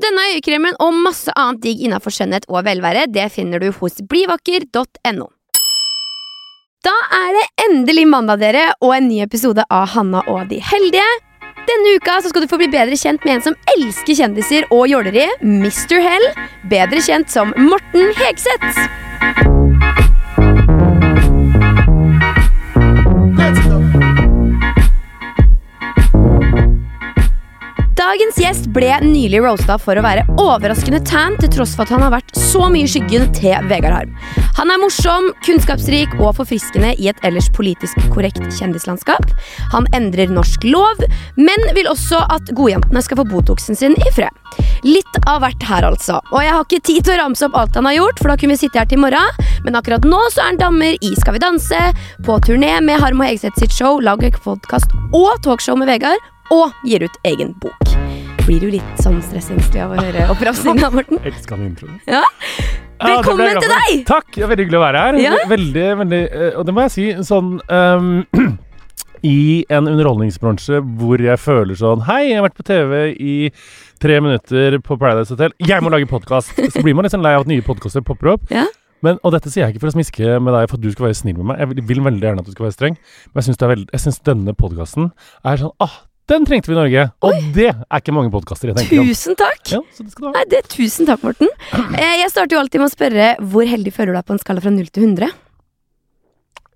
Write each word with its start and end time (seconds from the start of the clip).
Denne 0.00 0.22
øyekremen 0.32 0.78
og 0.80 0.96
masse 0.96 1.32
annet 1.36 1.60
digg 1.64 1.82
innafor 1.84 2.14
skjønnhet 2.14 2.46
og 2.48 2.64
velvære, 2.64 3.04
det 3.12 3.26
finner 3.34 3.60
du 3.60 3.68
hos 3.80 4.00
blivakker.no. 4.08 5.26
Da 6.80 6.94
er 7.12 7.34
det 7.36 7.42
endelig 7.66 8.06
mandag, 8.08 8.40
dere, 8.40 8.70
og 8.80 8.94
en 8.96 9.10
ny 9.10 9.18
episode 9.20 9.66
av 9.68 9.90
Hanna 9.92 10.22
og 10.32 10.48
de 10.48 10.62
heldige. 10.64 11.04
Denne 11.68 11.92
uka 12.00 12.16
så 12.22 12.32
skal 12.32 12.46
du 12.46 12.48
få 12.48 12.56
bli 12.62 12.70
bedre 12.72 12.96
kjent 12.96 13.26
med 13.26 13.36
en 13.36 13.44
som 13.50 13.58
elsker 13.74 14.16
kjendiser 14.22 14.64
og 14.72 14.88
jåleri, 14.88 15.28
Mr. 15.44 16.00
Hell, 16.00 16.26
bedre 16.72 17.04
kjent 17.04 17.28
som 17.32 17.52
Morten 17.60 18.14
Hegseth. 18.16 18.80
Dagens 28.00 28.38
gjest 28.40 28.68
ble 28.72 28.88
nylig 29.04 29.42
roasta 29.44 29.74
for 29.76 29.98
å 29.98 30.02
være 30.04 30.22
overraskende 30.40 31.02
tan, 31.04 31.34
til 31.36 31.50
tross 31.52 31.74
for 31.76 31.84
at 31.84 31.90
han 31.92 32.00
har 32.00 32.14
vært 32.14 32.30
så 32.38 32.70
mye 32.72 32.86
i 32.86 32.88
skyggen 32.88 33.26
til 33.36 33.66
Vegard 33.68 33.92
Harm. 33.92 34.14
Han 34.56 34.72
er 34.72 34.80
morsom, 34.80 35.26
kunnskapsrik 35.44 36.14
og 36.16 36.38
forfriskende 36.38 36.94
i 36.96 37.10
et 37.12 37.20
ellers 37.28 37.50
politisk 37.52 38.00
korrekt 38.14 38.40
kjendislandskap. 38.56 39.34
Han 39.74 39.88
endrer 39.98 40.32
norsk 40.32 40.64
lov, 40.64 41.04
men 41.36 41.68
vil 41.76 41.90
også 41.92 42.22
at 42.32 42.54
godjentene 42.56 43.04
skal 43.04 43.20
få 43.20 43.28
Botoxen 43.34 43.76
sin 43.76 43.98
i 44.00 44.14
fred. 44.16 44.32
Litt 44.86 45.20
av 45.28 45.44
hvert 45.44 45.68
her, 45.68 45.90
altså. 45.90 46.22
Og 46.32 46.40
jeg 46.40 46.56
har 46.56 46.64
ikke 46.64 46.82
tid 46.88 47.04
til 47.04 47.18
å 47.18 47.20
ramse 47.26 47.50
opp 47.50 47.60
alt 47.60 47.76
han 47.76 47.90
har 47.90 47.98
gjort, 47.98 48.24
for 48.24 48.32
da 48.32 48.40
kunne 48.40 48.56
vi 48.56 48.64
sitte 48.64 48.80
her 48.80 48.88
til 48.88 49.04
morgen, 49.04 49.44
men 49.66 49.76
akkurat 49.76 50.08
nå 50.08 50.24
så 50.32 50.46
er 50.46 50.54
han 50.54 50.64
dammer 50.64 50.96
i 51.04 51.12
Skal 51.20 51.36
vi 51.36 51.44
danse, 51.44 51.84
på 52.24 52.40
turné 52.48 52.78
med 52.80 53.04
Harm 53.04 53.20
og 53.20 53.28
Hegseth 53.28 53.60
sitt 53.60 53.76
show, 53.76 54.00
lager 54.00 54.40
podkast 54.40 54.96
og 55.12 55.34
talkshow 55.44 55.76
med 55.76 55.92
Vegard, 55.92 56.30
og 56.50 56.74
gir 56.86 57.04
ut 57.06 57.16
egen 57.30 57.52
bok. 57.62 57.94
Blir 58.46 58.62
du 58.62 58.70
litt 58.72 59.02
sånn 59.02 59.20
stressengstelig 59.22 59.84
av 59.84 59.92
å 59.94 60.00
høre 60.00 60.26
oppramsinga, 60.32 60.90
Morten? 60.94 61.20
Elsker 61.28 61.56
han 61.56 61.68
introen. 61.68 62.00
Ja. 62.10 62.24
Velkommen 63.00 63.46
ja, 63.46 63.60
til 63.62 63.70
deg! 63.72 64.00
Takk! 64.08 64.26
Det 64.34 64.42
er 64.44 64.50
veldig 64.50 64.64
hyggelig 64.66 64.80
å 64.80 64.82
være 64.82 65.04
her. 65.04 65.20
Ja. 65.22 65.36
Veldig, 65.48 65.84
veldig 66.02 66.18
eh, 66.26 66.58
Og 66.58 66.66
det 66.68 66.74
må 66.76 66.82
jeg 66.84 66.92
si, 66.92 67.06
sånn 67.24 67.54
um, 67.64 68.10
I 69.30 69.38
en 69.72 69.88
underholdningsbransje 69.88 70.82
hvor 71.00 71.22
jeg 71.22 71.40
føler 71.40 71.78
sånn 71.80 72.04
Hei, 72.08 72.26
jeg 72.28 72.40
har 72.40 72.44
vært 72.48 72.58
på 72.58 72.66
TV 72.68 72.98
i 73.14 73.36
tre 74.02 74.18
minutter 74.24 74.76
på 74.84 74.98
Paradise 75.00 75.32
Hotel. 75.32 75.54
Jeg 75.64 75.84
må 75.84 75.92
lage 75.92 76.08
podkast! 76.10 76.52
Så 76.74 76.84
blir 76.84 76.96
man 76.96 77.06
litt 77.06 77.14
sånn 77.14 77.24
lei 77.24 77.34
av 77.38 77.46
at 77.46 77.50
nye 77.50 77.64
podkaster 77.64 78.04
popper 78.04 78.34
opp. 78.34 78.52
Ja. 78.52 78.66
Men, 79.04 79.16
og 79.24 79.32
dette 79.32 79.48
sier 79.48 79.64
jeg 79.64 79.74
ikke 79.74 79.86
for 79.86 79.94
å 79.94 79.96
smiske 79.96 80.36
med 80.44 80.52
deg 80.56 80.68
for 80.68 80.76
at 80.76 80.84
du 80.84 80.90
skal 80.92 81.08
være 81.08 81.16
snill 81.22 81.38
med 81.38 81.52
meg. 81.52 81.62
Jeg 81.62 81.72
vil, 81.72 81.82
vil 81.88 82.04
veldig 82.04 82.26
gjerne 82.26 82.44
at 82.44 82.48
du 82.48 82.52
skal 82.52 82.66
være 82.66 82.76
streng, 82.76 83.00
men 83.32 83.48
jeg 83.48 84.02
syns 84.04 84.24
denne 84.28 84.56
podkasten 84.56 85.12
er 85.48 85.62
sånn 85.62 85.72
Ah, 85.80 86.02
den 86.30 86.46
trengte 86.48 86.70
vi 86.70 86.76
i 86.76 86.78
Norge! 86.78 87.04
Og 87.26 87.36
det 87.56 87.68
er 87.74 88.00
ikke 88.02 88.14
mange 88.16 88.32
podkaster 88.34 88.70
jeg 88.70 88.78
tenker 88.80 89.02
om. 89.02 89.10
Tusen 89.10 89.38
takk! 89.38 89.60
Ja, 89.74 89.82
så 89.96 90.06
det 90.06 90.14
skal 90.14 90.24
du 90.24 90.30
ha. 90.30 90.34
Nei, 90.38 90.46
det 90.54 90.64
Tusen 90.72 91.08
takk, 91.10 91.22
Morten. 91.26 91.50
Eh, 91.98 92.16
Jeg 92.22 92.32
starter 92.32 92.56
jo 92.56 92.62
alltid 92.64 92.82
med 92.82 92.90
å 92.90 92.94
spørre 92.96 93.30
hvor 93.52 93.66
heldig 93.70 93.94
føler 93.96 94.14
du 94.14 94.20
deg 94.20 94.28
på 94.28 94.36
en 94.36 94.42
skala 94.42 94.62
fra 94.64 94.72
0 94.74 94.90
til 94.94 95.08
100? 95.10 95.32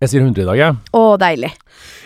Jeg 0.02 0.10
sier 0.10 0.24
100 0.26 0.42
i 0.42 0.46
dag, 0.48 0.58
jeg. 0.58 0.74
Å, 0.98 1.02
deilig. 1.22 1.48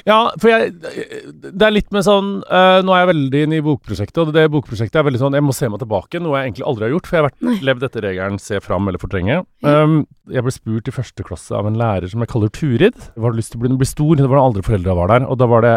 Ja, 0.07 0.19
for 0.41 0.49
jeg 0.53 0.71
Det 0.79 1.65
er 1.67 1.73
litt 1.75 1.89
med 1.93 2.05
sånn 2.07 2.29
uh, 2.47 2.79
Nå 2.87 2.95
er 2.95 3.03
jeg 3.03 3.09
veldig 3.11 3.41
inne 3.45 3.59
i 3.59 3.65
bokprosjektet, 3.65 4.21
og 4.23 4.31
det 4.37 4.45
bokprosjektet 4.53 5.01
er 5.01 5.05
veldig 5.05 5.21
sånn 5.21 5.37
Jeg 5.37 5.45
må 5.45 5.53
se 5.57 5.69
meg 5.69 5.83
tilbake, 5.83 6.21
noe 6.23 6.39
jeg 6.39 6.49
egentlig 6.49 6.67
aldri 6.71 6.87
har 6.87 6.95
gjort. 6.95 7.09
For 7.09 7.17
jeg 7.19 7.25
har 7.25 7.29
vært, 7.29 7.43
Nei. 7.49 7.57
levd 7.69 7.87
etter 7.89 8.07
regelen 8.07 8.39
se 8.43 8.61
fram 8.65 8.89
eller 8.89 9.03
fortrenge. 9.03 9.41
Um, 9.67 9.99
jeg 10.31 10.47
ble 10.47 10.55
spurt 10.55 10.89
i 10.89 10.95
første 10.95 11.27
klasse 11.27 11.57
av 11.59 11.69
en 11.69 11.81
lærer 11.81 12.09
som 12.13 12.23
jeg 12.25 12.31
kaller 12.33 12.53
Turid. 12.55 13.03
Var 13.19 13.35
du 13.35 13.41
lyst 13.41 13.53
til 13.55 13.61
å 13.61 13.65
bli, 13.67 13.75
bli 13.83 13.89
stor? 13.89 14.15
Det 14.21 14.29
var 14.31 14.41
da 14.41 14.47
aldri 14.53 14.65
foreldra 14.69 14.97
var 15.01 15.13
der. 15.17 15.27
Og 15.29 15.41
da 15.43 15.51
var 15.51 15.67
det 15.67 15.75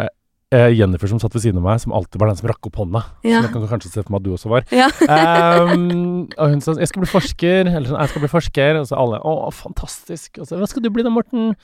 eh, 0.51 0.69
Jennifer 0.75 1.07
som 1.11 1.19
satt 1.21 1.33
ved 1.35 1.43
siden 1.45 1.61
av 1.61 1.67
meg, 1.69 1.79
som 1.83 1.93
alltid 1.95 2.19
var 2.21 2.31
den 2.31 2.39
som 2.39 2.49
rakk 2.51 2.67
opp 2.69 2.79
hånda. 2.81 3.03
Ja. 3.23 3.39
Som 3.39 3.47
jeg 3.47 3.53
kan 3.55 3.67
kanskje 3.71 3.91
se 3.93 4.03
for 4.03 4.11
meg 4.13 4.21
at 4.21 4.27
du 4.27 4.33
også 4.35 4.51
var. 4.51 4.67
Ja. 4.75 4.89
Um, 5.07 6.27
og 6.37 6.49
hun 6.49 6.61
sa 6.61 6.73
'jeg 6.73 6.87
skal 6.91 7.01
bli 7.01 7.11
forsker', 7.11 7.67
eller 7.71 7.87
sånn 7.87 7.99
'jeg 7.99 8.09
skal 8.09 8.21
bli 8.21 8.33
forsker', 8.35 8.79
og 8.79 8.85
så 8.87 8.95
alle 8.99 9.19
'å, 9.19 9.33
fantastisk'. 9.51 10.39
Og 10.39 10.47
så 10.47 10.59
'hva 10.59 10.67
skal 10.67 10.83
du 10.83 10.89
bli 10.89 11.03
da, 11.03 11.09
Morten'? 11.09 11.55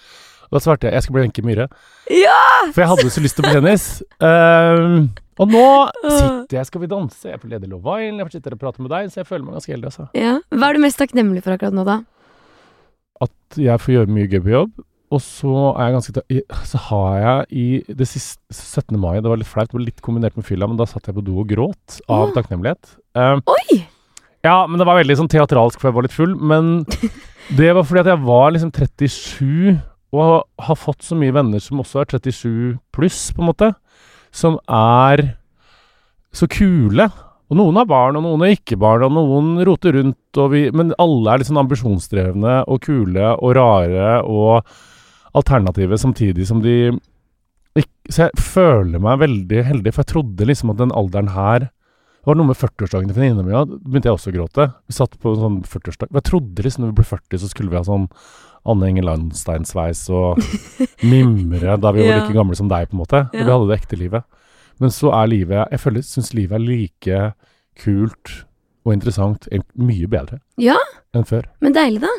Og 0.47 0.51
da 0.51 0.59
svarte 0.59 0.87
jeg 0.87 0.93
'jeg 0.93 1.03
skal 1.03 1.13
bli 1.13 1.21
Wenche 1.21 1.43
Myhre'. 1.43 1.67
ja! 2.09 2.71
For 2.71 2.81
jeg 2.81 2.87
hadde 2.89 3.03
jo 3.03 3.09
så 3.09 3.21
lyst 3.21 3.35
til 3.35 3.45
å 3.45 3.47
bli 3.47 3.59
tennis. 3.59 4.03
Um, 4.19 5.11
og 5.37 5.47
nå 5.51 5.91
sitter 6.01 6.57
jeg 6.57 6.65
Skal 6.65 6.81
vi 6.81 6.87
danse? 6.87 7.29
Jeg 7.29 7.39
får 7.39 7.49
leder 7.49 7.67
Love 7.67 8.01
Island, 8.01 8.17
jeg 8.19 8.25
får 8.25 8.31
sitte 8.31 8.53
og 8.53 8.59
prate 8.59 8.81
med 8.81 8.89
deg, 8.89 9.11
så 9.11 9.21
jeg 9.21 9.27
føler 9.27 9.43
meg 9.45 9.53
ganske 9.53 9.73
heldig, 9.73 9.85
altså. 9.85 10.07
ja. 10.15 10.39
Hva 10.49 10.69
er 10.69 10.73
du 10.73 10.79
mest 10.79 10.97
takknemlig 10.97 11.43
for 11.43 11.51
akkurat 11.51 11.73
nå, 11.73 11.83
da? 11.85 12.01
At 13.21 13.57
jeg 13.57 13.79
får 13.79 13.93
gjøre 13.93 14.13
mye 14.13 14.27
gøy 14.27 14.41
på 14.41 14.53
jobb. 14.53 14.71
Og 15.13 15.21
så 15.23 15.51
er 15.71 15.87
jeg 15.87 15.95
ganske 15.95 16.39
Så 16.67 16.79
har 16.89 17.11
jeg 17.21 17.45
i 17.55 17.95
det 17.95 18.07
siste 18.09 18.41
17. 18.51 18.97
mai 18.99 19.21
Det 19.21 19.29
var 19.31 19.39
litt 19.39 19.49
flaut, 19.49 19.69
det 19.71 19.77
var 19.77 19.85
litt 19.85 20.03
kombinert 20.03 20.35
med 20.35 20.47
fylla, 20.47 20.67
men 20.67 20.79
da 20.79 20.87
satt 20.89 21.07
jeg 21.07 21.15
på 21.15 21.23
do 21.23 21.37
og 21.43 21.51
gråt 21.51 21.99
av 22.11 22.29
ja. 22.29 22.33
takknemlighet. 22.35 22.97
Um, 23.15 23.43
Oi! 23.53 23.83
Ja, 24.45 24.61
men 24.67 24.79
det 24.79 24.87
var 24.87 24.99
veldig 24.99 25.17
sånn 25.19 25.31
teatralsk, 25.31 25.79
for 25.79 25.89
jeg 25.89 25.97
var 25.97 26.05
litt 26.05 26.15
full. 26.15 26.35
Men 26.35 26.81
det 27.59 27.71
var 27.75 27.87
fordi 27.87 28.03
at 28.03 28.11
jeg 28.13 28.25
var 28.27 28.51
liksom 28.55 28.73
37, 28.75 29.77
og 30.17 30.33
har 30.67 30.79
fått 30.79 31.07
så 31.07 31.17
mye 31.19 31.35
venner 31.35 31.63
som 31.63 31.81
også 31.83 32.03
er 32.03 32.11
37 32.17 32.77
pluss, 32.95 33.21
på 33.35 33.43
en 33.43 33.49
måte. 33.49 33.71
Som 34.35 34.59
er 34.67 35.23
så 36.35 36.47
kule. 36.51 37.07
Og 37.47 37.55
noen 37.55 37.79
har 37.79 37.87
barn, 37.87 38.19
og 38.19 38.25
noen 38.25 38.43
har 38.43 38.53
ikke 38.57 38.79
barn, 38.79 39.05
og 39.07 39.15
noen 39.15 39.63
roter 39.67 39.95
rundt, 39.95 40.19
og 40.35 40.51
vi 40.51 40.67
Men 40.75 40.91
alle 40.99 41.31
er 41.31 41.41
litt 41.41 41.49
sånn 41.49 41.63
ambisjonsdrevne 41.63 42.59
og 42.67 42.83
kule 42.83 43.33
og 43.39 43.55
rare 43.55 44.19
og 44.27 44.67
alternative, 45.37 45.97
samtidig 46.01 46.47
som 46.49 46.61
de 46.63 46.75
Så 48.09 48.23
jeg 48.25 48.39
føler 48.39 49.01
meg 49.03 49.19
veldig 49.21 49.63
heldig, 49.67 49.91
for 49.93 50.01
jeg 50.01 50.11
trodde 50.13 50.45
liksom 50.49 50.71
at 50.73 50.77
den 50.79 50.93
alderen 50.95 51.33
her 51.35 51.67
det 51.67 52.31
var 52.33 52.37
noe 52.41 52.47
med 52.49 52.57
40-årsdagen 52.59 53.07
til 53.07 53.15
venninna 53.21 53.43
mi, 53.45 53.53
da 53.55 53.61
begynte 53.63 54.09
jeg 54.09 54.15
også 54.17 54.31
å 54.33 54.35
gråte. 54.35 54.63
Vi 54.89 54.95
satt 54.97 55.13
på 55.21 55.31
en 55.31 55.37
sånn 55.39 55.59
40-årsdag. 55.63 56.09
Jeg 56.17 56.25
trodde 56.27 56.63
liksom 56.65 56.83
når 56.83 56.89
vi 56.89 56.95
ble 56.97 57.05
40, 57.07 57.39
så 57.39 57.47
skulle 57.47 57.71
vi 57.71 57.77
ha 57.79 57.83
sånn 57.87 58.07
Anne 58.67 58.89
Inger 58.91 59.05
Landstein-sveis 59.07 60.01
og 60.11 60.41
mimre 61.13 61.77
da 61.79 61.93
vi 61.95 62.03
var 62.03 62.09
Ja. 62.09 62.17
like 62.25 62.35
gamle 62.35 62.57
som 62.59 62.67
deg, 62.67 62.89
på 62.89 62.97
en 62.97 63.03
måte. 63.05 63.21
Ja. 63.31 63.45
Vi 63.45 63.53
hadde 63.53 63.69
det 63.69 63.77
ekte 63.79 63.99
livet. 64.01 64.27
Men 64.83 64.91
så 64.91 65.13
er 65.15 65.31
livet 65.31 65.71
Jeg 65.71 65.79
føler, 65.85 66.03
syns 66.03 66.33
livet 66.35 66.57
er 66.59 66.65
like 66.67 67.21
kult 67.79 68.33
og 68.83 68.93
interessant, 68.97 69.47
mye 69.75 70.07
bedre 70.11 70.41
Ja, 70.59 70.75
enn 71.21 71.29
før. 71.29 71.47
men 71.63 71.75
deilig, 71.75 72.01
da. 72.05 72.13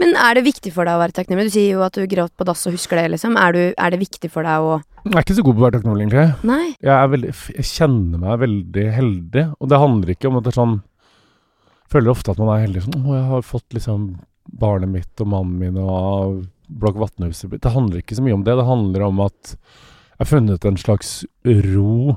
Men 0.00 0.16
er 0.18 0.38
det 0.38 0.46
viktig 0.46 0.72
for 0.74 0.88
deg 0.88 0.96
å 0.96 1.02
være 1.02 1.14
takknemlig? 1.14 1.50
Du 1.50 1.54
sier 1.54 1.76
jo 1.76 1.82
at 1.84 1.94
du 1.94 2.06
gråt 2.10 2.32
på 2.38 2.46
dass 2.48 2.64
og 2.66 2.74
husker 2.74 2.98
det, 2.98 3.10
liksom. 3.12 3.36
Er, 3.38 3.54
du, 3.54 3.60
er 3.76 3.92
det 3.92 4.00
viktig 4.00 4.30
for 4.32 4.46
deg 4.48 4.64
å 4.64 4.78
Jeg 5.04 5.12
er 5.12 5.26
ikke 5.26 5.36
så 5.36 5.44
god 5.46 5.58
på 5.58 5.62
å 5.62 5.66
være 5.66 5.76
takknemlig, 5.76 6.06
egentlig. 6.06 6.48
Nei? 6.48 6.72
Jeg, 6.80 7.12
veldig, 7.12 7.34
jeg 7.58 7.68
kjenner 7.68 8.22
meg 8.24 8.40
veldig 8.42 8.86
heldig, 8.96 9.44
og 9.58 9.70
det 9.70 9.82
handler 9.84 10.14
ikke 10.14 10.30
om 10.30 10.40
at 10.40 10.46
det 10.46 10.52
er 10.52 10.58
sånn 10.58 10.74
Jeg 10.80 11.94
føler 11.94 12.14
ofte 12.14 12.34
at 12.34 12.42
man 12.42 12.52
er 12.54 12.64
heldig 12.64 12.84
sånn 12.86 12.98
Å, 12.98 13.14
jeg 13.18 13.28
har 13.30 13.46
fått 13.46 13.76
liksom 13.76 14.08
barnet 14.62 14.90
mitt 14.90 15.22
og 15.22 15.30
mannen 15.32 15.60
min 15.60 15.78
og 15.78 16.42
Blokk 16.72 16.96
Vatnhuset. 16.98 17.52
Det 17.52 17.74
handler 17.74 18.00
ikke 18.00 18.16
så 18.16 18.24
mye 18.24 18.36
om 18.38 18.44
det. 18.46 18.56
Det 18.56 18.64
handler 18.66 19.04
om 19.06 19.20
at 19.26 19.52
jeg 19.52 20.22
har 20.22 20.30
funnet 20.30 20.64
en 20.66 20.78
slags 20.80 21.10
ro 21.44 22.16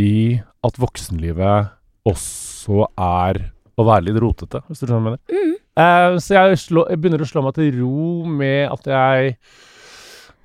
i 0.00 0.40
at 0.64 0.80
voksenlivet 0.80 1.70
også 2.08 2.86
er 2.96 3.50
å 3.80 3.86
være 3.88 4.06
litt 4.08 4.20
rotete, 4.22 4.62
hvis 4.68 4.82
du 4.82 4.86
skjønner 4.86 5.00
hva 5.00 5.10
jeg 5.10 5.10
mener. 5.10 5.20
Mm. 5.34 5.56
Uh, 5.80 6.16
så 6.20 6.34
jeg, 6.36 6.60
slå, 6.60 6.84
jeg 6.90 7.00
begynner 7.00 7.22
å 7.24 7.28
slå 7.30 7.42
meg 7.46 7.56
til 7.56 7.70
ro 7.80 8.08
med 8.28 8.66
at 8.74 8.88
jeg 8.90 9.36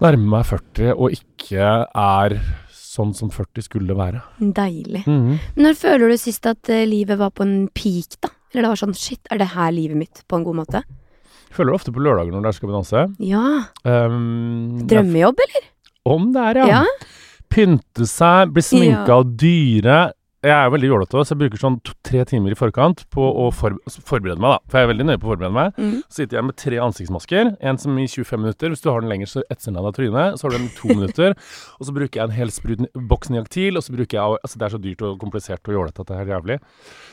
nærmer 0.04 0.30
meg 0.38 0.46
40 0.50 0.94
og 0.96 1.16
ikke 1.16 1.70
er 1.88 2.38
sånn 2.76 3.12
som 3.18 3.32
40 3.34 3.66
skulle 3.66 3.96
være. 3.98 4.22
Deilig. 4.40 5.04
Mm. 5.10 5.36
Når 5.60 5.80
føler 5.80 6.14
du 6.14 6.18
sist 6.22 6.48
at 6.48 6.72
uh, 6.72 6.84
livet 6.88 7.20
var 7.20 7.34
på 7.36 7.44
en 7.48 7.66
peak, 7.76 8.20
da? 8.24 8.32
Eller 8.54 8.70
det 8.70 8.72
var 8.72 8.80
sånn 8.86 8.96
shit, 8.96 9.20
er 9.34 9.42
det 9.42 9.50
her 9.52 9.74
livet 9.76 10.00
mitt 10.00 10.22
på 10.32 10.38
en 10.40 10.46
god 10.48 10.62
måte? 10.62 10.84
Jeg 11.50 11.58
føler 11.58 11.74
det 11.74 11.80
ofte 11.80 11.92
på 11.96 12.04
lørdager 12.04 12.32
når 12.36 12.44
det 12.44 12.50
er 12.50 12.56
Skal 12.58 12.70
vi 12.70 12.76
danse. 12.76 13.02
Ja. 13.24 13.44
Um, 13.84 14.86
Drømmejobb, 14.88 15.44
eller? 15.48 15.68
Om 16.08 16.30
det 16.36 16.42
er, 16.52 16.60
ja. 16.62 16.68
Ja. 16.80 17.10
pynte 17.52 18.08
seg, 18.08 18.52
bli 18.56 18.64
sminka 18.64 19.08
Ja. 19.12 19.20
av 19.20 19.30
dyre. 19.40 20.00
Jeg 20.46 20.54
er 20.54 20.72
veldig 20.74 20.90
jålete, 20.92 21.22
så 21.26 21.34
jeg 21.34 21.40
bruker 21.40 21.62
sånn 21.62 21.78
to, 21.86 21.96
tre 22.06 22.22
timer 22.30 22.54
i 22.54 22.58
forkant 22.60 23.02
på 23.14 23.26
å 23.26 23.48
for, 23.56 23.78
forberede 24.06 24.38
meg. 24.44 24.56
da 24.56 24.72
For 24.72 24.80
jeg 24.80 24.88
er 24.88 24.92
veldig 24.92 25.08
nøye 25.10 25.22
på 25.22 25.28
å 25.28 25.32
forberede 25.34 25.56
meg. 25.56 25.80
Mm. 25.80 25.96
Så 26.06 26.22
sitter 26.22 26.38
jeg 26.38 26.48
med 26.48 26.58
tre 26.62 26.82
ansiktsmasker. 26.86 27.52
En 27.66 27.82
som 27.82 27.98
i 27.98 28.06
25 28.06 28.44
minutter. 28.44 28.74
Hvis 28.74 28.86
du 28.86 28.92
har 28.92 29.02
den 29.02 29.10
lenger, 29.10 29.32
så 29.32 29.44
etser 29.50 29.72
den 29.72 29.82
av 29.82 29.90
deg 29.90 29.98
trynet. 30.00 30.38
Så 30.38 30.46
har 30.46 30.54
du 30.54 30.58
den 30.60 30.70
i 30.70 30.78
to 30.78 30.94
minutter. 31.00 31.36
Og 31.80 31.90
så 31.90 31.98
bruker 31.98 32.22
jeg 32.22 32.30
en 32.30 32.38
hel 32.38 32.54
sprut 32.54 32.86
boks 33.10 33.34
niaktil, 33.34 33.80
Og 33.80 33.86
så 33.88 33.98
bruker 33.98 34.20
jeg 34.20 34.40
Altså, 34.46 34.60
det 34.60 34.66
er 34.68 34.74
så 34.76 34.82
dyrt 34.82 35.04
og 35.06 35.20
komplisert 35.22 35.70
og 35.70 35.78
jålete 35.80 36.04
at 36.04 36.10
det 36.12 36.22
er 36.22 36.34
jævlig. 36.36 36.58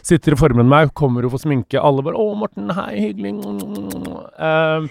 Sitter 0.05 0.37
og 0.37 0.43
forbereder 0.43 0.69
meg, 0.69 0.95
kommer 0.99 1.25
og 1.25 1.33
får 1.35 1.47
sminke. 1.47 1.81
Alle 1.81 2.05
bare 2.05 2.19
'Å, 2.19 2.37
Morten, 2.37 2.71
hei, 2.77 3.13
hyggelig'. 3.13 3.39
Uh, 4.37 4.89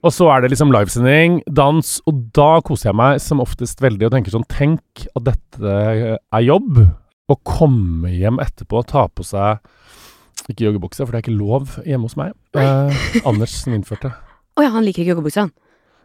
og 0.00 0.12
så 0.16 0.30
er 0.32 0.40
det 0.40 0.52
liksom 0.54 0.72
livesending, 0.72 1.42
dans, 1.44 2.00
og 2.08 2.22
da 2.36 2.60
koser 2.64 2.90
jeg 2.90 2.96
meg 2.96 3.20
som 3.20 3.42
oftest 3.44 3.82
veldig 3.84 4.08
og 4.08 4.14
tenker 4.14 4.32
sånn 4.32 4.48
Tenk 4.48 5.06
at 5.12 5.26
dette 5.28 5.74
er 6.16 6.44
jobb. 6.46 6.80
Å 7.30 7.36
komme 7.46 8.10
hjem 8.10 8.40
etterpå 8.42 8.80
og 8.82 8.88
ta 8.90 9.06
på 9.08 9.24
seg 9.26 9.60
ikke 10.50 10.64
joggebukse, 10.66 11.04
for 11.04 11.12
det 11.14 11.20
er 11.20 11.24
ikke 11.28 11.36
lov 11.38 11.76
hjemme 11.86 12.08
hos 12.08 12.16
meg. 12.18 12.32
Eh, 12.58 13.20
Anders 13.28 13.52
som 13.62 13.74
innførte. 13.76 14.10
Å 14.58 14.64
ja, 14.64 14.70
han 14.74 14.82
liker 14.86 15.04
ikke 15.04 15.12
joggebukse, 15.14 15.44
han. 15.46 15.52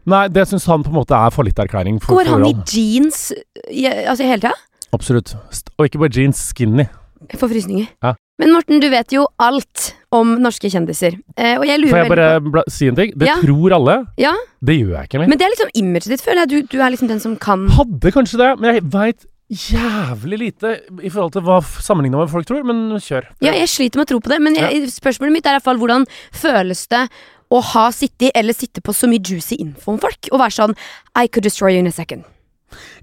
Nei, 0.06 0.27
det 0.30 0.44
syns 0.45 0.68
han 0.69 0.83
på 0.86 0.92
en 0.94 1.00
måte 1.00 1.18
er 1.18 1.33
fallitterklæring 1.33 1.98
for 2.04 2.19
Går 2.19 2.30
han 2.30 2.44
i 2.45 2.51
jeans 2.69 3.31
i, 3.72 3.88
altså 3.89 4.27
hele 4.27 4.44
tida? 4.44 4.54
Absolutt. 4.94 5.33
Og 5.80 5.88
ikke 5.88 6.04
bare 6.04 6.13
jeans, 6.13 6.44
skinny. 6.51 6.86
Jeg 7.31 7.39
får 7.42 7.50
frysninger. 7.56 7.88
Ja. 8.06 8.12
Men 8.38 8.51
Morten, 8.54 8.81
du 8.83 8.86
vet 8.92 9.13
jo 9.16 9.24
alt 9.42 9.94
om 10.13 10.36
norske 10.44 10.69
kjendiser. 10.69 11.16
Eh, 11.39 11.56
og 11.57 11.66
jeg 11.66 11.80
lurer 11.81 11.95
Får 11.95 12.01
jeg 12.04 12.12
bare 12.12 12.28
på 12.45 12.63
si 12.75 12.89
en 12.92 12.98
ting? 13.00 13.13
Det 13.18 13.30
Ja. 13.31 13.38
tror 13.42 13.74
alle. 13.80 13.95
Ja, 14.21 14.33
Det 14.62 14.75
gjør 14.78 14.94
jeg 15.00 15.07
ikke 15.10 15.19
lenger. 15.24 15.30
men 15.33 15.38
det 15.42 15.45
er 15.48 15.54
liksom 15.56 15.71
imaget 15.81 16.10
ditt, 16.13 16.21
føler 16.21 16.44
jeg. 16.45 16.50
Du, 16.54 16.78
du 16.78 16.83
er 16.83 16.92
liksom 16.94 17.07
den 17.10 17.19
som 17.24 17.36
kan 17.36 17.66
Hadde 17.74 18.12
kanskje 18.13 18.38
det, 18.44 18.51
men 18.60 18.75
jeg 18.75 18.83
veit 18.94 19.25
jævlig 19.51 20.39
lite 20.39 20.71
i 21.03 21.09
forhold 21.09 21.36
til 21.36 21.45
hva 21.45 21.59
sammenligna 21.62 22.24
med 22.24 22.31
folk 22.31 22.47
tror, 22.50 22.65
men 22.65 22.97
kjør. 22.97 23.27
Ja, 23.45 23.53
jeg 23.53 23.69
sliter 23.69 24.01
med 24.01 24.07
å 24.07 24.12
tro 24.15 24.21
på 24.25 24.31
det, 24.33 24.42
men 24.42 24.57
jeg, 24.57 24.88
spørsmålet 24.95 25.38
mitt 25.38 25.45
er 25.45 25.56
i 25.56 25.59
hvert 25.59 25.68
fall 25.68 25.81
hvordan 25.81 26.07
føles 26.33 26.86
det 26.92 27.06
å 27.53 27.59
ha 27.62 27.89
sittet 27.94 28.33
eller 28.33 28.57
sitte 28.57 28.81
på 28.81 28.94
så 28.95 29.09
mye 29.09 29.21
juicy 29.21 29.59
info 29.62 29.94
om 29.94 30.00
folk, 30.01 30.31
og 30.31 30.42
være 30.42 30.57
sånn 30.57 30.74
I 31.13 31.27
could 31.27 31.45
destroy 31.45 31.75
you 31.75 31.83
in 31.83 31.92
a 31.92 31.94
second. 31.94 32.25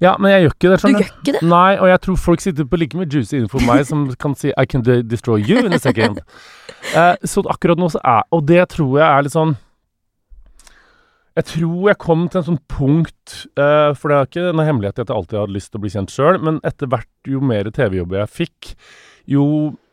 Ja, 0.02 0.16
men 0.18 0.32
jeg 0.32 0.42
gjør 0.42 0.54
ikke 0.56 0.70
det. 0.72 0.78
Du 0.82 0.88
gjør 0.90 1.06
ikke 1.06 1.34
det? 1.36 1.42
Nei, 1.46 1.76
og 1.78 1.88
jeg 1.88 2.00
tror 2.04 2.16
folk 2.20 2.42
sitter 2.44 2.66
på 2.68 2.80
like 2.80 2.98
mye 2.98 3.08
juicy 3.08 3.38
info 3.38 3.60
om 3.60 3.68
meg 3.70 3.84
som 3.88 4.08
kan 4.20 4.34
si 4.36 4.50
I 4.50 4.66
can 4.68 4.82
destroy 4.84 5.38
you 5.40 5.62
in 5.62 5.72
a 5.72 5.80
second. 5.80 6.20
uh, 6.96 7.14
så 7.30 7.44
akkurat 7.48 7.78
nå 7.78 7.88
så 7.92 8.02
er 8.02 8.26
Og 8.34 8.42
det 8.48 8.64
tror 8.74 8.98
jeg 8.98 9.06
er 9.06 9.22
litt 9.24 9.36
sånn 9.36 9.54
Jeg 11.38 11.48
tror 11.48 11.86
jeg 11.88 12.00
kom 12.02 12.26
til 12.28 12.42
en 12.42 12.46
sånn 12.50 12.62
punkt 12.68 13.36
eh, 13.56 13.90
For 13.96 14.10
det 14.10 14.16
er 14.16 14.28
ikke 14.28 14.48
en 14.50 14.64
hemmelighet 14.66 15.00
at 15.00 15.08
jeg 15.08 15.16
alltid 15.16 15.38
har 15.40 15.54
lyst 15.54 15.72
til 15.72 15.80
å 15.80 15.84
bli 15.84 15.92
kjent 15.94 16.12
sjøl, 16.12 16.40
men 16.44 16.60
etter 16.68 16.90
hvert 16.92 17.30
jo 17.32 17.40
mer 17.44 17.70
TV-jobber 17.72 18.20
jeg 18.20 18.34
fikk, 18.36 18.72
jo 19.30 19.46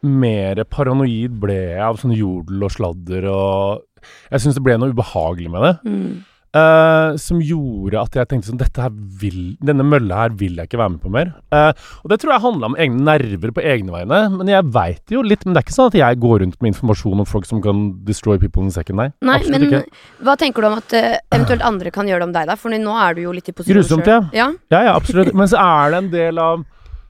mer 0.03 0.63
paranoid 0.71 1.37
ble 1.39 1.55
jeg 1.55 1.85
av 1.85 1.99
sånn 2.01 2.15
jodel 2.15 2.65
og 2.65 2.73
sladder 2.75 3.29
og 3.31 3.85
Jeg 4.31 4.43
syns 4.43 4.55
det 4.55 4.63
ble 4.63 4.77
noe 4.79 4.95
ubehagelig 4.95 5.51
med 5.51 5.65
det. 5.65 5.73
Mm. 5.83 6.11
Eh, 6.49 7.15
som 7.21 7.37
gjorde 7.45 7.99
at 8.01 8.15
jeg 8.17 8.25
tenkte 8.25 8.49
sånn 8.49 8.57
Dette 8.57 8.81
her 8.81 8.93
vil, 9.21 9.51
Denne 9.61 9.83
mølla 9.85 10.23
her 10.23 10.31
vil 10.33 10.55
jeg 10.57 10.65
ikke 10.65 10.79
være 10.81 10.93
med 10.95 11.01
på 11.03 11.11
mer. 11.13 11.29
Uh, 11.53 11.69
og 12.01 12.09
det 12.09 12.17
tror 12.23 12.33
jeg 12.33 12.41
handla 12.41 12.71
om 12.71 12.77
egne 12.81 13.03
nerver 13.05 13.53
på 13.53 13.61
egne 13.61 13.93
vegne. 13.93 14.21
Men 14.33 14.49
jeg 14.49 14.65
veit 14.73 15.13
jo 15.13 15.21
litt. 15.25 15.45
Men 15.45 15.53
det 15.53 15.61
er 15.61 15.67
ikke 15.67 15.75
sånn 15.77 15.91
at 15.91 15.99
jeg 15.99 16.19
går 16.23 16.41
rundt 16.43 16.57
med 16.57 16.71
informasjon 16.71 17.21
om 17.21 17.29
folk 17.29 17.45
som 17.49 17.61
kan 17.61 17.83
destroy 18.07 18.39
people 18.41 18.65
in 18.65 18.73
a 18.73 18.75
second, 18.75 18.97
nei. 18.97 19.09
Nei, 19.21 19.37
Absolutt 19.37 19.65
men 19.67 19.67
ikke. 19.67 20.01
hva 20.25 20.37
tenker 20.41 20.65
du 20.65 20.71
om 20.71 20.79
at 20.79 20.97
uh, 20.97 21.11
eventuelt 21.37 21.67
andre 21.69 21.93
kan 21.93 22.09
gjøre 22.09 22.23
det 22.25 22.29
om 22.31 22.35
deg, 22.39 22.49
da? 22.49 22.57
For 22.57 22.73
nå 22.73 22.97
er 23.05 23.17
du 23.19 23.23
jo 23.27 23.35
litt 23.37 23.53
i 23.53 23.55
posisjon 23.55 23.77
Grusomt, 23.77 24.09
ja. 24.09 24.23
ja. 24.33 24.49
Ja, 24.73 24.83
ja, 24.89 24.97
absolutt. 24.97 25.35
Men 25.39 25.51
så 25.53 25.61
er 25.61 25.93
det 25.93 26.01
en 26.01 26.11
del 26.15 26.41
av 26.41 26.65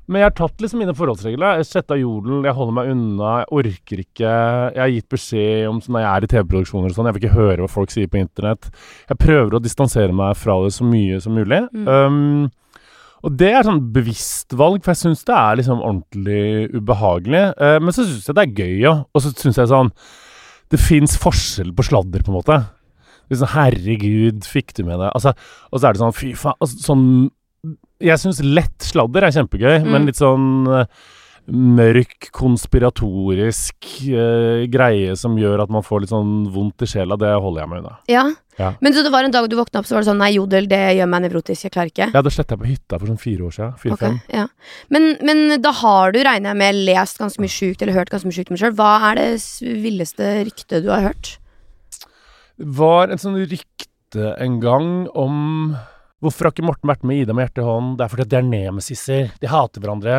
Men 0.10 0.24
jeg 0.24 0.32
har 0.32 0.38
tatt 0.40 0.64
liksom 0.64 0.82
mine 0.82 0.94
forholdsregler. 0.98 1.60
Jeg 1.60 1.68
sletta 1.70 1.98
jodel, 2.00 2.42
jeg 2.48 2.58
holder 2.58 2.76
meg 2.80 2.88
unna, 2.96 3.34
jeg 3.44 3.50
orker 3.60 4.00
ikke 4.02 4.30
Jeg 4.32 4.82
har 4.82 4.94
gitt 4.94 5.10
beskjed 5.14 5.68
om 5.70 5.82
sånn 5.86 5.96
når 5.96 6.04
jeg 6.04 6.10
er 6.12 6.26
i 6.26 6.30
TV-produksjoner 6.34 6.90
og 6.90 6.96
sånn, 6.98 7.10
jeg 7.10 7.18
vil 7.18 7.28
ikke 7.28 7.36
høre 7.38 7.60
hva 7.62 7.70
folk 7.70 7.94
sier 7.94 8.10
på 8.10 8.18
internett. 8.22 8.72
Jeg 9.12 9.22
prøver 9.22 9.54
å 9.54 9.62
distansere 9.62 10.16
meg 10.16 10.34
fra 10.40 10.58
det 10.66 10.74
så 10.74 10.88
mye 10.88 11.22
som 11.22 11.38
mulig. 11.38 11.62
Mm. 11.78 11.86
Um, 11.94 12.50
og 13.22 13.38
det 13.38 13.52
er 13.54 13.68
sånn 13.68 13.84
bevisst 13.94 14.58
valg, 14.58 14.82
for 14.82 14.96
jeg 14.96 15.04
syns 15.04 15.24
det 15.28 15.38
er 15.38 15.62
liksom 15.62 15.86
ordentlig 15.86 16.74
ubehagelig. 16.74 17.46
Uh, 17.60 17.78
men 17.84 17.94
så 17.94 18.08
syns 18.08 18.30
jeg 18.32 18.40
det 18.40 18.48
er 18.48 18.60
gøy 18.64 18.76
ja. 18.88 18.98
Og 19.14 19.26
så 19.26 19.34
syns 19.36 19.62
jeg 19.62 19.70
sånn 19.70 19.94
Det 20.74 20.82
fins 20.82 21.20
forskjell 21.22 21.74
på 21.78 21.86
sladder, 21.86 22.26
på 22.26 22.34
en 22.34 22.40
måte. 22.42 22.62
Sånn, 23.30 23.54
Herregud, 23.54 24.42
fikk 24.50 24.74
du 24.74 24.88
med 24.88 24.98
det 24.98 25.12
Altså, 25.14 25.36
Og 25.70 25.78
så 25.78 25.86
er 25.86 25.94
det 25.94 26.02
sånn 26.02 26.16
Fy 26.18 26.32
faen. 26.34 26.58
Altså, 26.58 26.80
sånn 26.82 27.04
Jeg 28.00 28.19
syns 28.22 28.40
lett 28.46 28.86
sladder 28.86 29.25
er 29.28 29.31
kjempegøy, 29.36 29.80
Mm. 29.84 29.90
men 29.92 30.06
litt 30.07 30.16
sånn 30.19 30.68
eh, 30.72 30.86
mørk, 31.50 32.30
konspiratorisk 32.31 33.88
eh, 34.13 34.68
greie 34.69 35.16
som 35.18 35.36
gjør 35.40 35.63
at 35.63 35.72
man 35.74 35.81
får 35.84 36.04
litt 36.04 36.12
sånn 36.13 36.46
vondt 36.54 36.86
i 36.86 36.90
sjela, 36.92 37.18
det 37.18 37.31
holder 37.42 37.63
jeg 37.63 37.69
meg 37.72 37.81
unna. 37.81 37.96
Ja. 38.07 38.24
Ja. 38.60 38.74
Men 38.84 38.94
så 38.94 39.01
det 39.06 39.12
var 39.12 39.24
en 39.24 39.31
dag 39.31 39.48
du 39.50 39.56
våkna 39.56 39.80
opp, 39.80 39.88
så 39.88 39.96
var 39.96 40.04
det 40.04 40.10
sånn 40.12 40.19
Nei, 40.19 40.34
jodel, 40.36 40.68
det 40.68 40.80
gjør 40.98 41.07
meg 41.07 41.22
nevrotisk. 41.25 41.63
Jeg 41.63 41.72
klarer 41.72 41.92
ikke. 41.94 42.10
Ja, 42.13 42.22
det 42.22 42.34
sletta 42.36 42.56
jeg 42.57 42.60
på 42.62 42.68
hytta 42.69 43.00
for 43.00 43.07
sånn 43.07 43.19
fire 43.22 43.48
år 43.48 43.54
siden. 43.56 43.75
Fire-fem. 43.80 44.18
ja. 44.36 44.48
men, 44.92 45.16
men 45.24 45.62
da 45.63 45.72
har 45.80 46.12
du, 46.12 46.19
regner 46.28 46.51
jeg 46.51 46.60
med, 46.60 46.75
lest 46.92 47.18
ganske 47.22 47.40
mye 47.40 47.54
sjukt 47.56 47.81
eller 47.81 47.96
hørt 47.96 48.12
ganske 48.12 48.28
mye 48.28 48.36
sjukt 48.36 48.51
om 48.51 48.57
deg 48.60 48.63
sjøl. 48.66 48.75
Hva 48.75 48.92
er 49.12 49.16
det 49.22 49.30
villeste 49.88 50.31
ryktet 50.50 50.84
du 50.84 50.92
har 50.94 51.07
hørt? 51.07 51.38
var 52.60 53.07
en 53.07 53.18
sånn 53.22 53.38
rykte 53.48 54.34
en 54.44 54.60
gang 54.60 55.07
om 55.16 55.78
Hvorfor 56.19 56.48
har 56.48 56.54
ikke 56.54 56.68
Morten 56.68 56.92
vært 56.92 57.06
med 57.07 57.21
Ida 57.21 57.36
med 57.36 57.48
hjertet 57.48 57.62
i 57.63 57.68
hånden? 57.69 57.95
Det 57.95 58.04
er 58.04 58.12
fordi 58.12 58.25
at 58.25 58.31
de 58.31 58.38
er 58.39 58.48
nemesiser. 58.50 59.30
De 59.39 59.50
hater 59.50 59.83
hverandre. 59.83 60.18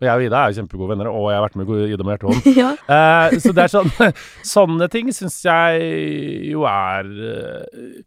Og 0.00 0.06
jeg 0.06 0.18
og 0.18 0.24
Ida 0.26 0.38
er 0.40 0.50
jo 0.52 0.58
kjempegode 0.60 0.90
venner, 0.90 1.08
og 1.12 1.26
jeg 1.30 1.38
har 1.38 1.44
vært 1.44 1.58
med 1.60 1.72
Ida 1.84 2.06
med 2.06 2.14
hjertet 2.14 2.24
i 2.24 2.30
hånden. 2.30 2.56
ja. 2.62 2.70
Eh, 2.96 3.36
så 3.44 3.52
det 3.54 3.66
er 3.66 3.74
sånn 3.74 3.92
Sånne 4.54 4.88
ting 4.92 5.12
syns 5.14 5.36
jeg 5.44 5.84
jo 6.50 6.64
er 6.68 7.10
eh, 7.28 8.00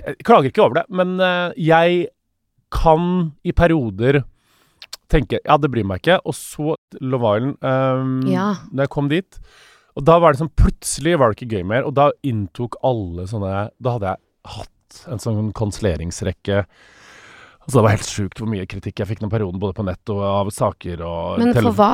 Jeg 0.00 0.18
klager 0.26 0.50
ikke 0.50 0.64
over 0.64 0.80
det, 0.80 0.86
men 0.96 1.14
eh, 1.20 1.52
jeg 1.68 2.06
kan 2.74 3.30
i 3.46 3.54
perioder 3.56 4.24
tenke 5.12 5.38
Ja, 5.44 5.58
det 5.60 5.70
bryr 5.70 5.86
meg 5.86 6.02
ikke. 6.02 6.18
Og 6.26 6.34
så 6.34 6.74
Love 7.00 7.36
Island 7.36 7.60
um, 7.62 8.16
Ja. 8.32 8.48
Da 8.72 8.88
jeg 8.88 8.94
kom 8.96 9.12
dit 9.12 9.38
Og 9.94 10.08
da 10.08 10.16
var 10.22 10.34
det 10.34 10.40
sånn 10.42 10.54
Plutselig 10.58 11.14
var 11.20 11.30
det 11.30 11.38
ikke 11.38 11.60
gøy 11.60 11.68
mer, 11.68 11.86
og 11.86 11.94
da 11.94 12.08
inntok 12.26 12.80
alle 12.86 13.28
sånne 13.30 13.68
Da 13.78 13.94
hadde 13.94 14.14
jeg 14.14 14.24
hatt 14.56 14.72
en 15.10 15.22
sånn 15.22 15.50
kanselleringsrekke. 15.56 16.64
Altså, 17.66 17.74
det 17.78 17.84
var 17.86 17.96
helt 17.96 18.10
sjukt 18.10 18.40
hvor 18.40 18.50
mye 18.50 18.68
kritikk 18.70 19.02
jeg 19.02 19.10
fikk 19.10 19.24
den 19.24 19.32
perioden, 19.32 19.60
både 19.62 19.74
på 19.76 19.86
nett 19.86 20.14
og 20.14 20.22
av 20.22 20.52
saker 20.54 21.02
og 21.02 21.42
Men 21.42 21.56
for 21.56 21.74
hva? 21.74 21.92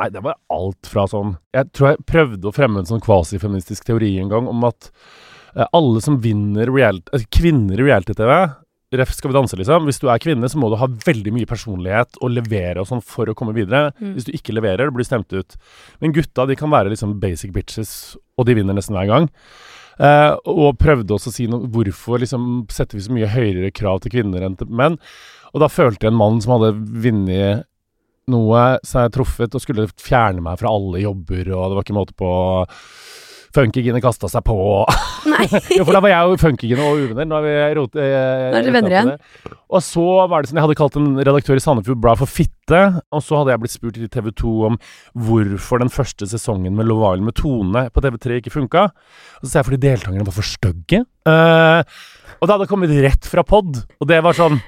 Nei, 0.00 0.08
det 0.10 0.24
var 0.24 0.34
alt 0.50 0.88
fra 0.90 1.04
sånn 1.06 1.36
Jeg 1.54 1.68
tror 1.76 1.92
jeg 1.92 2.06
prøvde 2.08 2.48
å 2.50 2.54
fremme 2.54 2.80
en 2.80 2.88
sånn 2.88 3.02
kvasifeministisk 3.04 3.86
teori 3.86 4.16
en 4.18 4.32
gang 4.32 4.48
om 4.50 4.64
at 4.66 4.88
eh, 5.54 5.68
alle 5.68 6.02
som 6.02 6.18
vinner 6.24 6.72
reality, 6.72 7.06
altså 7.12 7.30
kvinner 7.38 7.78
i 7.78 7.86
reality-TV 7.86 8.34
Ref 8.94 9.14
Skal 9.14 9.32
vi 9.32 9.34
danse, 9.34 9.56
liksom. 9.58 9.88
Hvis 9.88 9.98
du 9.98 10.08
er 10.10 10.22
kvinne, 10.22 10.48
så 10.50 10.58
må 10.60 10.68
du 10.70 10.76
ha 10.78 10.86
veldig 10.86 11.32
mye 11.34 11.48
personlighet 11.50 12.18
og 12.20 12.30
levere 12.30 12.82
og 12.82 12.86
sånn 12.86 13.02
for 13.02 13.26
å 13.26 13.34
komme 13.34 13.54
videre. 13.56 13.88
Mm. 13.98 14.12
Hvis 14.14 14.28
du 14.28 14.30
ikke 14.36 14.54
leverer, 14.54 14.92
blir 14.94 15.02
du 15.02 15.08
stemt 15.08 15.34
ut. 15.34 15.56
Men 15.98 16.14
gutta, 16.14 16.46
de 16.46 16.54
kan 16.58 16.70
være 16.70 16.92
liksom 16.92 17.16
basic 17.22 17.50
bitches, 17.56 18.14
og 18.38 18.46
de 18.46 18.54
vinner 18.60 18.76
nesten 18.76 18.94
hver 18.94 19.10
gang. 19.10 19.26
Eh, 19.98 20.32
og 20.50 20.78
prøvde 20.80 21.14
også 21.14 21.30
å 21.30 21.34
si 21.36 21.44
noe 21.46 21.68
Hvorfor 21.70 22.18
liksom 22.18 22.64
setter 22.72 22.98
vi 22.98 23.04
så 23.04 23.14
mye 23.14 23.28
høyere 23.30 23.70
krav 23.70 24.00
til 24.02 24.16
kvinner 24.16 24.42
enn 24.42 24.56
til 24.58 24.72
menn? 24.74 24.98
Og 25.54 25.62
da 25.62 25.70
følte 25.70 26.08
jeg 26.08 26.14
en 26.14 26.18
mann 26.18 26.40
som 26.42 26.56
hadde 26.56 26.72
vunnet 27.04 27.68
noe, 28.32 28.62
så 28.82 29.04
jeg 29.04 29.14
truffet 29.14 29.54
og 29.54 29.62
skulle 29.62 29.86
fjerne 30.00 30.42
meg 30.42 30.58
fra 30.58 30.72
alle 30.72 31.02
jobber, 31.02 31.50
og 31.52 31.70
det 31.70 31.76
var 31.76 31.84
ikke 31.84 31.96
måte 31.98 32.16
på 32.16 32.30
Funkygine 33.54 34.00
kasta 34.02 34.26
seg 34.30 34.42
på. 34.46 34.54
Nei. 35.30 35.44
jo, 35.78 35.84
for 35.86 35.94
da 35.94 36.00
var 36.02 36.10
jeg 36.10 36.30
jo 36.32 36.38
funkygine 36.42 36.84
og 36.84 37.02
uvenner. 37.04 37.28
Nå 37.30 37.36
er 37.38 37.44
vi 37.46 37.52
rot... 37.78 37.98
eh, 38.00 38.14
Nå 38.50 38.58
er 38.58 38.64
dere 38.66 38.74
venner 38.74 38.94
igjen. 38.96 39.12
Og 39.74 39.82
så 39.86 40.04
var 40.30 40.42
det 40.42 40.50
sånn, 40.50 40.58
jeg 40.60 40.66
hadde 40.66 40.76
kalt 40.78 40.98
en 41.00 41.12
redaktør 41.20 41.58
i 41.58 41.62
Sandefjord 41.62 42.00
Blad 42.02 42.20
for 42.20 42.30
fitte, 42.30 42.80
og 43.14 43.22
så 43.24 43.38
hadde 43.40 43.54
jeg 43.54 43.62
blitt 43.64 43.74
spurt 43.74 43.98
i 43.98 44.08
TV 44.10 44.30
2 44.42 44.54
om 44.68 44.78
hvorfor 45.26 45.82
den 45.82 45.90
første 45.94 46.28
sesongen 46.30 46.74
med 46.78 46.86
Love 46.90 47.12
Island 47.14 47.28
med 47.30 47.38
Tone 47.40 47.84
på 47.94 48.04
TV3 48.04 48.40
ikke 48.42 48.54
funka. 48.54 48.84
Og 49.40 49.46
så 49.46 49.52
sa 49.52 49.60
jeg 49.62 49.68
fordi 49.70 49.80
deltakerne 49.86 50.26
var 50.28 50.36
for 50.36 50.46
stygge. 50.50 51.02
Eh, 51.30 52.00
og 52.38 52.46
det 52.50 52.54
hadde 52.56 52.68
kommet 52.70 52.94
rett 53.06 53.30
fra 53.30 53.46
pod, 53.46 53.80
og 53.98 54.10
det 54.10 54.18
var 54.26 54.36
sånn 54.36 54.58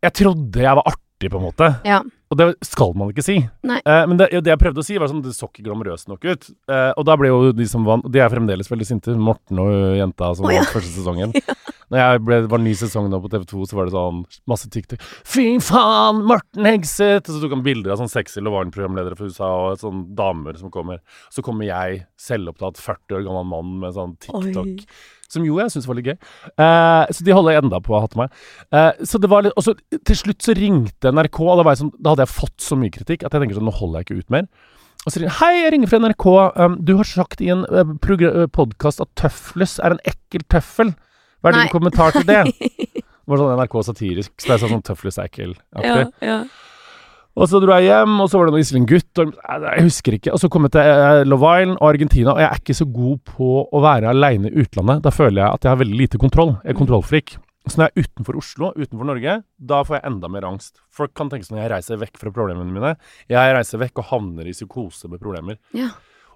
Jeg 0.00 0.16
trodde 0.16 0.64
jeg 0.64 0.78
var 0.80 0.88
artig, 0.88 1.28
på 1.30 1.36
en 1.36 1.44
måte. 1.50 1.66
Ja. 1.84 2.00
Og 2.30 2.38
det 2.38 2.46
skal 2.62 2.92
man 2.94 3.10
ikke 3.10 3.24
si. 3.26 3.40
Nei. 3.66 3.80
Eh, 3.82 4.04
men 4.06 4.20
det, 4.20 4.28
det 4.46 4.52
jeg 4.52 4.60
prøvde 4.60 4.84
å 4.84 4.86
si, 4.86 4.94
var 5.02 5.10
sånn 5.10 5.22
Det 5.24 5.32
så 5.34 5.48
ikke 5.48 5.64
glamorøst 5.66 6.06
nok 6.10 6.22
ut. 6.28 6.46
Eh, 6.70 6.92
og 6.94 7.06
da 7.08 7.16
ble 7.18 7.32
jo 7.32 7.50
de 7.56 7.66
som 7.66 7.82
vant 7.86 8.06
De 8.06 8.22
er 8.22 8.30
fremdeles 8.30 8.70
veldig 8.70 8.86
sinte. 8.86 9.16
Morten 9.18 9.58
og 9.62 9.98
jenta 9.98 10.30
som 10.38 10.46
oh, 10.46 10.54
ja. 10.54 10.62
vant 10.62 10.76
første 10.76 10.94
sesongen. 10.94 11.34
Når 11.90 11.98
jeg 11.98 12.22
ble, 12.22 12.36
var 12.52 12.62
ny 12.62 12.72
sesong 12.78 13.08
nå 13.10 13.18
på 13.18 13.32
TV2, 13.32 13.64
så 13.66 13.74
var 13.74 13.88
det 13.88 13.96
sånn 13.96 14.22
masse 14.50 14.70
TikTok. 14.70 15.02
Fy 15.26 15.56
faen, 15.66 16.20
Morten 16.28 16.68
Hegseth! 16.68 17.26
Og 17.26 17.34
så 17.34 17.40
tok 17.42 17.56
han 17.56 17.64
bilder 17.66 17.96
av 17.96 18.04
sånn 18.04 18.12
sexy 18.12 18.38
Lovaren-programledere 18.46 19.18
fra 19.18 19.26
USA 19.26 19.48
og 19.64 19.80
sånn 19.82 20.04
damer 20.14 20.60
som 20.60 20.70
kommer. 20.70 21.02
Så 21.34 21.42
kommer 21.42 21.66
jeg, 21.66 22.04
selvopptatt 22.14 22.78
40 22.78 23.18
år 23.18 23.26
gammel 23.26 23.50
mann 23.50 23.80
med 23.82 23.98
sånn 23.98 24.14
TikTok. 24.22 24.70
Oi. 24.70 25.18
Som 25.30 25.44
jo 25.46 25.60
jeg 25.60 25.70
syns 25.70 25.86
var 25.86 25.98
litt 25.98 26.10
gøy. 26.10 26.16
Uh, 26.58 27.06
så 27.14 27.26
de 27.26 27.34
holder 27.36 27.60
enda 27.60 27.78
på 27.84 27.94
å 27.94 28.00
ha 28.00 28.06
hatt 28.06 28.16
meg. 28.18 28.34
Uh, 28.74 28.90
så 29.06 29.20
det 29.22 29.30
var 29.30 29.46
litt 29.46 29.54
Og 29.58 29.66
så 29.66 29.76
til 29.94 30.18
slutt 30.18 30.42
så 30.42 30.56
ringte 30.58 31.12
NRK, 31.14 31.40
og 31.46 31.62
da, 31.62 31.74
sånn, 31.78 31.92
da 31.98 32.14
hadde 32.14 32.26
jeg 32.26 32.34
fått 32.34 32.66
så 32.66 32.78
mye 32.78 32.94
kritikk 32.94 33.22
at 33.22 33.34
jeg 33.34 33.44
tenker 33.44 33.60
sånn 33.60 33.68
Nå 33.70 33.76
holder 33.78 34.02
jeg 34.02 34.08
ikke 34.08 34.24
ut 34.24 34.34
mer. 34.34 34.48
Og 35.06 35.12
så 35.12 35.20
ringer 35.20 35.36
Hei, 35.38 35.52
jeg 35.62 35.74
ringer 35.76 35.92
fra 35.92 36.00
NRK. 36.02 36.26
Um, 36.56 36.80
du 36.84 36.96
har 36.98 37.08
sagt 37.08 37.44
i 37.44 37.52
en 37.54 37.62
uh, 37.70 38.42
podkast 38.52 39.04
at 39.04 39.12
tøfles 39.20 39.78
er 39.80 39.96
en 39.96 40.02
ekkel 40.08 40.44
tøffel. 40.52 40.92
Hva 41.40 41.52
er 41.52 41.56
Nei. 41.56 41.62
din 41.64 41.74
kommentar 41.76 42.16
til 42.16 42.26
det? 42.28 42.42
Det 43.30 43.36
var 43.36 43.44
sånn 43.44 43.60
NRK 43.60 43.74
satirisk, 43.86 44.30
så 44.42 44.48
det 44.48 44.54
er 44.56 44.60
sånn 44.64 44.80
tøfles 44.82 45.16
er 45.22 45.28
ekkel. 45.28 45.52
Ja, 45.78 45.98
ja. 46.18 46.38
Og 47.40 47.48
så 47.48 47.56
dro 47.62 47.72
jeg 47.78 47.88
hjem, 47.88 48.18
og 48.20 48.28
så 48.28 48.36
var 48.36 48.48
det 48.48 48.52
noe 48.52 48.60
Iselin 48.60 48.86
Gutt 48.88 49.20
og, 49.22 49.30
Jeg 49.40 49.84
husker 49.86 50.16
ikke. 50.18 50.32
Og 50.36 50.40
så 50.42 50.50
kom 50.52 50.66
jeg 50.66 50.74
til 50.74 50.88
eh, 50.92 51.22
Love 51.24 51.52
Island 51.56 51.78
og 51.78 51.86
Argentina, 51.88 52.34
og 52.34 52.42
jeg 52.42 52.48
er 52.50 52.60
ikke 52.60 52.76
så 52.76 52.86
god 52.92 53.22
på 53.30 53.52
å 53.64 53.80
være 53.80 54.10
aleine 54.12 54.50
i 54.50 54.60
utlandet. 54.60 55.00
Da 55.06 55.12
føler 55.14 55.40
jeg 55.40 55.48
at 55.48 55.64
jeg 55.64 55.72
har 55.72 55.80
veldig 55.80 56.00
lite 56.02 56.20
kontroll. 56.20 56.52
Jeg 56.60 56.74
er 56.74 56.80
kontrollfrik. 56.82 57.38
Så 57.64 57.80
når 57.80 57.88
jeg 57.88 57.92
er 57.94 58.06
utenfor 58.08 58.38
Oslo, 58.40 58.70
utenfor 58.76 59.08
Norge, 59.08 59.38
da 59.72 59.80
får 59.86 59.98
jeg 59.98 60.06
enda 60.10 60.30
mer 60.32 60.48
angst. 60.50 60.82
Folk 60.92 61.14
kan 61.16 61.32
tenke 61.32 61.48
sånn 61.48 61.62
jeg 61.62 61.72
reiser 61.72 62.00
vekk 62.00 62.20
fra 62.20 62.32
problemene 62.34 62.76
mine. 62.76 62.92
Jeg 63.30 63.56
reiser 63.56 63.80
vekk 63.80 64.02
og 64.02 64.10
havner 64.12 64.48
i 64.48 64.54
psykose 64.56 65.08
med 65.12 65.22
problemer. 65.22 65.56
Ja. 65.76 65.88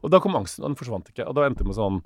Og 0.04 0.12
da 0.12 0.20
kom 0.25 0.37
angsten, 0.40 0.64
og 0.64 0.73
den 0.73 0.80
forsvant 0.80 1.12
ikke. 1.12 1.28
Og 1.28 1.37
da 1.37 1.44
endte 1.49 1.64
det 1.64 1.68
med 1.68 1.76
sånn 1.80 2.00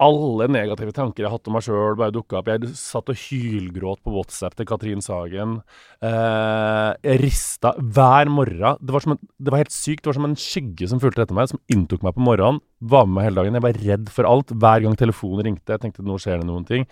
alle 0.00 0.46
negative 0.50 0.94
tanker 0.96 1.22
jeg 1.22 1.28
har 1.28 1.36
hatt 1.36 1.48
om 1.50 1.56
meg 1.56 1.64
sjøl, 1.66 1.96
bare 1.98 2.14
dukka 2.14 2.38
opp. 2.40 2.48
Jeg 2.48 2.72
satt 2.78 3.10
og 3.12 3.18
hylgråt 3.20 4.00
på 4.04 4.14
WhatsApp 4.14 4.56
til 4.56 4.68
Katrin 4.68 5.04
Sagen. 5.04 5.58
Eh, 6.00 6.90
jeg 7.04 7.20
rista 7.20 7.74
hver 7.76 8.30
morgen. 8.32 8.80
Det 8.80 8.96
var, 8.96 9.04
som 9.04 9.14
en, 9.16 9.20
det 9.36 9.52
var 9.52 9.62
helt 9.62 9.74
sykt. 9.76 10.02
Det 10.04 10.12
var 10.12 10.18
som 10.18 10.28
en 10.30 10.38
skygge 10.40 10.88
som 10.90 11.02
fulgte 11.02 11.26
etter 11.26 11.36
meg, 11.36 11.52
som 11.52 11.60
inntok 11.72 12.06
meg 12.06 12.16
på 12.16 12.24
morgenen. 12.24 12.62
Var 12.80 13.06
med 13.06 13.18
meg 13.18 13.28
hele 13.28 13.42
dagen. 13.42 13.60
Jeg 13.60 13.66
var 13.66 13.82
redd 13.84 14.10
for 14.16 14.30
alt. 14.30 14.56
Hver 14.56 14.86
gang 14.86 14.98
telefonen 14.98 15.50
ringte, 15.50 15.76
jeg 15.76 15.84
tenkte 15.84 16.06
nå 16.06 16.16
skjer 16.22 16.40
det 16.40 16.48
noen 16.48 16.66
ting. 16.68 16.88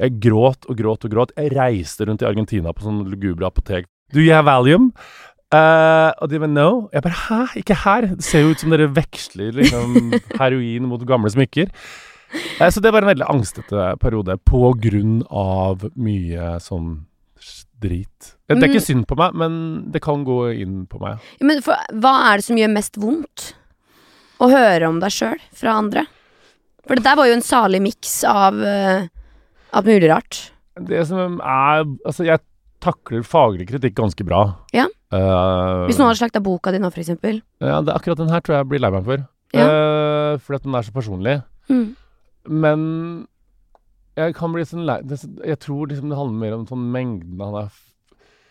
Jeg 0.00 0.18
gråt 0.26 0.66
og 0.66 0.78
gråt 0.80 1.06
og 1.06 1.14
gråt. 1.14 1.34
Jeg 1.38 1.54
reiste 1.54 2.08
rundt 2.08 2.24
i 2.24 2.28
Argentina 2.28 2.74
på 2.74 2.86
sånn 2.86 3.04
lugubre 3.12 3.46
apotek. 3.46 3.86
Do 4.10 4.18
you 4.18 4.34
have 4.34 4.48
Valium? 4.50 4.90
Uh, 5.50 6.14
og 6.22 6.30
de 6.30 6.38
bare 6.38 6.50
no. 6.50 6.70
Jeg 6.94 7.02
bare 7.02 7.22
hæ, 7.26 7.40
ikke 7.58 7.78
her? 7.84 8.06
Det 8.14 8.26
ser 8.26 8.44
jo 8.44 8.52
ut 8.54 8.62
som 8.62 8.70
dere 8.70 8.90
veksler 8.94 9.56
liksom 9.58 10.14
heroin 10.40 10.86
mot 10.90 11.02
gamle 11.06 11.30
smykker. 11.30 11.70
Eh, 12.60 12.70
så 12.70 12.82
det 12.82 12.92
var 12.94 13.02
en 13.02 13.10
veldig 13.10 13.28
angstete 13.32 13.94
periode 14.02 14.36
på 14.46 14.72
grunn 14.78 15.20
av 15.30 15.86
mye 15.98 16.56
sånn 16.62 17.00
drit. 17.80 18.34
Det 18.50 18.58
er 18.58 18.68
ikke 18.68 18.84
synd 18.84 19.06
på 19.08 19.16
meg, 19.18 19.36
men 19.40 19.54
det 19.92 20.02
kan 20.04 20.24
gå 20.26 20.42
inn 20.52 20.84
på 20.90 21.00
meg. 21.02 21.22
Ja, 21.40 21.48
Men 21.48 21.62
for, 21.64 21.80
hva 22.02 22.14
er 22.28 22.40
det 22.40 22.46
som 22.46 22.60
gjør 22.60 22.72
mest 22.74 23.00
vondt? 23.00 23.54
Å 24.40 24.48
høre 24.48 24.88
om 24.88 25.00
deg 25.02 25.12
sjøl 25.12 25.40
fra 25.56 25.76
andre? 25.80 26.06
For 26.88 26.96
det 26.96 27.04
der 27.04 27.18
var 27.18 27.28
jo 27.28 27.36
en 27.36 27.44
salig 27.44 27.80
miks 27.84 28.20
av 28.28 28.56
uh, 28.56 29.08
alt 29.76 29.88
mulig 29.88 30.08
rart. 30.10 30.38
Det 30.80 31.02
som 31.08 31.40
er 31.44 31.84
Altså, 31.84 32.24
jeg 32.24 32.40
takler 32.80 33.24
faglig 33.26 33.68
kritikk 33.68 33.98
ganske 33.98 34.24
bra. 34.24 34.44
Ja. 34.76 34.86
Uh, 35.12 35.84
Hvis 35.88 36.00
noen 36.00 36.08
hadde 36.10 36.22
slakta 36.22 36.40
boka 36.44 36.72
di 36.72 36.80
nå, 36.80 36.88
for 36.92 37.02
eksempel. 37.02 37.42
ja, 37.60 37.80
det, 37.84 37.92
akkurat 37.92 38.20
den 38.22 38.32
her 38.32 38.40
tror 38.40 38.56
jeg 38.56 38.64
jeg 38.64 38.70
blir 38.72 38.84
lei 38.84 38.92
meg 38.94 39.08
for. 39.08 39.26
Ja. 39.56 39.66
Uh, 39.66 40.32
fordi 40.40 40.60
at 40.60 40.68
den 40.68 40.78
er 40.78 40.86
så 40.86 40.94
personlig. 40.94 41.36
Mm. 41.70 41.88
Men 42.48 43.26
jeg 44.18 44.34
kan 44.36 44.52
bli 44.52 44.64
sånn 44.66 44.86
lei 44.88 44.98
Jeg 45.46 45.60
tror 45.62 45.88
liksom 45.90 46.10
det 46.10 46.18
handler 46.18 46.40
mer 46.40 46.56
om 46.58 46.66
sånn 46.68 46.90
mengden 46.92 47.40
han 47.40 47.54
er 47.62 47.70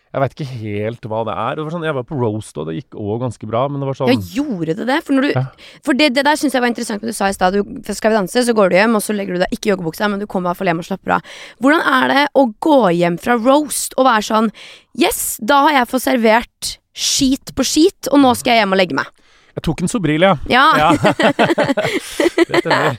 Jeg 0.10 0.22
veit 0.24 0.34
ikke 0.34 0.48
helt 0.64 1.04
hva 1.06 1.20
det 1.28 1.34
er. 1.38 1.58
Det 1.58 1.64
var 1.68 1.74
sånn, 1.76 1.84
jeg 1.86 1.94
var 1.94 2.06
på 2.10 2.18
roast, 2.18 2.56
og 2.58 2.66
det 2.66 2.80
gikk 2.80 2.96
òg 2.98 3.20
ganske 3.22 3.46
bra, 3.50 3.68
men 3.70 3.82
det 3.82 3.90
var 3.92 3.98
sånn 4.00 4.10
Ja, 4.10 4.16
gjorde 4.40 4.74
det 4.80 4.88
det? 4.90 4.96
For, 5.06 5.22
du, 5.22 5.28
Ja. 5.36 5.44
for 5.86 5.94
det, 5.94 6.08
det 6.16 6.24
der 6.26 6.40
syns 6.40 6.56
jeg 6.58 6.64
var 6.64 6.72
interessant, 6.72 7.04
men 7.04 7.14
du 7.14 7.18
sa 7.18 7.28
i 7.30 7.36
stad 7.38 7.54
du 7.54 7.94
skal 7.94 8.10
vi 8.16 8.18
danse, 8.18 8.42
så 8.48 8.56
går 8.58 8.72
du 8.72 8.76
hjem, 8.80 8.96
og 8.98 9.06
så 9.06 9.14
legger 9.14 9.38
du 9.38 9.44
deg 9.44 9.54
ikke 9.54 9.70
i 9.70 9.74
joggebuksa, 9.76 10.10
men 10.10 10.18
du 10.24 10.26
kommer 10.26 10.50
i 10.50 10.50
hvert 10.50 10.62
fall 10.64 10.72
hjem 10.72 10.82
og 10.82 10.88
slapper 10.90 11.16
av. 11.20 11.22
Hvordan 11.62 11.86
er 11.86 12.08
det 12.16 12.26
å 12.42 12.48
gå 12.58 12.80
hjem 12.98 13.20
fra 13.22 13.38
roast 13.38 13.94
og 14.00 14.10
være 14.10 14.26
sånn 14.32 14.50
Yes, 14.98 15.38
da 15.46 15.62
har 15.68 15.78
jeg 15.78 15.92
fått 15.94 16.08
servert 16.08 16.78
skit 16.98 17.54
på 17.54 17.64
skit, 17.64 18.10
og 18.10 18.18
nå 18.26 18.34
skal 18.36 18.56
jeg 18.56 18.64
hjem 18.66 18.74
og 18.74 18.82
legge 18.82 18.98
meg. 18.98 19.14
Jeg 19.60 19.66
tok 19.68 19.82
en 19.84 19.92
Sobril, 19.92 20.24
ja. 20.24 20.38
Ja. 20.48 20.94
Det 22.50 22.62
stemmer. 22.64 22.96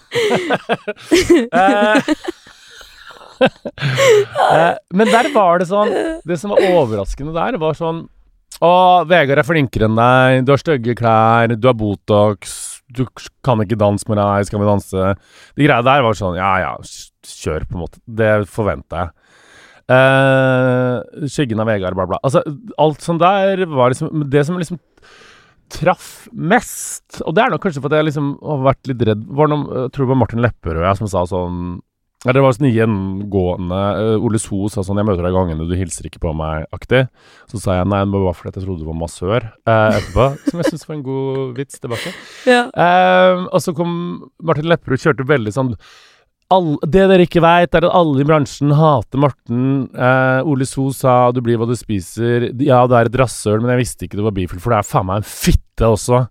Eh, 1.51 2.01
eh, 3.41 4.75
men 4.93 5.09
der 5.09 5.31
var 5.33 5.63
det 5.63 5.71
sånn 5.71 5.89
Det 6.29 6.37
som 6.37 6.53
var 6.53 6.61
overraskende 6.69 7.33
der, 7.33 7.57
var 7.63 7.79
sånn 7.79 8.03
Å, 8.61 8.73
Vegard 9.09 9.41
er 9.41 9.49
flinkere 9.49 9.89
enn 9.89 9.97
deg, 9.97 10.43
du 10.45 10.53
har 10.53 10.61
stygge 10.61 10.97
klær, 10.99 11.55
du 11.57 11.71
har 11.71 11.79
Botox, 11.81 12.59
du 12.93 13.07
kan 13.47 13.65
ikke 13.65 13.81
danse 13.81 14.05
med 14.11 14.21
deg, 14.21 14.45
skal 14.51 14.61
vi 14.61 14.69
danse? 14.69 15.15
De 15.57 15.65
greia 15.65 15.87
der 15.87 16.05
var 16.05 16.19
sånn 16.19 16.37
Ja, 16.37 16.53
ja, 16.61 16.75
kjør, 17.25 17.65
på 17.71 17.79
en 17.79 17.85
måte. 17.87 18.03
Det 18.05 18.35
forventa 18.53 19.07
jeg. 19.07 19.17
Uh, 19.91 21.27
skyggen 21.27 21.65
av 21.65 21.67
Vegard, 21.73 21.97
bla, 21.97 22.05
bla. 22.13 22.21
Altså, 22.23 22.45
alt 22.79 23.01
sånn 23.03 23.19
der 23.19 23.65
var 23.67 23.91
liksom 23.91 24.29
Det 24.31 24.45
som 24.47 24.61
liksom 24.61 24.79
traff 25.71 26.09
mest, 26.33 27.21
og 27.25 27.37
det 27.37 27.45
er 27.45 27.55
nok 27.55 27.63
kanskje 27.65 27.83
fordi 27.85 28.01
jeg 28.01 28.11
liksom 28.11 28.33
har 28.43 28.67
vært 28.71 28.91
litt 28.91 29.05
redd 29.09 29.23
var 29.39 29.51
noen, 29.53 29.69
Jeg 29.69 29.95
tror 29.95 30.05
det 30.05 30.13
var 30.13 30.21
Martin 30.23 30.43
Lepperød 30.45 30.85
jeg 30.87 31.01
som 31.01 31.11
sa 31.11 31.23
sånn 31.31 31.61
ja, 32.27 32.35
Det 32.37 32.43
var 32.45 32.53
sånn 32.53 32.69
gjengående 32.69 33.79
uh, 33.97 34.25
Ole 34.27 34.41
So 34.43 34.69
sa 34.69 34.85
sånn 34.85 35.01
'Jeg 35.01 35.09
møter 35.09 35.25
deg 35.25 35.33
i 35.33 35.39
gangene, 35.39 35.69
du 35.69 35.73
hilser 35.79 36.11
ikke 36.11 36.21
på 36.21 36.35
meg'-aktig. 36.37 37.07
Så 37.49 37.63
sa 37.63 37.79
jeg 37.79 37.89
nei, 37.89 38.03
det 38.05 38.21
var 38.21 38.37
fordi 38.37 38.53
jeg 38.61 38.67
trodde 38.67 38.85
du 38.85 38.91
var 38.91 38.99
massør 39.01 39.41
eh, 39.41 39.97
etterpå. 39.97 40.27
som 40.51 40.61
jeg 40.61 40.69
syns 40.69 40.85
var 40.89 40.97
en 40.99 41.07
god 41.07 41.57
vits 41.57 41.81
tilbake. 41.81 42.13
Ja. 42.45 42.67
Eh, 42.69 43.47
og 43.49 43.65
så 43.65 43.73
kom 43.73 43.95
Martin 44.37 44.69
Lepperød 44.69 45.01
kjørte 45.01 45.29
veldig 45.33 45.55
sånn 45.57 45.73
all, 46.51 46.75
Det 46.83 47.07
dere 47.11 47.27
ikke 47.27 47.43
veit, 47.45 47.75
er 47.75 47.87
at 47.87 47.95
alle 47.97 48.23
i 48.23 48.27
bransjen 48.27 48.75
hater 48.77 49.23
Morten. 49.23 49.89
Eh, 49.95 50.41
Ole 50.49 50.67
So 50.67 50.91
sa 50.93 51.31
'du 51.33 51.41
blir 51.41 51.59
hva 51.59 51.69
du 51.69 51.77
spiser'. 51.79 52.51
Ja, 52.61 52.87
du 52.87 52.95
er 52.95 53.07
et 53.07 53.19
rasshøl, 53.19 53.61
men 53.61 53.71
jeg 53.71 53.83
visste 53.85 54.07
ikke 54.07 54.19
du 54.19 54.27
var 54.27 54.37
bifil, 54.37 54.61
for 54.61 54.71
du 54.71 54.77
er 54.77 54.87
faen 54.87 55.07
meg 55.07 55.23
en 55.23 55.31
fitte 55.31 55.87
også. 55.87 56.29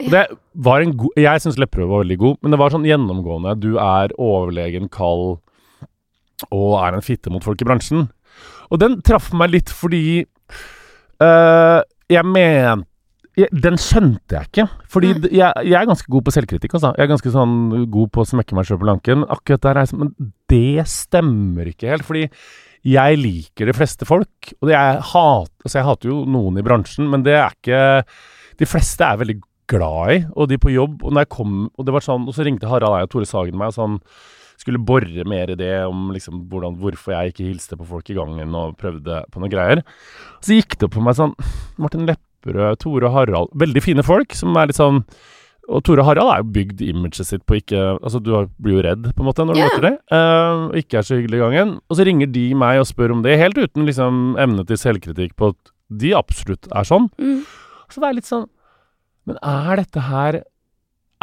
Og 0.00 0.10
Det 0.10 0.26
var 0.56 0.80
en 0.80 0.96
god 0.96 1.12
Jeg 1.16 1.40
syns 1.40 1.58
Lepperød 1.58 1.88
var 1.88 2.04
veldig 2.04 2.18
god, 2.18 2.36
men 2.42 2.50
det 2.50 2.58
var 2.58 2.70
sånn 2.70 2.88
gjennomgående. 2.88 3.60
Du 3.60 3.76
er 3.76 4.08
overlegen, 4.16 4.88
kald 4.88 5.40
og 6.50 6.70
er 6.80 6.94
en 6.94 7.04
fitte 7.04 7.30
mot 7.30 7.44
folk 7.44 7.60
i 7.60 7.68
bransjen. 7.68 8.08
Og 8.70 8.78
den 8.80 9.02
traff 9.02 9.32
meg 9.36 9.50
litt 9.50 9.68
fordi 9.68 10.24
eh, 11.20 11.80
jeg 12.08 12.24
mente 12.24 12.89
Den 13.50 13.76
skjønte 13.80 14.36
jeg 14.36 14.48
ikke. 14.50 14.66
Fordi 14.90 15.10
jeg, 15.28 15.50
jeg 15.66 15.76
er 15.78 15.88
ganske 15.88 16.10
god 16.12 16.24
på 16.26 16.34
selvkritikk. 16.34 16.74
Også. 16.78 16.94
Jeg 16.96 17.06
er 17.06 17.12
ganske 17.12 17.34
sånn 17.34 17.54
god 17.92 18.10
på 18.14 18.24
å 18.24 18.30
smekke 18.32 18.56
meg 18.58 18.66
sjøl 18.68 18.80
på 18.82 18.88
lanken. 18.88 19.26
Akkurat 19.30 19.62
der 19.66 19.78
er 19.78 19.86
jeg 19.86 19.92
sånn 19.92 20.02
Men 20.02 20.32
det 20.50 20.86
stemmer 20.90 21.70
ikke 21.70 21.92
helt. 21.92 22.06
Fordi 22.08 22.26
jeg 22.90 23.20
liker 23.20 23.68
de 23.68 23.76
fleste 23.76 24.08
folk. 24.08 24.52
Og 24.60 24.72
jeg, 24.72 24.98
hat, 25.12 25.52
altså 25.64 25.78
jeg 25.78 25.86
hater 25.86 26.12
jo 26.12 26.24
noen 26.28 26.58
i 26.60 26.64
bransjen, 26.66 27.08
men 27.12 27.24
det 27.26 27.36
er 27.38 27.54
ikke 27.54 27.80
De 28.60 28.68
fleste 28.68 29.06
er 29.06 29.20
veldig 29.20 29.38
glad 29.70 30.12
i, 30.12 30.18
og 30.34 30.50
de 30.50 30.58
på 30.60 30.74
jobb. 30.74 31.00
Og 31.04 31.14
når 31.14 31.26
jeg 31.26 31.32
kom 31.36 31.56
Og 31.68 31.86
det 31.86 31.94
var 31.94 32.04
sånn 32.04 32.26
Og 32.26 32.34
så 32.34 32.46
ringte 32.46 32.70
Harald 32.70 32.98
Eia 32.98 33.06
og 33.06 33.12
Tore 33.12 33.28
Sagen 33.28 33.58
meg 33.60 33.72
og 33.72 33.78
sånn 33.78 33.98
skulle 34.60 34.76
bore 34.84 35.24
mer 35.24 35.48
i 35.48 35.56
det 35.56 35.86
om 35.88 36.10
liksom 36.12 36.42
hvordan, 36.50 36.74
hvorfor 36.76 37.14
jeg 37.14 37.32
ikke 37.32 37.46
hilste 37.46 37.78
på 37.80 37.86
folk 37.88 38.10
i 38.12 38.16
gangen 38.18 38.52
og 38.58 38.74
prøvde 38.76 39.22
på 39.32 39.40
noen 39.40 39.52
greier. 39.54 39.80
Så 40.44 40.58
gikk 40.58 40.76
det 40.76 40.84
opp 40.84 40.98
for 40.98 41.06
meg 41.06 41.16
sånn 41.16 41.32
Martin 41.80 42.04
Lepperød, 42.44 42.78
Tore 42.78 43.06
og 43.08 43.12
Harald 43.12 43.48
Veldig 43.54 43.82
fine 43.82 44.02
folk 44.06 44.32
som 44.34 44.56
er 44.56 44.66
litt 44.70 44.76
sånn 44.80 45.04
og 45.70 45.84
Tore 45.86 46.02
Harald 46.02 46.32
er 46.32 46.40
jo 46.42 46.48
bygd 46.50 46.80
imaget 46.82 47.26
sitt 47.28 47.44
på 47.46 47.60
ikke 47.60 47.78
Altså, 48.00 48.18
du 48.18 48.32
blir 48.58 48.78
jo 48.80 48.82
redd, 48.82 49.04
på 49.14 49.22
en 49.22 49.28
måte, 49.28 49.44
når 49.46 49.54
du 49.54 49.60
Ja. 49.60 49.68
møter 49.68 49.82
dem. 49.82 49.98
eh, 50.10 50.66
og 50.66 50.74
ikke 50.74 50.98
er 50.98 51.02
så 51.06 51.14
hyggelig 51.14 51.36
i 51.38 51.42
gangen. 51.44 51.80
Og 51.88 51.96
så 51.96 52.04
ringer 52.08 52.32
de 52.32 52.54
meg 52.54 52.80
og 52.80 52.86
spør 52.86 53.12
om 53.12 53.22
det, 53.22 53.38
helt 53.38 53.54
uten 53.56 53.86
liksom 53.86 54.34
evne 54.36 54.66
til 54.66 54.76
selvkritikk 54.76 55.36
på 55.36 55.50
at 55.50 55.70
de 55.96 56.10
absolutt 56.16 56.66
er 56.74 56.82
sånn. 56.82 57.06
Mm. 57.20 57.44
Så 57.88 58.00
det 58.00 58.08
er 58.08 58.14
litt 58.18 58.26
sånn 58.26 58.48
Men 59.26 59.36
er 59.44 59.76
dette 59.76 60.00
her 60.00 60.42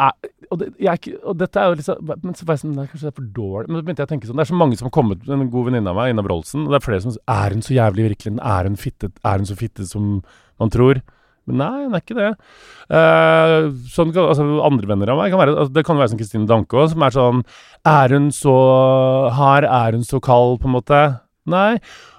er, 0.00 0.12
og, 0.52 0.58
det, 0.60 0.72
jeg 0.78 0.94
er 0.94 1.18
og 1.26 1.36
dette 1.36 1.56
er 1.58 1.68
jo 1.68 1.74
liksom 1.82 2.22
Men 2.22 2.34
så 2.34 2.44
var 2.46 2.54
jeg 2.54 2.60
sånn 2.62 2.74
Nei, 2.76 2.86
kanskje 2.86 3.02
det 3.02 3.12
er 3.12 3.20
for 3.20 3.28
dårlig 3.34 3.68
Men 3.68 3.76
så 3.80 3.84
begynte 3.84 3.98
jeg 3.98 4.08
å 4.08 4.12
tenke 4.14 4.26
sånn 4.30 4.36
Det 4.38 4.44
er 4.46 4.52
så 4.54 4.58
mange 4.60 4.78
som 4.78 4.86
har 4.86 4.94
kommet 4.94 5.28
En 5.28 5.50
god 5.50 5.64
venninne 5.66 5.90
av 5.90 5.96
meg, 5.98 6.12
Ina 6.14 6.22
Brolsen, 6.22 6.64
og 6.64 6.70
det 6.70 6.78
er 6.78 6.86
flere 6.86 7.02
som 7.02 7.10
sier 7.10 7.24
Er 7.28 7.50
hun 7.56 7.60
så 7.66 7.74
jævlig 7.74 8.08
virkelig? 8.14 8.38
Er 8.40 8.62
hun 8.70 8.76
fitte, 8.76 9.10
er 9.24 9.36
hun 9.42 9.44
så 9.50 9.56
fitte 9.58 9.84
som 9.90 10.22
man 10.60 10.74
tror? 10.74 11.00
Men 11.48 11.62
nei, 11.62 11.76
han 11.86 11.96
er 11.96 12.02
ikke 12.02 12.18
det. 12.18 12.28
Eh, 12.92 13.54
sånn, 13.94 14.12
altså, 14.12 14.44
andre 14.66 14.90
venner 14.90 15.12
av 15.12 15.20
meg 15.20 15.32
kan 15.32 15.40
være 15.40 15.54
altså, 15.54 15.72
Det 15.76 15.84
kan 15.84 15.98
være 16.00 16.12
som 16.12 16.20
Kristine 16.20 16.48
Danke 16.48 16.76
òg, 16.76 16.90
som 16.92 17.04
er 17.04 17.12
sånn 17.12 17.42
Er 17.88 18.14
hun 18.16 18.28
så 18.32 18.54
hard? 19.36 19.66
Er 19.68 19.96
hun 19.96 20.04
så 20.08 20.20
kald, 20.24 20.58
på 20.62 20.68
en 20.68 20.76
måte? 20.76 21.00
Nei. 21.48 21.78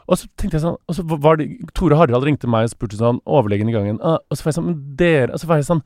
Og 0.10 0.18
så 0.18 0.30
tenkte 0.34 0.58
jeg 0.58 0.66
sånn 0.66 0.78
Og 0.90 0.98
så 0.98 1.06
var 1.10 1.38
det 1.42 1.50
Tore 1.78 1.98
Harald 2.00 2.26
ringte 2.26 2.50
meg 2.50 2.68
og 2.68 2.74
spurte 2.74 2.98
sånn 3.00 3.22
Overlegen 3.30 3.70
i 3.70 3.76
gangen. 3.76 4.02
«Ah», 4.02 4.18
og 4.18 4.38
så 4.38 4.46
var 4.46 4.54
jeg 4.54 4.60
sånn 4.60 4.70
Men 4.72 4.80
dere 5.00 5.34
Og 5.34 5.42
så 5.42 5.50
var 5.50 5.62
jeg 5.62 5.70
sånn 5.70 5.84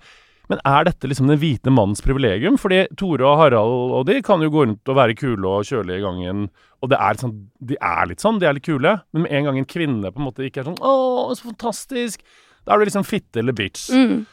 men 0.52 0.60
er 0.68 0.88
dette 0.90 1.08
liksom 1.08 1.30
den 1.32 1.40
hvite 1.40 1.72
mannens 1.72 2.04
privilegium? 2.04 2.58
Fordi 2.60 2.84
Tore 3.00 3.26
og 3.30 3.40
Harald 3.40 3.94
og 3.96 4.06
de 4.10 4.20
kan 4.26 4.44
jo 4.44 4.52
gå 4.52 4.66
rundt 4.66 4.92
og 4.92 4.98
være 5.00 5.16
kule 5.16 5.48
og 5.48 5.68
kjølige 5.70 6.02
i 6.02 6.04
gangen. 6.04 6.46
Og 6.84 6.92
det 6.92 7.00
er 7.00 7.20
sånn, 7.22 7.36
de 7.64 7.78
er 7.80 8.10
litt 8.12 8.24
sånn, 8.24 8.42
de 8.42 8.50
er 8.50 8.58
litt 8.58 8.68
kule. 8.68 8.98
Men 9.16 9.26
med 9.26 9.36
en 9.40 9.48
gang 9.48 9.62
en 9.62 9.70
kvinne 9.70 10.12
på 10.12 10.20
en 10.20 10.28
måte 10.28 10.44
ikke 10.44 10.64
er 10.64 10.68
sånn 10.68 10.82
'Å, 10.84 11.32
så 11.40 11.48
fantastisk', 11.48 12.28
da 12.66 12.74
er 12.74 12.80
du 12.80 12.86
liksom 12.86 13.08
fitte 13.08 13.40
eller 13.40 13.56
bitch. 13.56 13.90
Mm. 13.90 14.26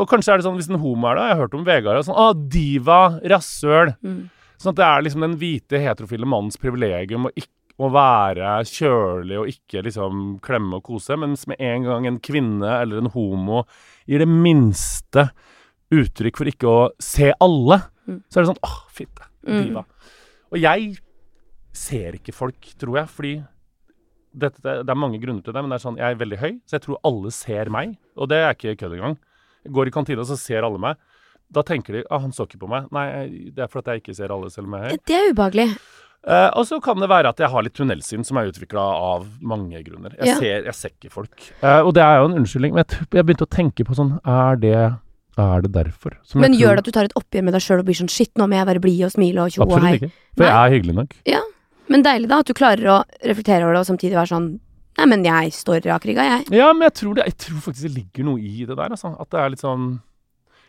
Og 0.00 0.08
kanskje 0.08 0.32
er 0.32 0.36
det 0.38 0.46
sånn 0.46 0.56
hvis 0.56 0.70
en 0.70 0.80
homo 0.80 1.08
er 1.10 1.16
det. 1.16 1.28
Jeg 1.28 1.36
har 1.36 1.42
hørt 1.44 1.54
om 1.54 1.64
Vegard 1.64 2.00
og 2.00 2.08
sånn 2.08 2.20
'Å, 2.20 2.48
diva, 2.48 3.20
rasshøl'. 3.20 3.96
Mm. 4.00 4.30
Sånn 4.56 4.72
at 4.72 4.80
det 4.80 4.88
er 4.88 5.02
liksom 5.02 5.20
den 5.24 5.38
hvite 5.40 5.80
heterofile 5.80 6.28
mannens 6.28 6.56
privilegium 6.60 7.28
å, 7.28 7.32
ikke 7.36 7.60
å 7.80 7.88
være 7.94 8.58
kjølig 8.68 9.38
og 9.40 9.48
ikke 9.48 9.84
liksom 9.86 10.38
klemme 10.44 10.80
og 10.80 10.84
kose, 10.84 11.16
mens 11.16 11.46
med 11.48 11.60
en 11.64 11.86
gang 11.88 12.06
en 12.06 12.18
kvinne 12.20 12.74
eller 12.82 13.00
en 13.00 13.12
homo 13.14 13.64
gir 14.10 14.24
det 14.24 14.28
minste 14.30 15.28
uttrykk 15.94 16.38
for 16.40 16.50
ikke 16.50 16.70
å 16.70 16.82
se 17.02 17.30
alle, 17.42 17.80
Mm. 18.10 18.22
så 18.26 18.40
er 18.40 18.42
det 18.42 18.50
sånn 18.50 18.64
åh, 18.66 18.78
fitte. 18.90 19.26
Mm. 19.46 19.58
Diva. 19.68 19.84
Og 20.50 20.58
jeg 20.58 20.96
ser 21.72 22.16
ikke 22.18 22.34
folk, 22.34 22.58
tror 22.80 22.96
jeg, 22.98 23.10
fordi 23.14 23.32
det, 24.34 24.50
det 24.62 24.90
er 24.90 24.98
mange 24.98 25.20
grunner 25.22 25.44
til 25.46 25.54
det, 25.54 25.62
men 25.62 25.70
det 25.70 25.78
er 25.78 25.84
sånn, 25.84 25.98
jeg 26.00 26.14
er 26.14 26.18
veldig 26.18 26.38
høy, 26.40 26.50
så 26.66 26.76
jeg 26.78 26.84
tror 26.86 26.98
alle 27.06 27.30
ser 27.34 27.70
meg. 27.70 27.94
Og 28.18 28.30
det 28.32 28.40
er 28.42 28.56
ikke 28.56 28.76
kødd 28.82 28.96
engang. 28.98 29.16
Jeg 29.62 29.74
går 29.76 29.90
i 29.90 29.94
kantina, 29.94 30.26
så 30.26 30.38
ser 30.40 30.66
alle 30.66 30.80
meg. 30.82 30.98
Da 31.50 31.62
tenker 31.66 31.92
de 31.98 32.04
ah, 32.10 32.20
'han 32.22 32.30
så 32.34 32.46
ikke 32.46 32.60
på 32.62 32.68
meg'. 32.70 32.90
Nei, 32.94 33.50
det 33.50 33.58
er 33.64 33.70
fordi 33.70 33.90
jeg 33.94 34.02
ikke 34.02 34.14
ser 34.16 34.30
alle, 34.30 34.50
selv 34.50 34.66
om 34.66 34.74
jeg 34.74 34.82
er 34.82 34.90
høy. 34.90 34.98
Det 35.06 35.16
er 35.16 35.32
ubehagelig. 35.32 35.68
Eh, 36.26 36.50
og 36.52 36.66
så 36.68 36.76
kan 36.84 37.00
det 37.00 37.08
være 37.08 37.30
at 37.32 37.38
jeg 37.40 37.48
har 37.48 37.62
litt 37.64 37.74
tunnelsyn, 37.78 38.24
som 38.28 38.36
er 38.36 38.50
utvikla 38.50 38.82
av 38.82 39.26
mange 39.40 39.80
grunner. 39.86 40.12
Jeg, 40.18 40.26
Ja. 40.28 40.34
ser, 40.36 40.64
jeg 40.68 40.74
ser 40.76 40.90
ikke 40.92 41.10
folk. 41.10 41.46
Uh, 41.62 41.80
og 41.80 41.94
det 41.96 42.02
er 42.04 42.18
jo 42.20 42.26
en 42.28 42.36
unnskyldning, 42.42 42.74
men 42.76 42.84
jeg, 42.84 43.06
jeg 43.10 43.24
begynte 43.24 43.46
å 43.46 43.54
tenke 43.56 43.86
på 43.88 43.96
sånn 43.96 44.18
Er 44.28 44.56
det, 44.60 44.74
er 45.40 45.62
det 45.64 45.72
derfor? 45.72 46.18
Som 46.22 46.42
Men 46.44 46.52
gjør 46.52 46.76
det 46.76 46.84
at 46.84 46.90
du 46.90 46.92
tar 46.92 47.08
et 47.08 47.16
oppgjør 47.16 47.46
med 47.46 47.56
deg 47.56 47.64
sjøl 47.64 47.80
og 47.80 47.86
blir 47.88 47.96
sånn 47.96 48.12
shit, 48.12 48.32
nå 48.36 48.46
må 48.50 48.58
jeg 48.58 48.68
være 48.68 48.82
blid 48.84 49.04
og 49.08 49.14
smile 49.14 49.46
og 49.46 49.54
tjo 49.54 49.62
og 49.64 49.72
hei. 49.72 49.78
Absolutt 49.80 50.02
ikke. 50.02 50.12
For 50.36 50.44
jeg 50.44 50.58
er 50.60 50.74
hyggelig 50.76 50.94
nok. 51.00 51.16
Ja. 51.24 51.40
Men 51.88 52.04
deilig 52.04 52.28
da 52.28 52.42
at 52.44 52.46
du 52.46 52.54
klarer 52.54 52.92
å 52.92 52.98
reflektere 53.24 53.64
over 53.64 53.74
det 53.74 53.80
og 53.80 53.88
samtidig 53.88 54.18
være 54.20 54.34
sånn 54.34 54.50
Nei, 55.00 55.06
men 55.06 55.22
jeg 55.24 55.52
står 55.54 55.86
rak 55.86 56.04
rygga, 56.04 56.24
jeg. 56.26 56.42
Ja, 56.52 56.72
men 56.74 56.82
jeg 56.84 56.92
tror, 56.98 57.14
det, 57.16 57.24
jeg 57.30 57.36
tror 57.40 57.60
faktisk 57.64 57.86
det 57.86 57.92
ligger 57.94 58.26
noe 58.26 58.40
i 58.42 58.66
det 58.68 58.74
der. 58.76 58.90
Altså. 58.92 59.14
At 59.22 59.30
det 59.32 59.38
er 59.40 59.52
litt 59.54 59.62
sånn 59.62 59.84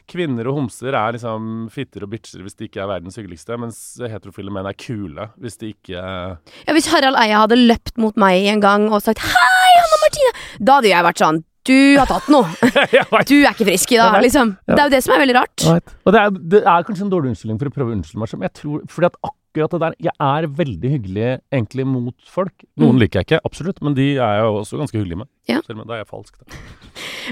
Kvinner 0.07 0.47
og 0.49 0.55
homser 0.57 0.93
er 0.97 1.13
liksom 1.17 1.69
fitter 1.71 2.03
og 2.03 2.09
bitcher 2.13 2.41
hvis 2.45 2.55
de 2.57 2.67
ikke 2.67 2.81
er 2.83 2.87
verdens 2.89 3.15
hyggeligste, 3.19 3.57
mens 3.59 3.77
heterofile 4.01 4.51
menn 4.51 4.65
er 4.69 4.73
kule 4.79 5.29
hvis 5.41 5.57
de 5.61 5.73
ikke 5.75 6.01
Ja, 6.01 6.73
Hvis 6.73 6.89
Harald 6.91 7.15
Eia 7.19 7.43
hadde 7.43 7.59
løpt 7.59 7.97
mot 8.01 8.15
meg 8.17 8.45
en 8.51 8.59
gang 8.63 8.89
og 8.91 9.01
sagt 9.01 9.19
'hei, 9.19 9.71
Hanna 9.77 9.97
Martine', 10.03 10.35
da 10.65 10.79
hadde 10.79 10.89
jeg 10.91 11.03
vært 11.11 11.17
sånn 11.25 11.43
Du 11.63 11.97
har 11.99 12.07
tatt 12.09 12.27
noe. 12.33 12.47
Du 13.29 13.35
er 13.45 13.51
ikke 13.53 13.67
frisk 13.67 13.91
i 13.93 13.97
dag, 14.01 14.15
liksom. 14.23 14.55
Det 14.65 14.79
er 14.79 14.87
jo 14.89 14.93
det 14.95 15.03
som 15.05 15.13
er 15.13 15.19
veldig 15.21 15.35
rart. 15.37 15.65
Og 16.05 16.11
det 16.15 16.19
er, 16.21 16.29
det 16.55 16.61
er 16.65 16.83
kanskje 16.87 17.03
en 17.05 17.11
dårlig 17.13 17.29
unnskyldning 17.35 17.59
for 17.61 17.69
å 17.69 17.75
prøve 17.75 17.91
å 17.91 17.95
unnskylde 17.99 18.17
meg 18.23 18.29
selv, 18.31 18.39
men 18.41 18.49
jeg 18.49 18.55
tror 18.57 18.81
fordi 18.89 19.05
at 19.11 19.17
akkurat 19.29 19.71
det 19.75 19.79
der 19.83 19.93
Jeg 20.07 20.15
er 20.17 20.47
veldig 20.47 20.89
hyggelig 20.95 21.27
egentlig 21.53 21.85
mot 21.85 22.15
folk. 22.25 22.65
Noen 22.79 22.95
Mm. 22.95 22.99
liker 23.03 23.19
jeg 23.21 23.25
ikke, 23.27 23.41
absolutt, 23.45 23.81
men 23.83 23.93
de 23.93 24.07
er 24.17 24.41
jeg 24.41 24.43
også 24.49 24.79
ganske 24.81 24.97
hyggelig 24.97 25.17
med. 25.21 25.27
Ja. 25.51 25.61
Selv 25.67 25.83
om 25.83 25.89
da 25.89 25.97
er 25.97 26.03
jeg 26.03 26.11
falsk, 26.11 26.37
da. 26.41 26.61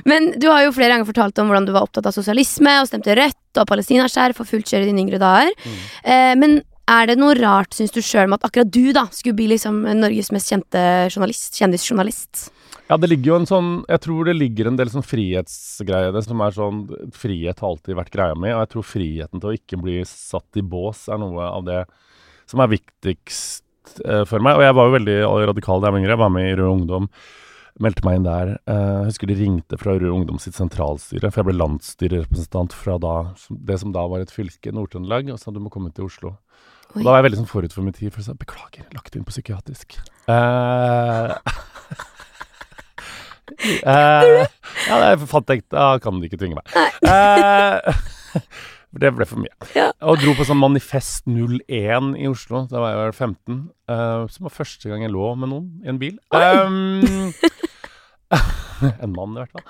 Men 0.10 0.34
du 0.40 0.48
har 0.52 0.64
jo 0.64 0.74
flere 0.76 0.94
ganger 0.94 1.08
fortalt 1.10 1.40
om 1.42 1.50
hvordan 1.50 1.68
du 1.68 1.74
var 1.76 1.88
opptatt 1.88 2.08
av 2.10 2.16
sosialisme 2.16 2.76
og 2.82 2.90
stemte 2.90 3.16
Rødt 3.18 3.60
og 3.60 3.70
palestinaskjerf 3.70 4.38
for 4.40 4.50
fullt 4.50 4.70
kjør 4.70 4.86
i 4.86 4.92
dine 4.92 5.04
yngre 5.04 5.22
dager. 5.22 5.56
Mm. 5.66 5.80
Eh, 6.14 6.34
men 6.40 6.60
er 6.90 7.10
det 7.10 7.20
noe 7.20 7.36
rart, 7.38 7.76
syns 7.78 7.94
du 7.94 8.00
sjøl, 8.02 8.30
med 8.30 8.40
at 8.40 8.48
akkurat 8.50 8.70
du 8.74 8.94
da 8.96 9.06
skulle 9.14 9.38
bli 9.38 9.50
liksom 9.52 9.84
Norges 10.00 10.32
mest 10.34 10.50
kjente 10.50 10.82
journalist? 11.12 11.58
Kjendisjournalist? 11.60 12.48
Ja, 12.90 12.98
det 12.98 13.12
ligger 13.12 13.30
jo 13.30 13.38
en 13.38 13.50
sånn 13.50 13.68
Jeg 13.86 14.02
tror 14.02 14.26
det 14.26 14.34
ligger 14.34 14.72
en 14.72 14.78
del 14.80 14.90
sånn 14.90 15.06
frihetsgreie 15.06 16.10
i 16.10 16.14
det, 16.16 16.24
som 16.26 16.42
er 16.42 16.56
sånn 16.56 16.80
Frihet 17.14 17.62
har 17.62 17.76
alltid 17.76 17.98
vært 18.00 18.14
greia 18.16 18.38
mi, 18.38 18.50
og 18.50 18.64
jeg 18.64 18.72
tror 18.72 18.88
friheten 18.90 19.42
til 19.42 19.52
å 19.52 19.58
ikke 19.60 19.82
bli 19.84 20.00
satt 20.10 20.58
i 20.58 20.66
bås 20.66 21.06
er 21.14 21.22
noe 21.22 21.46
av 21.46 21.68
det 21.68 21.84
som 22.50 22.64
er 22.64 22.72
viktigst 22.72 24.02
eh, 24.08 24.24
for 24.26 24.42
meg. 24.42 24.58
Og 24.58 24.66
jeg 24.66 24.78
var 24.80 24.90
jo 24.90 24.96
veldig 24.96 25.20
radikal 25.52 25.84
da 25.84 25.90
jeg 25.90 25.94
var 25.94 26.02
yngre. 26.02 26.16
Jeg 26.16 26.24
var 26.24 26.34
med 26.34 26.48
i 26.48 26.56
Rød 26.58 26.72
Ungdom. 26.72 27.10
Meldte 27.80 28.04
meg 28.04 28.18
inn 28.20 28.28
der. 28.28 28.50
Eh, 28.68 28.96
jeg 29.00 29.12
husker 29.14 29.30
de 29.30 29.38
ringte 29.40 29.78
fra 29.80 29.94
Rød 29.96 30.12
Ungdom 30.12 30.40
sitt 30.44 30.58
sentralstyre, 30.58 31.30
for 31.32 31.42
jeg 31.42 31.48
ble 31.48 31.62
landsstyrerepresentant 31.62 32.76
fra 32.76 32.98
da, 33.00 33.16
det 33.50 33.78
som 33.80 33.94
da 33.96 34.04
var 34.12 34.24
et 34.24 34.34
fylke, 34.36 34.74
Nord-Trøndelag, 34.76 35.32
og 35.32 35.40
sa 35.40 35.54
du 35.56 35.62
må 35.64 35.72
komme 35.72 35.92
til 35.96 36.10
Oslo. 36.10 36.34
Oi. 36.90 37.00
Og 37.00 37.06
da 37.06 37.12
var 37.12 37.22
jeg 37.22 37.28
veldig 37.30 37.42
sånn 37.44 37.52
forut 37.52 37.76
for 37.76 37.86
min 37.86 37.96
tid, 37.96 38.12
for 38.12 38.20
jeg 38.20 38.28
sa 38.28 38.40
beklager, 38.40 38.86
lagt 38.98 39.16
inn 39.16 39.28
på 39.28 39.36
psykiatrisk. 39.36 39.90
Uh, 40.30 41.34
uh, 43.82 44.46
ja, 44.86 44.98
jeg 45.02 45.28
fant 45.28 45.50
jeg 45.50 45.64
Da 45.74 45.98
kan 46.00 46.20
de 46.22 46.30
ikke 46.30 46.38
tvinge 46.38 46.60
meg. 46.60 46.70
For 46.70 46.78
det 48.92 49.12
ble 49.14 49.28
for 49.30 49.44
mye. 49.44 49.54
Ja. 49.78 49.92
Og 50.02 50.22
dro 50.22 50.34
på 50.38 50.48
sånn 50.48 50.62
Manifest 50.62 51.28
01 51.30 52.16
i 52.18 52.30
Oslo. 52.30 52.66
Da 52.72 52.82
var 52.82 52.96
jeg 52.96 53.02
vel 53.04 53.14
15. 53.14 53.60
Uh, 53.90 54.26
som 54.34 54.48
var 54.48 54.56
første 54.56 54.90
gang 54.90 55.06
jeg 55.06 55.14
lå 55.14 55.34
med 55.38 55.52
noen 55.52 55.68
i 55.84 55.92
en 55.94 56.00
bil. 56.02 56.18
Um, 56.34 57.30
en 59.04 59.14
mann, 59.14 59.38
i 59.38 59.44
hvert 59.44 59.54
fall. 59.54 59.68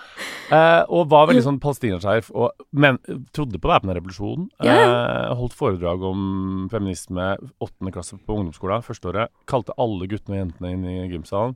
Uh, 0.50 0.84
og 0.88 1.12
var 1.12 1.28
veldig 1.30 1.44
sånn 1.46 1.60
palestinaskeiv. 1.64 2.32
Men, 2.72 3.02
trodde 3.36 3.60
på 3.60 3.72
væpna 3.72 3.98
revolusjon. 3.98 4.48
Uh, 4.64 4.90
Eh, 5.30 5.36
holdt 5.38 5.56
foredrag 5.58 6.04
om 6.06 6.68
feminisme 6.72 7.36
åttende 7.62 7.94
klasse 7.94 8.18
på 8.18 8.38
ungdomsskolen 8.38 8.86
første 8.86 9.12
året. 9.12 9.34
Kalte 9.50 9.76
alle 9.82 10.08
guttene 10.10 10.38
og 10.38 10.42
jentene 10.44 10.74
inn 10.74 10.88
i 10.88 10.98
gymsalen. 11.12 11.56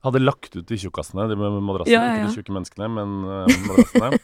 Hadde 0.00 0.20
lagt 0.22 0.54
ut 0.56 0.64
de 0.64 0.76
tjukkasene, 0.80 1.26
de 1.28 1.36
med 1.36 1.58
madrassene. 1.60 1.92
Ja, 1.92 2.00
ja, 2.00 2.12
ja. 2.16 2.20
Ikke 2.24 2.30
de 2.30 2.38
tjukke 2.38 2.54
menneskene, 2.56 2.86
men 2.94 3.10
uh, 3.28 3.50
madrassene. 3.68 4.20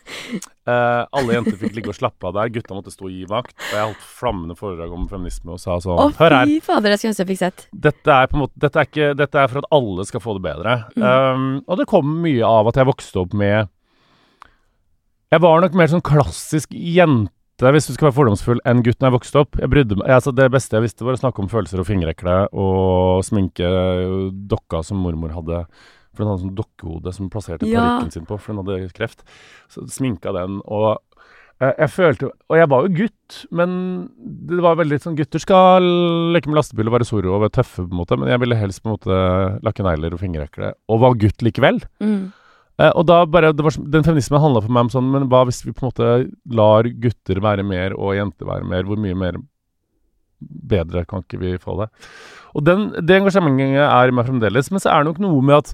uh, 0.64 1.02
alle 1.18 1.34
jenter 1.36 1.58
fikk 1.60 1.74
ligge 1.76 1.92
og 1.92 1.98
slappe 1.98 2.30
av 2.30 2.32
der. 2.38 2.48
Gutta 2.54 2.78
måtte 2.78 2.94
stå 2.94 3.10
og 3.10 3.12
gi 3.12 3.26
vakt. 3.28 3.52
Og 3.58 3.74
jeg 3.74 3.82
holdt 3.90 4.06
flammende 4.16 4.56
foredrag 4.56 4.94
om 4.96 5.04
feminisme 5.10 5.52
og 5.52 5.60
sa 5.60 5.76
sånn 5.84 6.00
Å, 6.00 6.08
Hør 6.16 6.36
her. 6.38 6.48
fy 6.48 6.62
fader, 6.64 6.96
skulle 6.96 7.10
jeg 7.10 7.12
ønske 7.12 7.26
jeg 7.26 7.30
fikk 7.34 7.42
sett. 7.42 7.66
Dette 7.88 8.16
er 8.16 8.32
på 8.32 8.38
en 8.38 8.44
måte 8.46 8.64
Dette 8.64 8.80
er, 8.80 8.88
ikke, 8.88 9.10
dette 9.20 9.42
er 9.42 9.52
for 9.52 9.60
at 9.60 9.68
alle 9.76 10.08
skal 10.08 10.24
få 10.24 10.38
det 10.38 10.44
bedre. 10.48 10.78
Mm. 10.96 11.04
Um, 11.04 11.46
og 11.66 11.82
det 11.82 11.88
kom 11.92 12.16
mye 12.24 12.52
av 12.56 12.72
at 12.72 12.80
jeg 12.80 12.88
vokste 12.88 13.20
opp 13.26 13.36
med 13.36 13.68
Jeg 15.34 15.44
var 15.44 15.60
nok 15.60 15.76
mer 15.76 15.92
sånn 15.92 16.06
klassisk 16.08 16.72
jente, 16.72 17.35
hvis 17.64 17.86
du 17.88 17.94
skal 17.94 18.10
være 18.10 18.16
fordomsfull, 18.18 18.60
enn 18.68 18.82
gutt 18.84 18.98
når 19.00 19.08
jeg 19.08 19.16
vokste 19.16 19.40
opp. 19.40 19.56
Jeg 19.60 19.70
brydde 19.72 19.96
meg, 19.96 20.10
altså 20.12 20.32
Det 20.36 20.50
beste 20.52 20.76
jeg 20.76 20.84
visste, 20.84 21.04
var 21.06 21.16
å 21.16 21.20
snakke 21.22 21.40
om 21.40 21.48
følelser 21.48 21.80
og 21.80 21.86
fingerekle 21.88 22.34
og 22.52 23.24
sminke 23.24 23.70
dokka 24.50 24.82
som 24.84 25.00
mormor 25.00 25.32
hadde. 25.32 25.62
For 26.16 26.24
hun 26.24 26.32
hadde 26.32 26.44
sånn 26.46 26.56
dokkehode 26.56 27.12
som 27.16 27.30
plasserte 27.32 27.66
Ja. 27.68 27.80
parykken 27.80 28.12
sin 28.12 28.26
på, 28.28 28.38
for 28.38 28.52
hun 28.54 28.64
hadde 28.64 28.92
kreft. 28.92 29.24
Så 29.68 29.86
sminka 29.88 30.32
den, 30.32 30.60
og 30.66 30.98
eh, 31.60 31.72
jeg 31.78 31.88
følte 31.90 32.30
Og 32.50 32.56
jeg 32.56 32.68
var 32.68 32.86
jo 32.86 32.94
gutt, 32.94 33.46
men 33.50 34.08
det 34.20 34.60
var 34.60 34.76
veldig 34.76 35.00
sånn 35.00 35.16
Gutter 35.16 35.40
skal 35.40 35.82
leke 36.32 36.48
med 36.48 36.56
lastebil 36.60 36.88
og 36.88 36.92
være 37.00 37.08
soro 37.08 37.34
og 37.36 37.40
være 37.44 37.56
tøffe, 37.62 37.84
på 37.84 37.92
en 37.92 38.00
måte, 38.04 38.16
men 38.20 38.28
jeg 38.28 38.40
ville 38.40 38.56
helst 38.60 38.82
på 38.82 38.88
en 38.90 38.96
måte 38.98 39.62
lakke 39.64 39.82
negler 39.84 40.12
og 40.12 40.20
fingerekle, 40.20 40.74
og 40.88 41.00
var 41.00 41.14
gutt 41.20 41.40
likevel. 41.44 41.80
Mm. 42.00 42.32
Eh, 42.76 42.92
og 42.92 43.06
da 43.08 43.22
bare, 43.24 43.54
var, 43.56 43.76
Den 43.88 44.04
feminismen 44.04 44.42
handla 44.42 44.60
for 44.60 44.72
meg 44.72 44.84
om 44.84 44.90
sånn 44.92 45.06
Men 45.08 45.28
hva 45.32 45.46
hvis 45.48 45.62
vi 45.64 45.72
på 45.72 45.86
en 45.86 45.88
måte 45.88 46.08
lar 46.52 46.88
gutter 47.00 47.40
være 47.40 47.64
mer 47.64 47.96
og 47.96 48.16
jenter 48.18 48.48
være 48.48 48.68
mer? 48.68 48.88
Hvor 48.88 49.00
mye 49.00 49.16
mer 49.16 49.38
bedre 50.40 51.06
kan 51.08 51.24
ikke 51.24 51.40
vi 51.40 51.54
få 51.60 51.78
det? 51.80 51.90
Og 52.56 52.64
den, 52.64 52.90
det 53.04 53.16
engasjementet 53.16 53.78
er 53.80 54.08
i 54.10 54.16
meg 54.16 54.28
fremdeles. 54.28 54.68
Men 54.72 54.82
så 54.82 54.92
er 54.92 55.02
det 55.02 55.10
nok 55.10 55.22
noe 55.24 55.44
med 55.44 55.62
at 55.62 55.72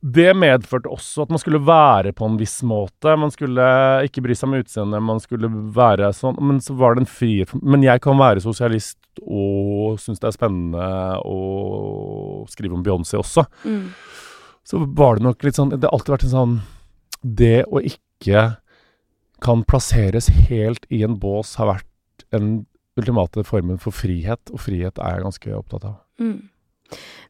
det 0.00 0.30
medførte 0.32 0.88
også 0.88 1.26
at 1.26 1.32
man 1.34 1.40
skulle 1.42 1.60
være 1.60 2.14
på 2.16 2.24
en 2.24 2.38
viss 2.40 2.62
måte. 2.64 3.12
Man 3.20 3.32
skulle 3.34 3.66
ikke 4.06 4.22
bry 4.24 4.36
seg 4.36 4.48
om 4.48 4.56
utseendet, 4.56 5.04
man 5.04 5.20
skulle 5.20 5.50
være 5.76 6.08
sånn. 6.16 6.38
Men 6.40 6.62
så 6.64 6.74
var 6.78 6.96
det 6.96 7.04
en 7.04 7.10
frihet 7.10 7.52
Men 7.60 7.84
jeg 7.84 8.00
kan 8.00 8.16
være 8.18 8.40
sosialist 8.40 8.98
og 9.20 9.98
synes 10.00 10.22
det 10.22 10.30
er 10.30 10.36
spennende 10.38 10.86
å 11.26 12.46
skrive 12.48 12.78
om 12.78 12.84
Beyoncé 12.86 13.18
også 13.20 13.44
Mm. 13.66 13.90
Så 14.66 14.82
var 14.84 15.16
det 15.16 15.24
nok 15.24 15.44
litt 15.44 15.56
sånn 15.56 15.72
Det 15.72 15.86
har 15.86 15.96
alltid 15.96 16.12
vært 16.14 16.26
en 16.26 16.34
sånn 16.34 16.54
Det 17.24 17.56
å 17.66 17.80
ikke 17.80 18.44
kan 19.40 19.64
plasseres 19.64 20.28
helt 20.50 20.84
i 20.92 21.02
en 21.06 21.16
bås 21.20 21.54
har 21.56 21.70
vært 21.70 22.26
en 22.36 22.66
ultimate 23.00 23.44
formen 23.48 23.78
for 23.80 23.94
frihet, 23.94 24.52
og 24.52 24.60
frihet 24.60 24.98
er 25.00 25.16
jeg 25.16 25.24
ganske 25.24 25.54
opptatt 25.56 25.86
av. 25.88 25.94
Mm. 26.20 26.50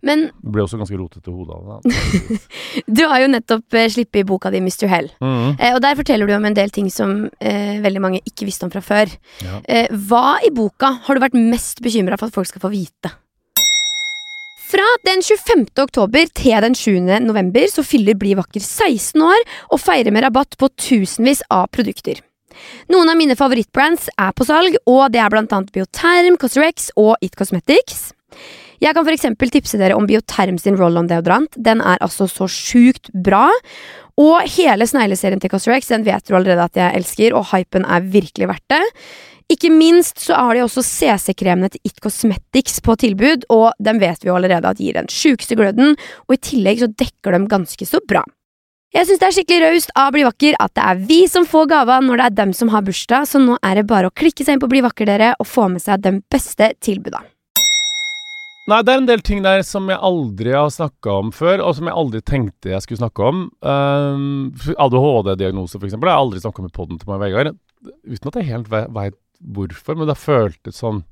Men 0.01 0.23
Det 0.33 0.53
ble 0.55 0.65
også 0.65 0.79
ganske 0.81 0.97
rotete 0.97 1.29
i 1.29 1.35
hodet 1.35 1.57
av 1.57 1.85
det. 1.85 2.39
du 2.97 3.03
har 3.11 3.21
jo 3.21 3.31
nettopp 3.31 3.77
eh, 3.77 3.99
i 4.01 4.25
boka 4.25 4.51
di 4.53 4.63
Mr. 4.65 4.89
Hell. 4.89 5.11
Mhm. 5.21 5.59
Eh, 5.59 5.75
og 5.77 5.83
der 5.85 5.99
forteller 5.99 6.27
du 6.27 6.35
om 6.37 6.49
en 6.49 6.57
del 6.57 6.73
ting 6.73 6.89
som 6.93 7.29
eh, 7.39 7.77
veldig 7.85 8.03
mange 8.03 8.23
ikke 8.25 8.49
visste 8.49 8.67
om 8.67 8.73
fra 8.73 8.83
før. 8.85 9.13
Ja. 9.45 9.61
Eh, 9.69 9.93
hva 10.09 10.41
i 10.47 10.53
boka 10.55 10.95
har 11.05 11.15
du 11.15 11.23
vært 11.23 11.37
mest 11.37 11.85
bekymra 11.85 12.19
for 12.19 12.31
at 12.31 12.39
folk 12.39 12.49
skal 12.49 12.65
få 12.65 12.73
vite? 12.73 13.13
Fra 14.71 14.87
den 15.03 15.19
25. 15.19 15.65
oktober 15.83 16.29
til 16.37 16.63
den 16.63 16.77
7. 16.79 16.93
november 17.25 17.65
så 17.73 17.83
fyller 17.83 18.15
Bli 18.19 18.37
vakker 18.39 18.63
16 18.63 19.19
år 19.27 19.41
og 19.75 19.81
feirer 19.83 20.15
med 20.15 20.23
rabatt 20.23 20.55
på 20.61 20.69
tusenvis 20.79 21.41
av 21.51 21.67
produkter. 21.75 22.21
Noen 22.93 23.11
av 23.11 23.19
mine 23.19 23.35
favorittbrands 23.39 24.07
er 24.15 24.31
på 24.37 24.47
salg, 24.47 24.77
og 24.87 25.09
det 25.11 25.23
er 25.23 25.33
blant 25.33 25.51
annet 25.57 25.73
Bioterm, 25.75 26.37
Cosrex 26.39 26.93
og 27.01 27.17
It 27.25 27.35
Cosmetics. 27.41 28.13
Jeg 28.81 28.95
kan 28.95 29.11
eksempel 29.11 29.51
tipse 29.51 29.81
dere 29.81 29.97
om 29.99 30.07
Bioterm 30.07 30.61
sin 30.61 30.79
roll-on 30.79 31.11
deodorant. 31.11 31.51
Den 31.57 31.83
er 31.83 31.99
altså 31.99 32.29
så 32.31 32.47
sjukt 32.47 33.11
bra. 33.27 33.49
Og 34.21 34.47
hele 34.55 34.87
snegleserien 34.87 35.43
til 35.43 35.51
Cosrex 35.51 35.91
den 35.91 36.07
vet 36.07 36.29
du 36.29 36.37
allerede 36.37 36.71
at 36.71 36.79
jeg 36.79 37.01
elsker, 37.01 37.35
og 37.35 37.51
hypen 37.51 37.89
er 37.89 38.07
virkelig 38.07 38.53
verdt 38.53 38.71
det. 38.77 38.85
Ikke 39.51 39.71
minst 39.75 40.21
så 40.23 40.37
har 40.39 40.55
de 40.55 40.63
også 40.63 40.83
CC-kremene 40.87 41.73
til 41.73 41.81
It 41.89 41.99
Cosmetics 42.03 42.79
på 42.87 42.95
tilbud, 43.03 43.49
og 43.51 43.73
dem 43.83 43.99
vet 43.99 44.23
vi 44.23 44.31
jo 44.31 44.37
allerede 44.39 44.71
at 44.71 44.79
gir 44.79 44.95
den 44.95 45.11
sjukeste 45.11 45.57
gløden, 45.59 45.97
og 46.29 46.37
i 46.37 46.43
tillegg 46.51 46.85
så 46.85 46.89
dekker 47.03 47.35
de 47.35 47.49
ganske 47.51 47.89
så 47.89 47.99
bra. 48.07 48.23
Jeg 48.95 49.07
syns 49.07 49.21
det 49.23 49.27
er 49.27 49.35
skikkelig 49.35 49.67
raust 49.67 49.91
av 49.99 50.15
Bli 50.15 50.23
vakker 50.27 50.57
at 50.59 50.73
det 50.75 50.85
er 50.87 51.03
vi 51.07 51.19
som 51.31 51.45
får 51.47 51.69
gava 51.71 52.01
når 52.03 52.19
det 52.19 52.25
er 52.27 52.37
dem 52.41 52.55
som 52.59 52.71
har 52.73 52.83
bursdag, 52.87 53.27
så 53.27 53.43
nå 53.43 53.59
er 53.67 53.79
det 53.79 53.85
bare 53.91 54.11
å 54.11 54.15
klikke 54.15 54.47
seg 54.47 54.57
inn 54.57 54.63
på 54.63 54.71
Bli 54.71 54.83
vakker, 54.87 55.07
dere, 55.11 55.35
og 55.39 55.47
få 55.47 55.67
med 55.71 55.83
seg 55.83 56.03
de 56.03 56.17
beste 56.31 56.73
tilbuda. 56.83 57.23
Nei, 58.71 58.83
det 58.87 58.93
er 58.93 59.01
en 59.01 59.09
del 59.09 59.23
ting 59.27 59.43
der 59.43 59.65
som 59.67 59.89
jeg 59.91 59.99
aldri 59.99 60.53
har 60.55 60.71
snakka 60.71 61.17
om 61.25 61.33
før, 61.35 61.63
og 61.65 61.75
som 61.75 61.91
jeg 61.91 61.99
aldri 62.03 62.21
tenkte 62.23 62.71
jeg 62.71 62.85
skulle 62.85 63.01
snakke 63.03 63.31
om. 63.33 63.49
Um, 63.67 64.53
ADHD-diagnose, 64.77 65.79
for 65.79 65.89
eksempel, 65.89 66.11
har 66.11 66.21
jeg 66.21 66.27
aldri 66.27 66.43
snakka 66.45 66.63
om 66.63 66.69
i 66.71 66.77
poden 66.77 67.01
til 67.01 67.11
meg, 67.11 67.25
Vegard. 67.25 67.59
Uten 68.07 68.31
at 68.31 68.39
jeg 68.39 68.51
helt 68.53 68.71
veit 68.71 69.19
hvorfor, 69.41 69.97
men 69.97 70.09
det 70.09 70.17
har 70.17 70.23
føltes 70.23 70.83
sånn 70.83 71.03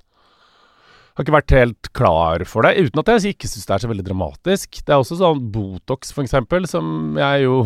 jeg 1.18 1.24
Har 1.24 1.26
ikke 1.26 1.34
vært 1.34 1.52
helt 1.56 1.88
klar 1.98 2.42
for 2.46 2.62
det. 2.62 2.78
Uten 2.78 3.00
at 3.02 3.08
jeg 3.10 3.32
ikke 3.34 3.48
syns 3.50 3.66
det 3.66 3.72
er 3.74 3.82
så 3.82 3.88
veldig 3.90 4.04
dramatisk. 4.06 4.76
Det 4.86 4.92
er 4.94 5.00
også 5.02 5.16
sånn 5.18 5.40
Botox, 5.50 6.12
for 6.14 6.22
eksempel, 6.22 6.62
som 6.70 7.18
jeg 7.18 7.42
jo 7.42 7.56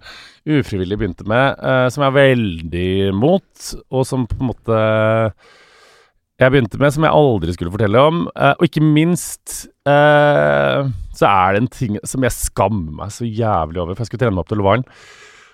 ufrivillig 0.56 0.96
begynte 0.96 1.26
med, 1.28 1.60
uh, 1.60 1.90
som 1.92 2.06
jeg 2.06 2.08
er 2.08 2.16
veldig 2.16 2.86
imot, 3.10 3.66
og 3.92 4.06
som 4.08 4.24
på 4.24 4.38
en 4.40 4.48
måte 4.48 4.78
jeg 6.40 6.54
begynte 6.54 6.80
med, 6.80 6.94
som 6.94 7.04
jeg 7.04 7.18
aldri 7.18 7.52
skulle 7.52 7.74
fortelle 7.74 8.00
om. 8.00 8.24
Uh, 8.32 8.54
og 8.54 8.64
ikke 8.70 8.84
minst 8.86 9.66
uh, 9.84 10.88
så 11.12 11.28
er 11.28 11.52
det 11.52 11.60
en 11.60 11.72
ting 11.76 12.00
som 12.08 12.24
jeg 12.24 12.34
skammer 12.38 12.96
meg 13.02 13.12
så 13.12 13.28
jævlig 13.28 13.82
over, 13.82 13.92
for 13.92 14.06
jeg 14.06 14.12
skulle 14.12 14.24
trene 14.24 14.38
meg 14.38 14.46
opp 14.46 14.54
til 14.54 14.62
Lovaren. 14.62 14.88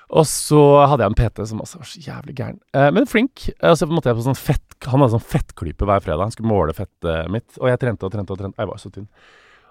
Og 0.09 0.25
så 0.29 0.61
hadde 0.89 1.05
jeg 1.05 1.13
en 1.13 1.19
PT 1.19 1.45
som 1.51 1.61
også 1.61 1.83
var 1.83 1.89
så 1.91 2.01
jævlig 2.01 2.35
gæren, 2.39 2.61
eh, 2.73 2.89
men 2.97 3.09
flink. 3.09 3.51
Uh, 3.61 3.75
så 3.77 3.89
måtte 3.91 4.09
jeg 4.09 4.17
på 4.17 4.25
sånn 4.25 4.39
fett, 4.39 4.65
Han 4.87 5.03
hadde 5.03 5.19
sånn 5.19 5.29
fettklype 5.35 5.85
hver 5.89 6.01
fredag. 6.05 6.23
Han 6.23 6.33
skulle 6.33 6.49
måle 6.49 6.73
fettet 6.77 7.29
mitt. 7.35 7.49
Og 7.59 7.69
jeg 7.69 7.81
trente 7.83 8.07
og 8.07 8.15
trente 8.15 8.33
og 8.33 8.39
trente. 8.41 8.57
Jeg 8.63 8.71
var 8.71 8.79
så 8.81 8.93
tynn. 8.95 9.09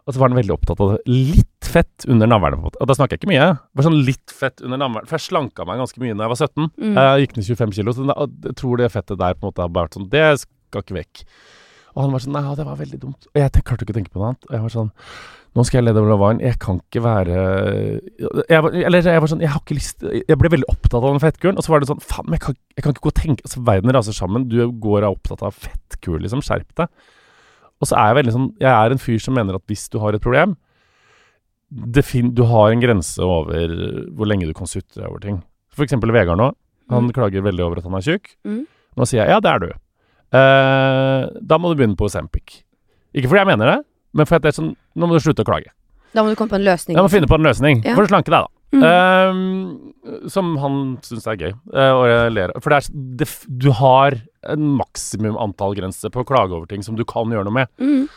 Og 0.08 0.14
så 0.14 0.20
var 0.20 0.30
han 0.30 0.38
veldig 0.40 0.54
opptatt 0.56 0.82
av 0.84 0.92
det. 0.94 0.98
Litt 1.12 1.68
fett 1.68 2.06
under 2.08 2.30
navlen. 2.30 2.60
Og 2.68 2.86
da 2.88 2.96
snakker 2.96 3.16
jeg 3.16 3.24
ikke 3.24 3.32
mye. 3.32 3.48
Bare 3.76 3.88
sånn 3.88 3.98
litt 4.08 4.34
fett 4.36 4.64
under 4.64 4.80
navlen. 4.80 5.08
For 5.08 5.18
jeg 5.18 5.26
slanka 5.26 5.66
meg 5.68 5.82
ganske 5.82 6.04
mye 6.04 6.16
da 6.16 6.28
jeg 6.28 6.34
var 6.34 6.42
17. 6.44 6.68
Mm. 6.76 7.00
Jeg 7.00 7.24
gikk 7.24 7.38
ned 7.38 7.48
25 7.48 7.74
kilo. 7.80 7.96
Så 7.96 8.06
jeg 8.08 8.56
tror 8.62 8.84
det 8.84 8.92
fettet 8.94 9.20
der 9.24 9.36
på 9.36 9.44
en 9.48 9.52
måte 9.52 9.66
har 9.66 9.74
vært 9.80 9.98
sånn 9.98 10.08
Det 10.12 10.26
skal 10.44 10.86
ikke 10.86 11.00
vekk. 11.00 11.24
Og 11.96 12.04
han 12.06 12.14
var 12.14 12.24
sånn 12.24 12.38
Nei, 12.38 12.46
det 12.60 12.68
var 12.68 12.80
veldig 12.84 13.02
dumt. 13.02 13.28
Og 13.34 13.42
jeg 13.42 13.64
klarte 13.64 13.88
ikke 13.88 13.96
å 13.96 14.00
tenke 14.00 14.14
på 14.14 14.22
noe 14.22 14.32
annet. 14.32 14.48
Og 14.48 14.56
jeg 14.56 14.66
var 14.68 14.76
sånn 14.78 14.94
Nå 15.58 15.64
skal 15.66 15.80
jeg 15.80 15.88
lede 15.88 16.04
Lavaren. 16.06 16.40
Jeg 16.44 16.60
kan 16.62 16.78
ikke 16.84 17.02
være 17.02 17.36
jeg 18.52 18.62
var, 18.62 18.76
Eller 18.78 19.02
jeg 19.10 19.22
var 19.24 19.32
sånn 19.32 19.42
Jeg 19.42 19.50
har 19.50 19.62
ikke 19.64 19.78
lyst 19.80 20.04
Jeg 20.06 20.38
ble 20.38 20.52
veldig 20.54 20.68
opptatt 20.70 21.00
av 21.02 21.08
den 21.10 21.24
fettkuren. 21.24 21.58
Og 21.58 21.66
så 21.66 21.74
var 21.74 21.82
det 21.82 21.90
sånn 21.90 22.04
Faen, 22.04 22.30
jeg 22.36 22.44
kan, 22.44 22.58
jeg 22.78 22.86
kan 22.86 22.94
ikke 22.94 23.06
gå 23.08 23.12
og 23.14 23.18
tenke 23.18 23.42
Altså, 23.48 23.64
verden 23.66 23.94
raser 23.96 24.14
sammen. 24.14 24.46
Du 24.52 24.60
går 24.70 25.00
og 25.00 25.08
er 25.08 25.10
opptatt 25.16 25.42
av 25.48 25.56
fettkur, 25.58 26.20
liksom. 26.22 26.44
Skjerp 26.46 26.70
deg. 26.78 26.92
Og 27.82 27.90
så 27.90 27.98
er 27.98 28.12
jeg 28.12 28.20
veldig 28.22 28.36
sånn 28.38 28.48
Jeg 28.62 28.70
er 28.70 28.94
en 28.94 29.02
fyr 29.02 29.20
som 29.26 29.34
mener 29.40 29.58
at 29.58 29.66
hvis 29.72 29.88
du 29.94 29.98
har 30.04 30.14
et 30.14 30.22
problem 30.24 30.54
Du 31.74 32.44
har 32.54 32.72
en 32.72 32.84
grense 32.86 33.18
over 33.26 33.74
hvor 34.16 34.30
lenge 34.30 34.46
du 34.48 34.54
kan 34.56 34.70
sutre 34.70 35.08
over 35.10 35.20
ting. 35.26 35.42
For 35.74 35.84
eksempel 35.88 36.14
Vegard 36.16 36.38
nå. 36.40 36.52
Han 36.90 37.10
Mm. 37.10 37.14
klager 37.18 37.42
veldig 37.44 37.66
over 37.66 37.78
at 37.82 37.84
han 37.84 37.98
er 37.98 38.06
tjukk. 38.06 38.30
Mm. 38.48 38.62
Nå 38.96 39.06
sier 39.06 39.26
jeg 39.26 39.30
ja, 39.34 39.40
det 39.44 39.50
er 39.52 39.60
du. 39.60 39.68
Eh, 40.32 41.28
da 41.44 41.58
må 41.60 41.70
du 41.74 41.76
begynne 41.82 41.98
på 42.00 42.06
Ozempic. 42.08 42.62
Ikke 43.14 43.28
fordi 43.28 43.42
jeg 43.44 43.50
mener 43.52 43.66
det, 43.74 43.86
men 44.18 44.30
fordi 44.30 44.48
det 44.48 44.54
er 44.54 44.58
sånn 44.58 44.76
Nå 44.98 45.08
må 45.08 45.18
du 45.18 45.24
slutte 45.24 45.46
å 45.46 45.48
klage. 45.48 45.74
Da 46.16 46.24
må 46.24 46.32
du 46.32 46.38
komme 46.40 46.50
på 46.50 46.58
en 46.58 46.66
løsning. 46.66 46.98
Jeg 46.98 47.06
må 47.06 47.12
finne 47.14 47.30
på 47.30 47.38
en 47.38 47.46
løsning 47.46 47.84
Ja. 47.86 47.94
for 47.94 48.08
å 48.08 48.10
slanke 48.10 48.34
deg, 48.34 48.48
da. 48.48 48.54
Mm. 48.76 48.84
Eh, 48.84 50.30
som 50.34 50.56
han 50.60 50.80
syns 51.06 51.28
er 51.30 51.38
gøy. 51.40 51.52
Uh, 51.72 51.94
og 51.94 52.06
jeg 52.10 52.32
ler. 52.34 52.54
For 52.64 52.74
det 52.74 52.80
er, 52.80 53.04
det, 53.22 53.28
du 53.48 53.70
har 53.78 54.18
en 54.48 54.72
maksimum 54.80 55.38
antall 55.40 55.76
grenser 55.78 56.12
på 56.12 56.24
å 56.24 56.28
klage 56.28 56.56
over 56.56 56.68
ting 56.72 56.84
som 56.84 56.98
du 56.98 57.06
kan 57.08 57.32
gjøre 57.32 57.48
noe 57.48 57.60
med. 57.62 57.72
Mm. 57.80 58.08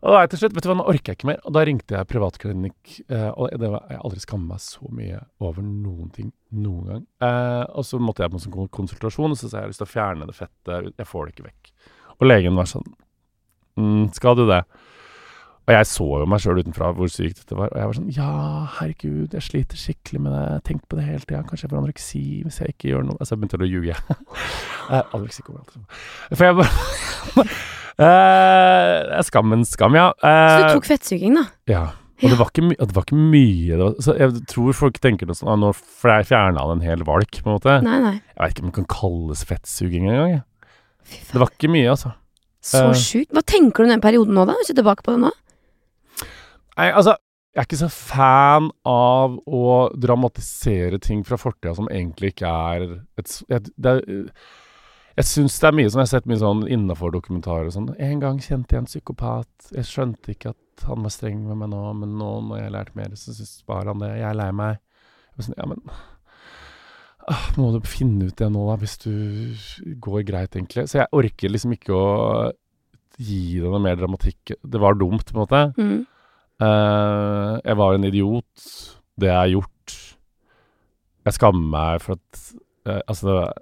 Og 0.00 0.14
da 0.16 0.20
til 0.32 0.40
slutt, 0.40 0.54
vet 0.56 0.64
du 0.64 0.70
hva, 0.70 0.78
nå 0.78 0.86
orker 0.88 1.12
jeg 1.12 1.18
ikke 1.18 1.28
mer. 1.28 1.40
Og 1.44 1.52
da 1.52 1.62
ringte 1.68 1.96
jeg 1.96 2.08
privatklinikk, 2.08 2.94
eh, 3.12 3.28
og 3.34 3.52
det 3.60 3.68
var, 3.68 3.84
jeg 3.90 3.98
har 3.98 4.06
aldri 4.08 4.22
skammet 4.22 4.54
meg 4.54 4.62
så 4.64 4.92
mye 4.96 5.18
over 5.44 5.66
noen 5.66 6.12
ting 6.14 6.30
noen 6.56 6.86
gang. 6.88 7.02
Eh, 7.26 7.64
og 7.68 7.84
så 7.84 8.00
måtte 8.00 8.24
jeg 8.24 8.32
på 8.32 8.40
en 8.40 8.44
sånn 8.46 8.70
konsultasjon, 8.72 9.34
og 9.34 9.40
så 9.40 9.50
sa 9.50 9.58
jeg 9.58 9.60
jeg 9.60 9.66
har 9.66 9.74
lyst 9.74 9.82
til 9.84 9.88
å 9.90 9.92
fjerne 9.92 10.28
det 10.30 10.36
fettet, 10.38 10.88
jeg 10.96 11.10
får 11.10 11.26
det 11.26 11.34
ikke 11.34 11.48
vekk. 11.50 11.72
Og 12.16 12.30
legen 12.30 12.56
var 12.56 12.70
sånn, 12.70 12.88
mm, 13.80 14.06
skal 14.16 14.40
du 14.40 14.46
det? 14.48 14.62
Og 15.70 15.76
jeg 15.76 15.86
så 15.86 16.06
jo 16.18 16.26
meg 16.26 16.42
sjøl 16.42 16.58
utenfra 16.64 16.88
hvor 16.98 17.10
sykt 17.12 17.44
dette 17.44 17.54
var, 17.54 17.70
og 17.70 17.78
jeg 17.78 17.90
var 17.90 17.98
sånn, 18.00 18.08
ja, 18.16 18.30
herregud, 18.80 19.36
jeg 19.36 19.46
sliter 19.46 19.78
skikkelig 19.78 20.22
med 20.24 20.34
det, 20.34 20.40
jeg 20.42 20.80
har 20.80 20.80
på 20.90 20.98
det 20.98 21.04
hele 21.06 21.22
tida, 21.22 21.42
kanskje 21.46 21.66
jeg 21.66 21.70
får 21.70 21.80
anoreksi 21.80 22.22
hvis 22.42 22.58
jeg 22.58 22.74
ikke 22.74 22.90
gjør 22.90 23.06
noe. 23.06 23.18
Altså, 23.20 23.36
jeg 23.36 23.42
begynte 23.44 23.60
å 23.62 23.70
ljuge. 23.70 24.00
Eh, 24.90 25.04
anoreksi 25.14 25.44
kommer 25.46 25.60
alltid 25.62 25.84
For 26.34 26.42
jeg 26.48 26.54
bare 26.58 27.44
uh, 29.14 29.20
Skammens 29.22 29.76
skam, 29.76 29.94
ja. 29.94 30.08
Så 30.18 30.26
Eh, 30.26 30.54
du 30.64 30.78
tok 30.80 30.88
fettsuging, 30.88 31.36
da? 31.38 31.44
ja. 31.70 31.84
Og 32.20 32.32
det 32.32 32.36
var 32.36 32.50
ikke, 32.50 32.74
det 32.74 32.94
var 32.96 33.04
ikke 33.06 33.16
mye. 33.16 33.70
Det 33.70 33.80
var, 33.80 33.94
så 34.04 34.14
jeg 34.18 34.42
tror 34.50 34.74
folk 34.76 34.98
tenker 35.00 35.28
noe 35.30 35.38
sånn 35.38 35.52
ah, 35.54 35.56
Nå 35.56 35.70
fjerna 35.72 36.66
han 36.66 36.74
en 36.74 36.82
hel 36.84 37.04
valk, 37.08 37.38
på 37.38 37.48
en 37.48 37.54
måte. 37.54 37.76
Nei, 37.86 38.00
nei. 38.02 38.16
Jeg 38.18 38.40
vet 38.42 38.56
ikke 38.56 38.64
om 38.66 38.72
det 38.72 38.76
kan 38.80 38.88
kalles 38.92 39.44
fettsuging 39.48 40.08
engang. 40.10 40.34
jeg. 40.34 40.42
Det 41.30 41.40
var 41.40 41.54
ikke 41.54 41.70
mye, 41.72 41.94
altså. 41.94 42.12
Så 42.60 42.82
uh, 42.90 42.98
sjukt. 42.98 43.30
Hva 43.32 43.44
tenker 43.46 43.84
du 43.84 43.88
om 43.88 43.94
den 43.94 44.04
perioden 44.04 44.36
nå, 44.36 44.44
da? 44.50 44.58
Hvis 44.58 44.74
du 44.74 44.76
tilbake 44.82 45.06
på 45.06 45.14
det 45.14 45.22
nå? 45.22 45.30
Nei, 46.80 46.88
altså 46.96 47.16
Jeg 47.50 47.60
er 47.60 47.66
ikke 47.66 47.80
så 47.80 47.90
fan 47.90 48.70
av 48.86 49.36
å 49.50 49.62
dramatisere 49.98 51.00
ting 51.02 51.24
fra 51.26 51.38
fortida 51.40 51.74
som 51.76 51.88
egentlig 51.90 52.34
ikke 52.34 52.50
er 52.74 52.84
et 53.20 53.38
et 53.50 53.72
det 53.76 53.94
jeg 55.18 55.26
syns 55.26 55.56
det 55.60 55.66
er 55.68 55.74
mye 55.76 55.90
sånn 55.90 56.00
Jeg 56.00 56.06
har 56.06 56.12
sett 56.14 56.28
mye 56.30 56.40
sånn 56.40 56.60
innafor-dokumentarer 56.70 57.72
sånn. 57.74 57.88
En 58.00 58.20
gang 58.22 58.38
kjente 58.40 58.76
jeg 58.76 58.84
en 58.84 58.86
psykopat. 58.88 59.50
Jeg 59.74 59.88
skjønte 59.88 60.32
ikke 60.32 60.52
at 60.54 60.84
han 60.86 61.04
var 61.04 61.12
streng 61.12 61.42
med 61.44 61.58
meg 61.60 61.72
nå, 61.72 61.80
men 61.98 62.14
nå 62.16 62.30
når 62.46 62.60
jeg 62.60 62.66
har 62.68 62.76
lært 62.78 62.94
mer, 62.96 63.10
så 63.18 63.34
syns 63.36 63.58
bare 63.68 63.90
han 63.90 64.00
det. 64.00 64.14
Jeg 64.16 64.28
er 64.30 64.38
lei 64.38 64.48
meg. 64.56 64.78
Jeg 65.34 65.48
sånn, 65.48 65.58
ja, 65.58 65.66
men 65.68 65.82
ah, 67.26 67.44
Må 67.58 67.72
du 67.74 67.80
finne 67.90 68.30
ut 68.30 68.38
det 68.38 68.48
nå, 68.54 68.64
da, 68.70 68.78
hvis 68.80 68.96
du 69.02 69.12
går 70.06 70.24
greit, 70.30 70.56
egentlig? 70.56 70.86
Så 70.88 71.02
jeg 71.02 71.12
orker 71.20 71.52
liksom 71.52 71.74
ikke 71.76 71.98
å 71.98 72.08
gi 73.20 73.58
det 73.60 73.68
noe 73.68 73.82
mer 73.82 73.98
dramatikk. 74.00 74.54
Det 74.62 74.80
var 74.80 74.96
dumt, 74.96 75.26
på 75.26 75.36
en 75.36 75.42
måte. 75.42 75.62
Mm. 75.76 75.98
Eh, 76.60 77.54
jeg 77.64 77.76
var 77.80 77.96
en 77.96 78.06
idiot. 78.08 78.70
Det 79.20 79.28
jeg 79.30 79.36
har 79.38 79.52
gjort. 79.54 79.96
Jeg 81.28 81.36
skammer 81.36 81.68
meg 81.72 82.00
for 82.04 82.16
at 82.16 82.40
eh, 82.88 83.00
Altså, 83.04 83.26
det 83.28 83.36
var, 83.36 83.52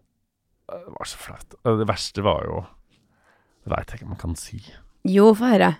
det 0.70 0.94
var 0.98 1.10
så 1.10 1.18
flaut. 1.22 1.58
Det 1.82 1.88
verste 1.88 2.24
var 2.26 2.46
jo 2.46 2.62
Det 3.64 3.74
veit 3.74 3.90
jeg 3.90 4.00
ikke 4.00 4.08
om 4.08 4.16
jeg 4.16 4.22
kan 4.22 4.38
si. 4.38 4.62
Jo, 5.08 5.32
få 5.34 5.52
høre. 5.54 5.74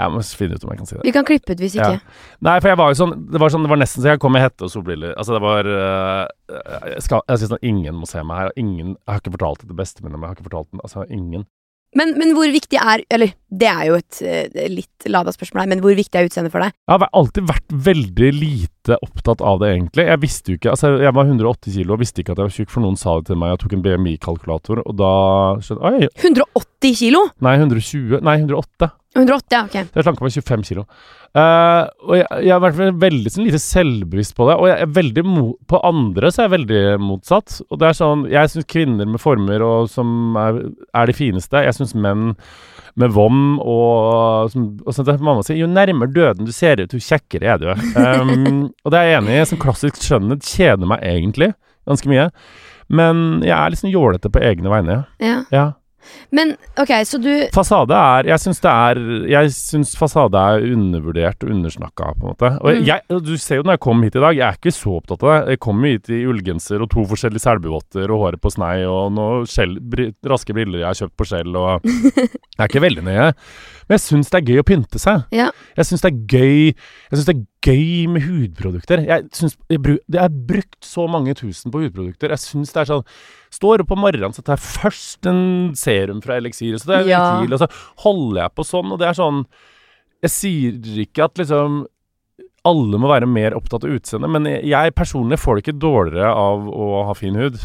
Jeg 0.00 0.12
må 0.14 0.20
finne 0.24 0.56
ut 0.56 0.62
om 0.64 0.70
jeg 0.72 0.80
kan 0.80 0.88
si 0.88 0.96
det. 0.96 1.04
Vi 1.04 1.12
kan 1.12 1.26
klippe 1.28 1.52
ut 1.52 1.60
hvis 1.60 1.74
ikke. 1.76 1.96
Ja. 1.98 2.36
Nei, 2.46 2.56
for 2.62 2.72
jeg 2.72 2.78
var 2.80 2.92
jo 2.92 2.98
sånn 3.02 3.14
Det 3.28 3.40
var, 3.42 3.52
sånn, 3.52 3.66
det 3.66 3.72
var 3.72 3.80
nesten 3.82 4.00
så 4.00 4.14
jeg 4.14 4.22
kom 4.22 4.32
med 4.32 4.44
hette 4.46 4.64
og 4.64 4.72
solbriller. 4.72 5.12
Altså, 5.18 5.34
det 5.36 5.42
var 5.44 5.68
uh, 5.68 6.24
Jeg, 6.94 7.02
skal, 7.04 7.24
jeg 7.28 7.42
synes 7.42 7.52
sånn 7.54 7.66
Ingen 7.72 7.98
må 8.00 8.08
se 8.08 8.22
meg 8.24 8.40
her. 8.40 8.52
og 8.52 8.62
Ingen 8.62 8.94
Jeg 8.94 9.10
har 9.12 9.20
ikke 9.22 9.34
fortalt 9.36 9.64
det 9.64 9.68
til 9.72 9.80
bestevenninna 9.82 10.16
Men 10.20 10.28
Jeg 10.28 10.32
har 10.32 10.38
ikke 10.38 10.48
fortalt 10.48 10.70
den 10.70 10.84
Altså, 10.86 11.04
ingen. 11.10 11.44
Men, 11.98 12.12
men 12.20 12.34
hvor 12.36 12.50
viktig 12.54 12.78
er 12.78 13.02
Eller, 13.10 13.32
det 13.50 13.66
er 13.66 13.86
jo 13.88 13.96
et 13.98 14.20
eh, 14.22 14.68
litt 14.70 15.08
lada 15.10 15.32
spørsmål 15.34 15.64
her, 15.64 15.70
men 15.72 15.80
hvor 15.82 15.96
viktig 15.98 16.20
er 16.20 16.28
utseendet 16.28 16.52
for 16.54 16.62
deg? 16.62 16.74
Jeg 16.86 17.02
har 17.02 17.08
alltid 17.18 17.48
vært 17.50 17.74
veldig 17.90 18.30
lite 18.36 18.98
opptatt 19.02 19.42
av 19.42 19.58
det, 19.62 19.72
egentlig. 19.74 20.06
Jeg 20.06 20.22
visste 20.22 20.52
jo 20.52 20.60
ikke 20.60 20.70
Altså, 20.74 20.92
jeg 21.02 21.14
var 21.16 21.26
180 21.26 21.74
kilo 21.80 21.96
og 21.96 22.02
visste 22.04 22.22
ikke 22.22 22.36
at 22.36 22.42
jeg 22.42 22.50
var 22.50 22.56
tjukk, 22.58 22.72
for 22.76 22.84
noen 22.84 22.98
sa 23.00 23.16
det 23.18 23.30
til 23.30 23.40
meg. 23.40 23.54
Jeg 23.54 23.62
tok 23.64 23.76
en 23.76 23.84
BMI-kalkulator, 23.86 24.84
og 24.84 24.96
da 25.00 25.12
skjønte 25.66 25.90
Oi! 25.90 26.10
180 26.22 26.96
kilo? 27.02 27.24
Nei, 27.42 27.56
120 27.58 28.22
Nei, 28.26 28.38
108. 28.44 28.92
180, 29.16 29.44
ja, 29.50 29.64
ok. 29.66 29.72
Så 29.90 29.98
jeg 29.98 30.06
slanka 30.06 30.22
meg 30.22 30.34
25 30.36 30.66
kilo. 30.68 30.84
Uh, 31.30 31.86
og 32.06 32.14
jeg, 32.14 32.26
jeg 32.46 32.50
har 32.50 32.62
vært 32.62 32.98
veldig 33.02 33.30
sånn 33.30 33.46
lite 33.46 33.60
selvbevisst 33.62 34.36
på 34.38 34.46
det. 34.46 34.56
Og 34.58 34.70
jeg 34.70 34.84
er 34.84 34.92
veldig 34.98 35.24
på 35.70 35.80
andre 35.86 36.30
så 36.30 36.42
er 36.42 36.46
jeg 36.46 36.54
veldig 36.54 36.82
motsatt. 37.02 37.56
Og 37.70 37.80
det 37.80 37.88
er 37.88 37.98
sånn 37.98 38.24
Jeg 38.30 38.52
syns 38.52 38.68
kvinner 38.70 39.10
med 39.10 39.22
former 39.22 39.64
og 39.66 39.90
som 39.90 40.38
er, 40.38 40.60
er 40.94 41.10
de 41.10 41.16
fineste. 41.16 41.64
Jeg 41.66 41.78
syns 41.78 41.96
menn 41.98 42.32
med 42.98 43.14
vom 43.14 43.60
og, 43.62 44.50
som, 44.52 44.64
og 44.82 44.94
sånt, 44.94 45.06
der 45.06 45.22
Mamma 45.22 45.44
sier 45.46 45.60
jo 45.60 45.68
nærmere 45.70 46.10
døden 46.10 46.48
du 46.48 46.50
ser 46.52 46.82
ut, 46.82 46.90
jo 46.92 47.02
kjekkere 47.02 47.54
er 47.54 47.62
du. 47.62 47.68
Um, 47.94 48.70
og 48.84 48.94
det 48.94 49.00
er 49.00 49.10
jeg 49.10 49.20
enig 49.20 49.36
i. 49.38 49.44
Som 49.50 49.62
klassisk 49.62 49.98
skjønnhet 50.02 50.46
kjeder 50.46 50.90
meg 50.90 51.02
egentlig 51.06 51.52
ganske 51.88 52.10
mye. 52.10 52.30
Men 52.90 53.42
jeg 53.46 53.54
er 53.54 53.74
liksom 53.74 53.90
jålete 53.90 54.30
på 54.30 54.42
egne 54.42 54.70
vegne. 54.70 55.02
Ja. 55.22 55.42
Ja. 55.54 55.66
Men 56.32 56.54
ok, 56.80 56.92
så 57.06 57.18
du 57.22 57.28
Fasade 57.54 57.94
er 57.96 58.28
Jeg 58.30 58.40
syns 58.42 58.60
det 58.64 58.70
er 58.70 59.00
Jeg 59.30 59.50
syns 59.54 59.92
fasade 59.98 60.38
er 60.40 60.64
undervurdert 60.72 61.44
og 61.44 61.50
undersnakka, 61.54 62.12
på 62.18 62.24
en 62.26 62.32
måte. 62.34 62.50
Og 62.60 62.70
Mm. 62.80 62.84
jeg, 62.86 63.00
du 63.26 63.36
ser 63.36 63.56
jo 63.60 63.62
når 63.66 63.76
jeg 63.76 63.80
kom 63.86 64.02
hit 64.02 64.16
i 64.16 64.20
dag, 64.24 64.36
jeg 64.36 64.46
er 64.48 64.58
ikke 64.58 64.72
så 64.74 64.94
opptatt 65.00 65.22
av 65.22 65.30
det. 65.46 65.54
Jeg 65.54 65.60
kom 65.66 65.84
hit 65.84 66.10
i 66.10 66.20
ullgenser 66.30 66.82
og 66.82 66.90
to 66.90 67.04
forskjellige 67.10 67.44
selbuvotter 67.44 68.10
og 68.10 68.22
håret 68.24 68.40
på 68.40 68.52
snei 68.54 68.84
og 68.88 69.12
noen 69.16 69.46
skjell, 69.50 69.76
raske 70.26 70.54
briller 70.56 70.80
jeg 70.84 70.88
har 70.88 70.98
kjøpt 71.02 71.16
på 71.20 71.28
skjell 71.28 71.56
og 71.56 71.84
Jeg 72.60 72.66
er 72.66 72.68
ikke 72.68 72.82
veldig 72.84 73.02
nøye. 73.06 73.28
Men 73.88 73.96
jeg 73.96 74.04
syns 74.04 74.30
det 74.30 74.38
er 74.42 74.48
gøy 74.52 74.58
å 74.62 74.66
pynte 74.68 74.98
seg. 75.02 75.22
Ja. 75.34 75.50
Jeg 75.76 75.86
syns 75.88 76.02
det 76.04 76.10
er 76.12 76.18
gøy 76.30 76.58
Jeg 76.70 77.16
synes 77.16 77.26
det 77.30 77.36
er 77.36 77.44
gøy 77.64 78.08
med 78.08 78.24
hudprodukter. 78.24 79.02
Jeg 79.04 79.26
synes, 79.36 79.56
jeg, 79.68 79.98
er 80.16 80.32
brukt 80.48 80.80
så 80.86 81.06
mange 81.10 81.34
tusen 81.36 81.72
på 81.72 81.82
hudprodukter. 81.84 82.32
Jeg 82.32 82.42
syns 82.42 82.74
det 82.74 82.84
er 82.84 82.90
sånn 82.94 83.06
Står 83.50 83.82
opp 83.82 83.90
om 83.96 83.98
morgenen, 84.04 84.30
så 84.30 84.44
tar 84.46 84.54
jeg 84.54 84.62
først 84.78 85.26
en 85.26 85.40
serum 85.74 86.20
fra 86.22 86.36
Elixir, 86.38 86.76
så 86.78 86.86
tar 86.86 87.00
jeg 87.00 87.10
Ja. 87.10 87.40
Litil, 87.40 87.56
og 87.56 87.62
så 87.64 87.68
holder 88.04 88.44
jeg 88.44 88.54
på 88.54 88.66
sånn, 88.68 88.92
og 88.94 89.00
det 89.00 89.08
er 89.08 89.18
sånn 89.18 89.40
Jeg 90.22 90.30
sier 90.36 91.00
ikke 91.04 91.26
at 91.26 91.40
liksom 91.40 91.82
alle 92.68 92.98
må 93.00 93.08
være 93.08 93.24
mer 93.24 93.54
opptatt 93.56 93.86
av 93.86 93.92
utseendet, 93.96 94.28
men 94.28 94.44
jeg 94.44 94.92
personlig 94.92 95.38
får 95.40 95.56
det 95.56 95.62
ikke 95.64 95.80
dårligere 95.80 96.28
av 96.28 96.66
å 96.68 96.88
ha 97.08 97.14
fin 97.16 97.38
hud. 97.40 97.56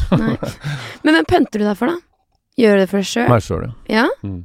Men 1.04 1.18
hvem 1.18 1.26
pønter 1.28 1.60
du 1.60 1.66
deg 1.66 1.76
for, 1.76 1.92
da? 1.92 1.98
Gjør 2.56 2.78
du 2.78 2.80
det 2.80 2.86
for 2.88 3.02
deg 3.02 3.10
sjøl? 3.10 3.26
Meg 3.28 3.44
sjøl, 3.44 3.66
det. 3.66 3.74
Ja? 3.92 4.06
Mm. 4.24 4.38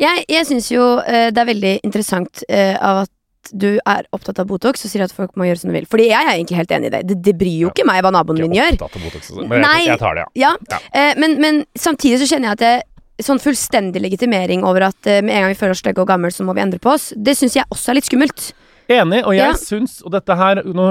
Jeg, 0.00 0.24
jeg 0.32 0.48
syns 0.48 0.70
jo 0.72 0.86
uh, 0.96 1.26
det 1.28 1.42
er 1.42 1.50
veldig 1.50 1.74
interessant 1.84 2.40
uh, 2.48 2.76
av 2.80 3.02
at 3.04 3.12
du 3.50 3.80
er 3.82 4.06
opptatt 4.14 4.38
av 4.38 4.46
Botox 4.46 4.84
og 4.86 4.90
sier 4.92 5.02
at 5.04 5.12
folk 5.12 5.34
må 5.36 5.44
gjøre 5.48 5.58
som 5.64 5.70
de 5.72 5.76
vil. 5.80 5.86
Fordi 5.90 6.06
jeg 6.10 6.20
er 6.22 6.36
egentlig 6.36 6.56
helt 6.60 6.70
enig 6.76 6.86
i 6.86 6.94
det. 6.94 7.02
Det, 7.10 7.16
det 7.26 7.34
bryr 7.40 7.58
jo 7.66 7.72
ikke 7.72 7.86
meg 7.88 8.02
hva 8.04 8.12
naboen 8.14 8.38
min 8.44 8.54
gjør. 8.56 8.78
Botox, 8.78 9.32
men 9.42 9.60
Nei. 9.64 9.82
jeg, 9.82 9.90
jeg 9.94 9.98
tar 10.04 10.14
det, 10.20 10.24
ja. 10.38 10.52
Ja, 10.52 10.56
Ja. 10.70 10.78
eh, 10.94 11.12
men, 11.18 11.38
men 11.42 11.62
samtidig 11.78 12.20
så 12.22 12.28
kjenner 12.30 12.52
jeg 12.52 12.58
at 12.60 12.64
det 12.64 13.26
sånn 13.26 13.38
fullstendig 13.42 14.00
legitimering 14.02 14.64
over 14.66 14.88
at 14.88 15.06
eh, 15.06 15.20
med 15.22 15.34
en 15.36 15.44
gang 15.44 15.52
vi 15.52 15.58
føler 15.60 15.76
oss 15.76 15.82
stygge 15.84 16.02
og 16.02 16.08
gamle, 16.10 16.30
så 16.34 16.46
må 16.46 16.54
vi 16.56 16.62
endre 16.64 16.80
på 16.82 16.90
oss. 16.94 17.10
Det 17.16 17.34
syns 17.38 17.54
jeg 17.58 17.68
også 17.70 17.92
er 17.92 17.98
litt 18.00 18.08
skummelt. 18.08 18.52
Enig, 18.90 19.20
og 19.24 19.32
jeg 19.36 19.46
Ja. 19.46 19.52
syns 19.56 20.00
Og 20.02 20.10
dette 20.10 20.34
her 20.36 20.58
Nå 20.66 20.84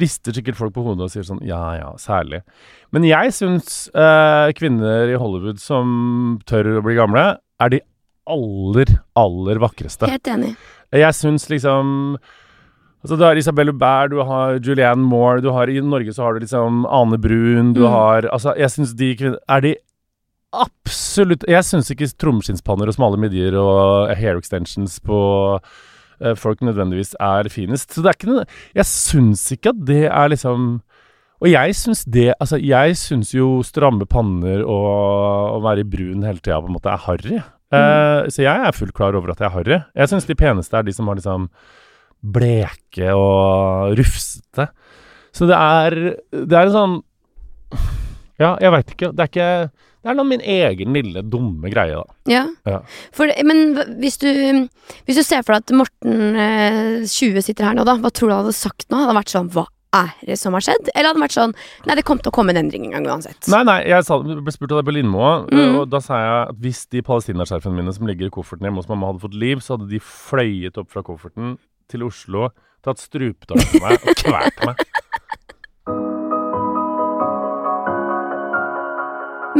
rister 0.00 0.32
sikkert 0.32 0.56
folk 0.56 0.72
på 0.74 0.82
hodet 0.82 1.04
og 1.04 1.10
sier 1.12 1.22
sånn 1.28 1.42
Ja 1.46 1.74
ja, 1.76 1.90
særlig. 2.00 2.40
Men 2.96 3.04
jeg 3.04 3.34
syns 3.36 3.90
eh, 3.92 4.48
kvinner 4.56 5.12
i 5.12 5.18
Hollywood 5.20 5.60
som 5.62 6.40
tør 6.48 6.78
å 6.80 6.82
bli 6.82 6.96
gamle, 6.96 7.36
er 7.60 7.68
de 7.76 7.82
aller, 8.30 8.92
aller 9.18 9.60
vakreste. 9.62 10.08
Helt 10.10 10.30
enig. 10.30 10.54
Jeg 10.92 11.14
syns 11.14 11.48
liksom 11.52 12.16
Altså 13.00 13.16
Du 13.16 13.22
har 13.24 13.38
Isabelle 13.40 13.72
Hubert, 13.72 14.10
du 14.12 14.18
har 14.28 14.58
Julianne 14.60 15.00
Moore, 15.08 15.40
du 15.40 15.48
har 15.54 15.70
i 15.72 15.78
Norge 15.80 16.12
så 16.12 16.26
har 16.26 16.34
du 16.36 16.42
liksom 16.44 16.82
Ane 16.84 17.16
Brun, 17.22 17.70
du 17.72 17.80
Mm. 17.86 17.90
har 17.94 18.26
Altså, 18.28 18.52
jeg 18.58 18.68
syns 18.74 18.92
de 18.98 19.14
kvinner 19.16 19.38
Er 19.48 19.60
de 19.64 19.74
absolutt 20.52 21.44
Jeg 21.48 21.64
syns 21.64 21.90
ikke 21.94 22.10
trommeskinnspanner 22.20 22.90
og 22.90 22.96
smale 22.96 23.16
midjer 23.22 23.54
og 23.56 24.10
hair 24.18 24.36
extensions 24.40 24.98
på 25.00 25.16
uh, 25.60 26.34
folk 26.36 26.60
nødvendigvis 26.60 27.14
er 27.22 27.48
finest. 27.48 27.94
Så 27.94 28.02
det 28.02 28.10
er 28.12 28.18
ikke 28.18 28.32
noe 28.34 28.44
Jeg 28.76 28.84
syns 28.90 29.46
ikke 29.56 29.72
at 29.72 29.84
det 29.88 30.02
er 30.10 30.32
liksom 30.34 30.80
og 31.40 31.48
jeg 31.48 31.72
syns 31.72 32.02
det 32.04 32.34
Altså, 32.36 32.58
jeg 32.60 32.98
syns 33.00 33.30
jo 33.32 33.62
stramme 33.64 34.04
panner 34.04 34.60
og 34.60 35.54
å 35.56 35.62
være 35.64 35.80
i 35.80 35.88
brun 35.88 36.20
hele 36.26 36.36
tida 36.44 36.58
på 36.60 36.68
en 36.68 36.74
måte 36.76 36.92
er 36.92 37.00
harry. 37.06 37.38
Eh, 37.70 38.28
så 38.34 38.42
jeg 38.42 38.66
er 38.66 38.74
fullt 38.74 38.94
klar 38.96 39.14
over 39.14 39.30
at 39.32 39.38
jeg 39.42 39.46
er 39.50 39.54
harry. 39.54 39.76
Jeg 39.94 40.10
syns 40.10 40.26
de 40.26 40.34
peneste 40.38 40.74
er 40.76 40.86
de 40.86 40.94
som 40.96 41.06
har 41.10 41.18
liksom 41.20 41.48
bleke 42.20 43.12
og 43.16 43.94
rufsete. 43.98 44.66
Så 45.32 45.46
det 45.46 45.54
er 45.56 45.94
Det 46.32 46.56
er 46.58 46.66
en 46.66 46.74
sånn 46.74 46.96
Ja, 48.40 48.56
jeg 48.60 48.72
veit 48.74 48.90
ikke. 48.96 49.12
Det 49.14 49.22
er 49.22 49.30
ikke 49.30 49.50
Det 50.02 50.10
er 50.10 50.16
noe 50.16 50.26
min 50.26 50.40
egen 50.40 50.94
lille 50.96 51.22
dumme 51.22 51.70
greie, 51.70 51.94
da. 51.94 52.14
Ja. 52.26 52.42
Ja. 52.66 52.78
For, 53.12 53.28
men 53.44 53.76
hvis 54.00 54.16
du, 54.18 54.30
hvis 55.04 55.18
du 55.20 55.22
ser 55.22 55.44
for 55.44 55.52
deg 55.54 55.66
at 55.68 55.74
Morten 55.76 56.38
eh, 56.40 57.04
20 57.04 57.44
sitter 57.44 57.68
her 57.68 57.76
nå, 57.76 57.84
da, 57.84 57.98
hva 58.00 58.08
tror 58.10 58.30
du 58.30 58.34
han 58.34 58.42
hadde 58.46 58.56
sagt 58.56 58.88
nå? 58.88 59.02
Hadde 59.04 59.18
vært 59.20 59.34
sånn 59.34 59.50
Hva 59.52 59.66
er 59.96 60.10
det 60.26 60.36
som 60.38 60.54
har 60.54 60.62
skjedd? 60.62 60.88
Eller 60.94 61.08
hadde 61.10 61.18
det 61.18 61.24
vært 61.24 61.34
sånn 61.36 61.54
Nei, 61.86 61.94
det 61.98 62.04
kom 62.06 62.18
til 62.22 62.30
å 62.30 62.34
komme 62.36 62.52
en 62.54 62.60
endring 62.62 62.84
en 62.86 62.92
gang 62.98 63.08
uansett. 63.16 63.48
Nei, 63.50 63.62
nei, 63.66 63.78
jeg 63.90 64.04
sa, 64.06 64.18
ble 64.22 64.52
spurt 64.54 64.72
av 64.76 64.80
deg 64.82 64.86
på 64.90 64.94
Lindmo, 64.94 65.46
Mm. 65.50 65.76
og 65.80 65.88
da 65.90 65.98
sa 66.04 66.20
jeg 66.20 66.48
at 66.50 66.56
hvis 66.62 66.84
de 66.94 67.02
palestinaskjerfene 67.02 67.74
mine 67.80 67.92
som 67.96 68.06
ligger 68.06 68.26
i 68.28 68.30
kofferten 68.30 68.68
hjemme 68.68 68.78
hos 68.82 68.88
mamma, 68.88 69.10
hadde 69.10 69.24
fått 69.24 69.34
liv, 69.34 69.58
så 69.64 69.76
hadde 69.76 69.88
de 69.90 69.98
fløyet 70.00 70.78
opp 70.78 70.90
fra 70.92 71.02
kofferten 71.02 71.58
til 71.90 72.04
Oslo, 72.06 72.50
tatt 72.86 72.98
strupetak 73.02 73.58
på 73.72 73.80
meg 73.82 73.98
og 74.06 74.14
kvalt 74.22 74.62
meg. 74.64 74.84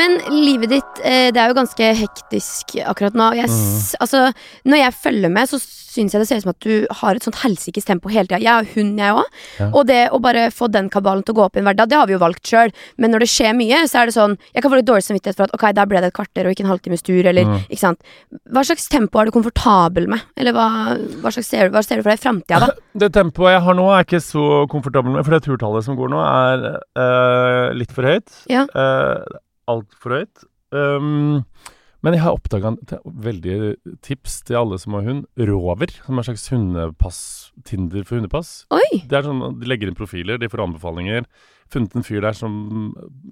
Men 0.01 0.17
livet 0.33 0.73
ditt, 0.77 1.03
eh, 1.05 1.29
det 1.35 1.43
er 1.43 1.53
jo 1.53 1.59
ganske 1.61 1.91
hektisk 2.05 2.79
akkurat 2.89 3.19
nå. 3.19 3.33
Jeg, 3.41 3.51
mm. 3.53 4.01
altså, 4.01 4.25
når 4.71 4.83
jeg 4.85 4.99
følger 5.05 5.33
med, 5.37 5.51
så 5.51 5.61
syns 5.91 6.15
jeg 6.15 6.23
det 6.23 6.29
ser 6.29 6.39
ut 6.39 6.45
som 6.45 6.53
at 6.53 6.63
du 6.63 6.75
har 7.01 7.19
et 7.19 7.25
sånt 7.27 7.41
helsikes 7.43 7.87
tempo 7.89 8.11
hele 8.13 8.29
tida. 8.31 8.39
Jeg 8.43 8.53
har 8.53 8.69
hund, 8.77 9.01
jeg 9.01 9.17
òg. 9.19 9.39
Ja. 9.59 9.67
Og 9.75 9.89
det 9.89 9.99
å 10.15 10.21
bare 10.23 10.45
få 10.55 10.69
den 10.71 10.87
kabalen 10.93 11.25
til 11.27 11.35
å 11.35 11.39
gå 11.41 11.47
opp 11.49 11.59
i 11.59 11.63
en 11.63 11.67
hverdag, 11.67 11.91
det 11.91 11.99
har 11.99 12.07
vi 12.07 12.15
jo 12.15 12.21
valgt 12.23 12.47
sjøl. 12.47 12.71
Men 13.03 13.11
når 13.15 13.25
det 13.25 13.31
skjer 13.33 13.57
mye, 13.59 13.83
så 13.91 14.01
er 14.03 14.11
det 14.11 14.15
sånn 14.15 14.37
Jeg 14.55 14.63
kan 14.63 14.71
få 14.73 14.79
litt 14.79 14.89
dårlig 14.89 15.07
samvittighet 15.09 15.39
for 15.39 15.49
at 15.49 15.57
ok, 15.57 15.65
der 15.77 15.89
ble 15.91 16.03
det 16.05 16.13
et 16.13 16.17
kvarter 16.17 16.47
og 16.47 16.55
ikke 16.55 16.65
en 16.67 16.71
halvtimes 16.71 17.03
tur, 17.07 17.27
eller 17.27 17.49
Mm. 17.51 17.59
ikke 17.67 17.83
sant. 17.83 18.03
Hva 18.53 18.63
slags 18.63 18.87
tempo 18.93 19.19
er 19.19 19.27
du 19.27 19.35
komfortabel 19.35 20.07
med? 20.13 20.23
Eller 20.37 20.55
hva, 20.55 20.69
hva, 21.25 21.33
slags 21.35 21.49
ser, 21.51 21.69
du- 21.69 21.75
hva 21.75 21.83
ser 21.83 21.97
du 21.99 22.05
for 22.05 22.13
deg 22.15 22.21
i 22.21 22.25
framtida, 22.29 22.61
da? 22.61 22.71
Det 23.01 23.13
tempoet 23.15 23.57
jeg 23.57 23.63
har 23.67 23.75
nå, 23.75 23.87
er 23.91 24.05
ikke 24.07 24.23
så 24.23 24.47
komfortabel 24.71 25.17
med, 25.17 25.25
for 25.27 25.35
det 25.35 25.43
turtallet 25.47 25.87
som 25.87 25.97
går 25.99 26.11
nå, 26.15 26.21
er 26.23 26.65
eh, 26.99 27.75
litt 27.75 27.93
for 27.95 28.07
høyt. 28.07 28.31
Ja. 28.51 28.67
Uh, 28.75 29.25
Altfor 29.71 30.17
høyt. 30.19 30.49
Um, 30.75 31.47
men 32.01 32.17
jeg 32.17 32.23
har 32.25 32.37
oppdaga 32.37 32.73
veldig 33.05 33.57
tips 34.05 34.39
til 34.49 34.59
alle 34.63 34.79
som 34.81 34.97
har 34.97 35.05
hund. 35.07 35.25
Rover, 35.37 35.93
som 36.01 36.17
er 36.17 36.23
en 36.23 36.29
slags 36.31 36.49
hundepass 36.53 37.21
Tinder 37.69 38.07
for 38.09 38.17
hundepass. 38.17 38.53
Oi! 38.73 39.03
Det 39.05 39.19
er 39.19 39.27
sånn 39.27 39.43
De 39.61 39.69
legger 39.69 39.91
inn 39.91 39.99
profiler, 39.99 40.41
de 40.41 40.49
får 40.49 40.65
anbefalinger. 40.65 41.27
Funnet 41.71 41.95
en 41.95 42.03
fyr 42.03 42.21
der 42.25 42.33
som 42.35 42.55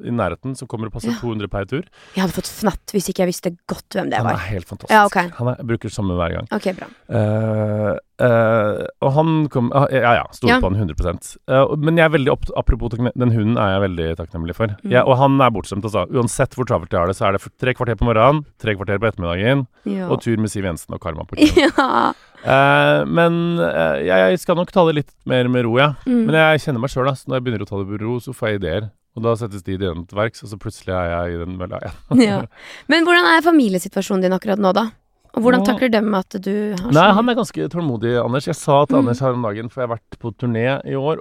i 0.05 0.11
nærheten 0.15 0.57
som 0.57 0.69
kommer 0.71 0.87
og 0.87 0.93
passer 0.95 1.11
Ja. 1.11 1.19
200 1.21 1.49
per 1.51 1.65
tur. 1.67 1.83
Jeg 2.15 2.23
hadde 2.23 2.37
fått 2.37 2.47
fnatt 2.51 2.93
hvis 2.95 3.09
ikke 3.11 3.25
jeg 3.25 3.33
visste 3.33 3.51
godt 3.67 3.97
hvem 3.99 4.11
det 4.13 4.21
var. 4.23 4.37
Han 4.39 4.39
er 4.39 4.53
helt 4.55 4.69
fantastisk. 4.69 4.95
Ja, 4.95 5.05
okay. 5.07 5.29
Han 5.39 5.49
er, 5.53 5.63
bruker 5.67 5.91
samme 5.91 6.15
hver 6.19 6.37
gang. 6.37 6.47
Ok, 6.55 6.69
bra. 6.79 6.87
Uh, 7.11 7.97
uh, 8.23 8.85
og 9.03 9.13
han 9.17 9.33
kom 9.53 9.73
uh, 9.75 9.87
Ja 9.91 10.15
ja, 10.21 10.25
stoler 10.35 10.55
Ja. 10.57 10.61
på 10.63 10.71
han 10.71 10.79
100 10.79 11.39
Eh, 11.49 11.77
Men 11.79 11.97
jeg 11.99 12.05
er 12.07 12.15
veldig 12.15 12.33
apropos 12.57 12.91
den 12.95 13.31
hunden 13.33 13.57
er 13.59 13.75
jeg 13.75 13.83
veldig 13.89 14.09
takknemlig 14.21 14.55
for. 14.57 14.67
Mm. 14.85 14.91
Jeg- 14.93 15.05
og 15.07 15.17
han 15.19 15.41
er 15.41 15.51
bortskjemt. 15.51 15.85
Altså. 15.85 16.07
Uansett 16.11 16.55
hvor 16.55 16.65
travelt 16.67 16.91
jeg 16.93 17.01
har 17.01 17.07
det, 17.09 17.17
så 17.17 17.27
er 17.29 17.33
det 17.39 17.43
tre 17.59 17.75
kvarter 17.75 17.97
på 17.99 18.07
morgenen, 18.07 18.45
tre 18.59 18.75
kvarter 18.75 18.99
på 18.99 19.09
ettermiddagen, 19.11 19.67
Ja. 19.85 20.09
og 20.09 20.21
tur 20.23 20.37
med 20.39 20.51
Siv 20.51 20.65
Jensen 20.65 20.95
og 20.95 21.01
Karma 21.01 21.25
på 21.25 21.37
kvelden. 21.39 21.73
ja. 21.77 22.13
Eh, 22.45 23.01
men 23.11 23.59
uh, 23.59 23.97
jeg 24.05 24.39
skal 24.39 24.57
nok 24.57 24.71
ta 24.73 24.85
det 24.87 24.95
litt 25.01 25.11
mer 25.27 25.49
med 25.51 25.65
ro, 25.67 25.73
ja. 25.81 25.89
Mm. 26.07 26.23
Men 26.29 26.35
jeg 26.39 26.61
kjenner 26.67 26.81
meg 26.85 26.93
sjøl, 26.93 27.09
når 27.11 27.39
jeg 27.41 27.45
begynner 27.47 27.65
å 27.67 27.69
ta 27.69 27.81
det 27.83 27.89
med 27.91 28.03
ro, 28.05 28.19
så 28.23 28.35
får 28.37 28.49
jeg 28.53 28.61
ideer. 28.63 28.87
Og 29.19 29.25
da 29.25 29.33
settes 29.41 29.65
de 29.67 29.75
ideene 29.75 30.05
til 30.07 30.19
verks, 30.21 30.45
og 30.47 30.53
så 30.53 30.59
plutselig 30.63 30.95
er 30.95 31.09
jeg 31.11 31.35
i 31.35 31.39
den 31.45 31.57
mølla 31.59 31.81
igjen. 31.83 31.99
Ja. 32.29 32.39
Men 32.87 33.05
hvordan 33.09 33.27
er 33.33 33.43
familiesituasjonen 33.43 34.23
din 34.23 34.37
akkurat 34.37 34.63
nå, 34.63 34.71
da? 34.77 34.87
Og 35.35 35.43
hvordan 35.45 35.61
Nå- 35.65 35.67
takler 35.73 35.91
dem 35.93 36.15
at 36.17 36.37
du 36.41 36.53
har 36.79 36.93
Nei, 36.95 37.09
han 37.19 37.29
er 37.29 37.37
ganske 37.37 37.67
tålmodig, 37.75 38.15
Anders. 38.23 38.47
Jeg 38.49 38.57
sa 38.57 38.85
til 38.87 38.97
Mm. 38.97 39.01
Anders 39.03 39.21
her 39.21 39.35
om 39.35 39.43
dagen, 39.45 39.69
for 39.69 39.83
jeg 39.83 39.89
har 39.89 39.97
vært 39.99 40.19
på 40.23 40.31
turné 40.39 40.65
i 40.89 40.95
år, 40.97 41.19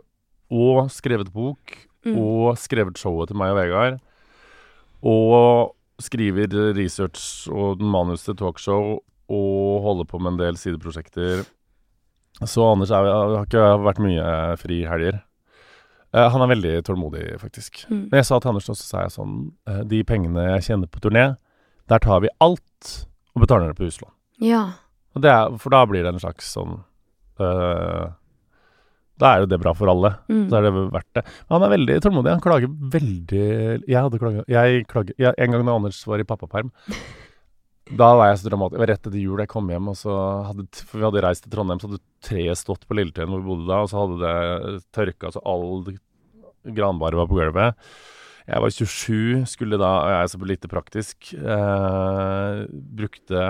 og 0.53 0.88
skrevet 0.93 1.34
bok, 1.34 1.75
Mm. 2.06 2.13
og 2.21 2.56
skrevet 2.62 2.95
showet 3.01 3.27
til 3.27 3.36
meg 3.36 3.49
og 3.51 3.58
Vegard, 3.58 3.97
og 5.03 5.73
skriver 5.99 6.47
research 6.77 7.49
og 7.51 7.82
manus 7.82 8.23
til 8.23 8.36
talkshow, 8.38 8.99
og 9.28 9.84
holder 9.84 10.08
på 10.10 10.20
med 10.22 10.36
en 10.36 10.42
del 10.42 10.60
sideprosjekter. 10.60 11.46
Så 12.46 12.66
Anders 12.68 12.92
er, 12.94 13.08
har 13.08 13.48
ikke 13.48 13.70
vært 13.86 14.04
mye. 14.04 15.16
Eh, 16.16 16.28
han 16.32 16.44
er 16.44 16.52
veldig 16.54 16.74
tålmodig, 16.88 17.26
faktisk. 17.42 17.84
Mm. 17.90 18.08
Men 18.12 18.22
jeg 18.22 18.30
sa 18.30 18.40
til 18.40 18.54
Anders 18.54 18.70
også, 18.70 18.84
så 18.84 18.90
sa 18.90 19.06
jeg 19.06 19.16
sånn 19.16 19.34
eh, 19.68 19.82
De 19.90 20.04
pengene 20.08 20.46
jeg 20.54 20.68
tjener 20.70 20.92
på 20.92 21.02
turné, 21.04 21.30
der 21.92 22.04
tar 22.04 22.22
vi 22.24 22.32
alt 22.44 22.94
og 23.36 23.44
betaler 23.44 23.72
det 23.72 23.80
på 23.80 23.88
huslån. 23.88 24.13
Ja. 24.44 24.63
Og 25.16 25.24
det 25.26 25.34
er, 25.34 25.58
for 25.62 25.74
da 25.74 25.84
blir 25.90 26.06
det 26.06 26.13
en 26.13 26.22
slags 26.22 26.50
sånn 26.54 26.76
øh, 27.42 28.08
Da 29.18 29.30
er 29.30 29.44
jo 29.44 29.50
det 29.50 29.60
bra 29.62 29.74
for 29.78 29.90
alle. 29.90 30.13
Mm. 30.30 30.44
Så 30.50 30.60
er 30.60 30.68
det 30.68 30.74
verdt 30.78 31.10
det. 31.18 31.24
Men 31.26 31.56
han 31.56 31.66
er 31.68 31.74
veldig 31.74 31.96
tålmodig. 32.06 32.34
Han 32.36 32.44
klager 32.44 32.76
veldig 32.98 33.46
Jeg 33.88 33.98
hadde 33.98 34.22
klaga 34.22 34.46
jeg 34.52 34.86
klager, 34.92 35.18
jeg, 35.18 35.34
En 35.38 35.56
gang 35.56 35.66
da 35.66 35.78
Anders 35.80 36.02
var 36.10 36.22
i 36.22 36.28
pappaperm, 36.28 36.72
da 37.95 38.10
var 38.19 38.32
jeg 38.32 38.41
så 38.41 38.50
dramatisk. 38.50 38.76
Det 38.76 38.84
var 38.84 38.91
rett 38.91 39.08
etter 39.08 39.21
jul 39.21 39.41
jeg 39.43 39.52
kom 39.52 39.71
hjem, 39.71 39.88
og 39.93 39.97
så 40.00 40.17
hadde 40.50 40.67
For 40.82 41.00
vi 41.00 41.08
hadde 41.08 41.23
reist 41.23 41.45
til 41.45 41.54
Trondheim, 41.54 41.80
så 41.82 41.91
hadde 41.91 42.04
treet 42.26 42.60
stått 42.60 42.86
på 42.88 42.97
Lilletøyen 42.97 43.32
hvor 43.32 43.43
vi 43.43 43.52
bodde 43.54 43.69
da, 43.69 43.80
og 43.84 43.91
så 43.91 44.04
hadde 44.04 44.19
det 44.23 44.84
tørka, 44.95 45.32
så 45.34 45.43
all 45.47 45.88
granbaret 46.78 47.19
var 47.19 47.30
på 47.30 47.39
gulvet. 47.39 47.89
Jeg 48.47 48.63
var 48.63 48.71
27, 48.71 49.43
skulle 49.52 49.80
da, 49.80 49.89
og 50.06 50.12
jeg 50.13 50.21
er 50.23 50.30
så 50.32 50.38
lite 50.47 50.69
praktisk, 50.71 51.34
eh, 51.36 52.62
brukte 52.95 53.50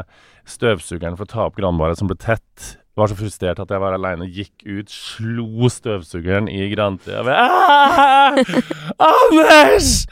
støvsugeren 0.49 1.17
for 1.19 1.27
å 1.27 1.33
ta 1.33 1.45
opp 1.45 1.59
granbaret 1.59 1.99
som 1.99 2.09
ble 2.09 2.17
tett. 2.17 2.77
Var 2.97 3.11
så 3.11 3.17
frustrert 3.19 3.61
at 3.61 3.69
jeg 3.69 3.81
var 3.83 3.93
aleine, 3.93 4.25
gikk 4.25 4.65
ut, 4.65 4.89
slo 4.89 5.69
støvsugeren 5.69 6.49
i 6.49 6.65
grantida. 6.73 7.21
«Ah! 7.29 8.33
Anders! 9.11 10.07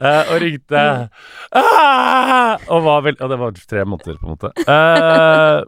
Eh, 0.00 0.32
og 0.32 0.40
ringte. 0.42 0.84
Ah! 1.54 2.56
Og 2.68 2.84
var 2.86 3.04
vel, 3.06 3.18
og 3.20 3.30
det 3.30 3.38
var 3.40 3.54
tre 3.70 3.84
måneder, 3.84 4.18
på 4.20 4.26
en 4.26 4.34
måte. 4.34 4.52
Eh, 4.64 5.60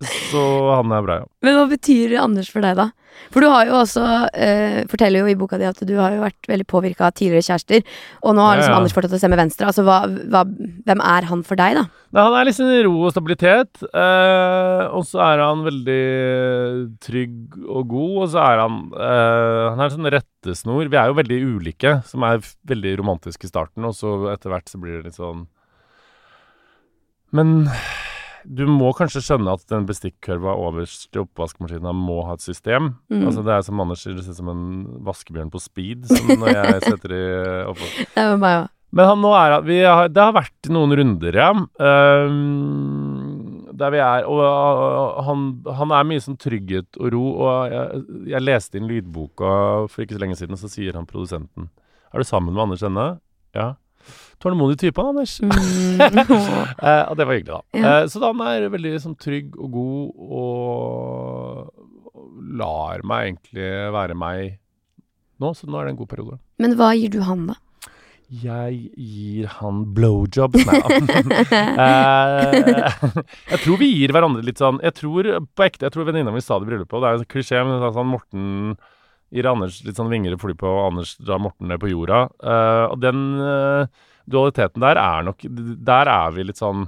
så 0.00 0.42
han 0.78 0.94
er 0.96 1.04
bra, 1.04 1.20
ja. 1.22 1.28
Men 1.44 1.58
hva 1.58 1.68
betyr 1.70 2.16
Anders 2.22 2.48
for 2.52 2.64
deg, 2.64 2.78
da? 2.78 2.90
For 3.30 3.44
du 3.44 3.50
har 3.50 3.68
jo 3.68 3.76
også 3.82 4.02
eh, 4.32 4.80
forteller 4.90 5.22
jo 5.22 5.30
i 5.30 5.36
boka 5.38 5.58
di 5.60 5.66
at 5.68 5.78
du 5.86 5.92
har 5.98 6.14
jo 6.14 6.22
vært 6.22 6.48
veldig 6.48 6.66
påvirka 6.70 7.08
av 7.08 7.14
tidligere 7.18 7.44
kjærester, 7.46 7.84
og 8.24 8.36
nå 8.36 8.46
har 8.46 8.58
liksom 8.58 8.72
ja. 8.72 8.78
Anders 8.80 8.94
fortsatt 8.96 9.16
å 9.18 9.20
stemme 9.20 9.38
venstre. 9.38 9.68
Altså, 9.68 9.84
hva, 9.86 9.98
hva, 10.32 10.44
hvem 10.88 11.02
er 11.04 11.28
han 11.28 11.44
for 11.46 11.60
deg, 11.60 11.76
da? 11.78 11.84
Nei, 12.10 12.24
han 12.24 12.38
er 12.40 12.48
liksom 12.48 12.72
ro 12.86 12.94
og 13.06 13.12
stabilitet. 13.14 13.84
Eh, 13.86 14.84
og 14.96 15.04
så 15.06 15.22
er 15.28 15.44
han 15.44 15.62
veldig 15.68 16.00
trygg 17.04 17.60
og 17.68 17.92
god. 17.92 18.16
Og 18.24 18.26
så 18.32 18.42
er 18.42 18.64
han 18.64 18.80
eh, 18.96 19.62
Han 19.68 19.78
er 19.78 19.86
en 19.86 19.94
sånn 19.94 20.12
rettesnor. 20.16 20.90
Vi 20.90 20.98
er 20.98 21.12
jo 21.12 21.20
veldig 21.20 21.40
ulike, 21.54 21.96
som 22.10 22.26
er 22.26 22.42
veldig 22.72 22.96
romantisk 23.02 23.46
i 23.46 23.52
starten, 23.52 23.86
og 23.86 23.94
så 23.94 24.16
etter 24.32 24.50
hvert 24.54 24.70
så 24.70 24.80
blir 24.82 24.98
det 24.98 25.10
litt 25.10 25.20
sånn 25.20 25.46
Men 27.36 27.70
Du 28.44 28.64
må 28.68 28.90
kanskje 28.96 29.22
skjønne 29.24 29.54
at 29.56 29.64
den 29.70 29.86
bestikkkurva 29.88 30.56
øverst 30.68 31.14
i 31.14 31.22
oppvaskmaskina 31.22 31.92
må 31.96 32.20
ha 32.28 32.36
et 32.38 32.44
system. 32.44 32.94
Mm. 33.12 33.24
Altså 33.28 33.44
Det 33.46 33.54
er 33.54 33.64
som 33.66 33.82
Anders 33.82 34.04
sier, 34.04 34.16
det 34.16 34.26
ser 34.26 34.36
ut 34.36 34.42
som 34.42 34.52
en 34.52 34.66
vaskebjørn 35.06 35.52
på 35.52 35.62
speed 35.62 36.10
som 36.10 36.32
når 36.40 36.56
jeg 36.56 36.84
setter 36.86 37.16
i 37.16 37.24
oppvask. 37.70 38.04
Det 38.16 38.28
var 38.32 38.44
meg. 38.44 38.68
Men 38.90 39.06
han, 39.06 39.20
nå 39.22 39.30
er, 39.38 39.54
vi 39.62 39.76
har, 39.86 40.08
det 40.10 40.22
har 40.22 40.34
vært 40.34 40.70
noen 40.74 40.94
runder, 40.98 41.36
ja. 41.38 41.50
Um, 41.54 43.60
der 43.80 43.92
vi 43.94 44.00
er. 44.02 44.26
Og 44.26 44.40
uh, 44.42 45.20
han, 45.28 45.44
han 45.78 45.94
er 45.94 46.08
mye 46.08 46.24
sånn 46.24 46.38
trygghet 46.40 46.98
og 46.98 47.12
ro. 47.14 47.26
Og 47.44 47.74
jeg, 47.74 48.02
jeg 48.32 48.46
leste 48.46 48.80
inn 48.80 48.90
lydboka 48.90 49.52
for 49.92 50.04
ikke 50.04 50.18
så 50.18 50.24
lenge 50.24 50.40
siden, 50.40 50.58
og 50.58 50.64
så 50.64 50.72
sier 50.72 50.98
han 50.98 51.08
produsenten 51.10 51.70
Er 52.10 52.22
du 52.22 52.26
sammen 52.26 52.56
med 52.56 52.66
Anders 52.66 52.82
ennå? 52.86 53.06
Ja. 53.54 53.72
Tålmodig 54.40 54.78
type, 54.80 55.00
han, 55.00 55.14
Anders. 55.14 55.38
Eh, 56.80 57.04
og 57.10 57.16
det 57.18 57.26
var 57.26 57.36
hyggelig, 57.36 57.52
da. 57.52 57.62
Ja. 57.76 57.94
Eh, 58.00 58.06
så 58.08 58.22
han 58.24 58.40
er 58.46 58.68
veldig 58.72 58.94
liksom, 58.94 59.16
trygg 59.20 59.56
og 59.60 59.72
god, 59.74 60.28
og, 60.40 61.88
og 62.14 62.28
lar 62.60 63.04
meg 63.06 63.30
egentlig 63.30 63.68
være 63.94 64.16
meg 64.18 64.56
nå, 65.40 65.54
så 65.56 65.68
nå 65.68 65.80
er 65.80 65.88
det 65.88 65.94
en 65.94 66.00
god 66.00 66.10
periode. 66.10 66.38
Men 66.60 66.76
hva 66.76 66.92
gir 66.96 67.12
du 67.12 67.20
han, 67.24 67.46
da? 67.48 67.56
Jeg 68.30 68.92
gir 68.94 69.48
han 69.58 69.82
blowjobs. 69.96 70.62
Nei 70.68 70.80
da. 70.84 70.98
Eh, 71.80 72.60
jeg 73.50 73.60
tror 73.64 73.78
vi 73.80 73.88
gir 73.90 74.12
hverandre 74.14 74.42
litt 74.44 74.60
sånn 74.60 74.78
Jeg 74.84 74.92
tror 74.98 75.26
på 75.56 75.64
ekte 75.64 75.86
Jeg 75.86 75.94
tror 75.94 76.06
venninna 76.08 76.32
mi 76.34 76.42
sa 76.44 76.58
det 76.60 76.68
i 76.68 76.70
bryllupet, 76.70 76.94
og 76.96 77.02
det 77.02 77.08
er 77.08 77.18
en 77.18 77.30
klisjé, 77.32 77.62
men 77.64 77.80
det 77.80 77.88
er 77.88 77.94
sånn 77.96 78.10
Morten 78.10 78.44
gir 79.34 79.48
Anders 79.50 79.80
litt 79.86 79.98
sånn 79.98 80.10
vinger 80.10 80.34
å 80.34 80.40
fly 80.42 80.54
på, 80.58 80.68
og 80.68 80.90
Anders 80.90 81.14
drar 81.22 81.40
Morten 81.42 81.70
ned 81.70 81.80
på 81.82 81.90
jorda. 81.92 82.24
Uh, 82.42 82.86
og 82.90 83.00
den 83.02 83.22
uh, 83.40 83.86
dualiteten 84.30 84.82
der 84.82 85.00
er 85.00 85.24
nok 85.26 85.42
Der 85.86 86.10
er 86.10 86.34
vi 86.34 86.44
litt 86.46 86.60
sånn 86.60 86.84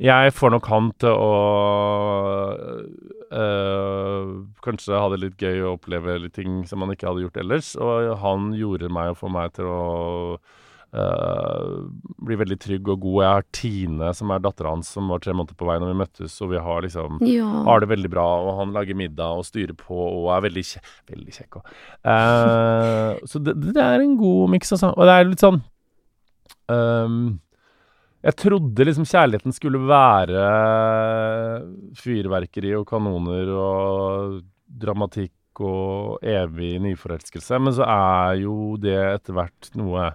Jeg 0.00 0.32
får 0.32 0.54
nok 0.54 0.68
han 0.72 0.88
til 1.02 1.12
å 1.12 1.32
uh, 3.32 4.32
kanskje 4.64 5.00
ha 5.00 5.12
det 5.12 5.20
litt 5.22 5.42
gøy 5.42 5.62
og 5.62 5.78
oppleve 5.78 6.18
litt 6.22 6.36
ting 6.38 6.62
som 6.68 6.84
han 6.84 6.94
ikke 6.94 7.10
hadde 7.10 7.26
gjort 7.26 7.40
ellers. 7.44 7.74
Og 7.76 8.12
han 8.24 8.52
gjorde 8.58 8.92
meg 8.92 9.12
og 9.12 9.22
får 9.22 9.34
meg 9.36 9.56
til 9.58 9.70
å 9.70 9.82
eh, 10.92 11.68
bli 12.22 12.36
veldig 12.36 12.58
trygg 12.60 12.88
og 12.92 13.00
god. 13.00 13.18
Jeg 13.22 13.32
har 13.32 13.46
Tine, 13.52 14.10
som 14.14 14.30
er 14.34 14.42
dattera 14.44 14.74
hans, 14.74 14.90
som 14.92 15.08
var 15.08 15.22
tre 15.24 15.32
måneder 15.36 15.56
på 15.58 15.66
vei 15.68 15.78
når 15.80 15.92
vi 15.92 15.98
møttes, 16.02 16.36
og 16.44 16.50
vi 16.52 16.60
har 16.62 16.82
liksom 16.84 17.18
Ja. 17.26 17.48
har 17.64 17.80
det 17.80 17.88
veldig 17.88 18.10
bra, 18.12 18.26
og 18.42 18.58
han 18.60 18.72
lager 18.76 18.94
middag 18.98 19.38
og 19.38 19.44
styrer 19.48 19.74
på 19.76 19.96
og 19.96 20.30
er 20.36 20.44
veldig, 20.48 20.64
kje 20.72 20.80
veldig 21.10 21.32
kjekk 21.38 21.60
òg. 21.60 21.70
Eh, 22.04 23.20
så 23.26 23.42
det, 23.42 23.56
det 23.72 23.82
er 23.82 24.00
en 24.00 24.16
god 24.20 24.50
miks, 24.50 24.72
altså. 24.72 24.92
Og 24.96 25.06
det 25.08 25.14
er 25.16 25.24
litt 25.30 25.40
sånn 25.44 25.62
um, 26.68 27.40
Jeg 28.22 28.36
trodde 28.38 28.84
liksom 28.86 29.04
kjærligheten 29.08 29.52
skulle 29.56 29.80
være 29.88 30.42
fyrverkeri 31.98 32.74
og 32.78 32.86
kanoner 32.90 33.48
og 33.56 34.42
dramatikk 34.82 35.32
og 35.62 36.22
evig 36.24 36.76
nyforelskelse, 36.80 37.58
men 37.60 37.74
så 37.76 37.84
er 37.84 38.38
jo 38.44 38.76
det 38.80 38.94
etter 38.96 39.36
hvert 39.36 39.68
noe 39.76 40.12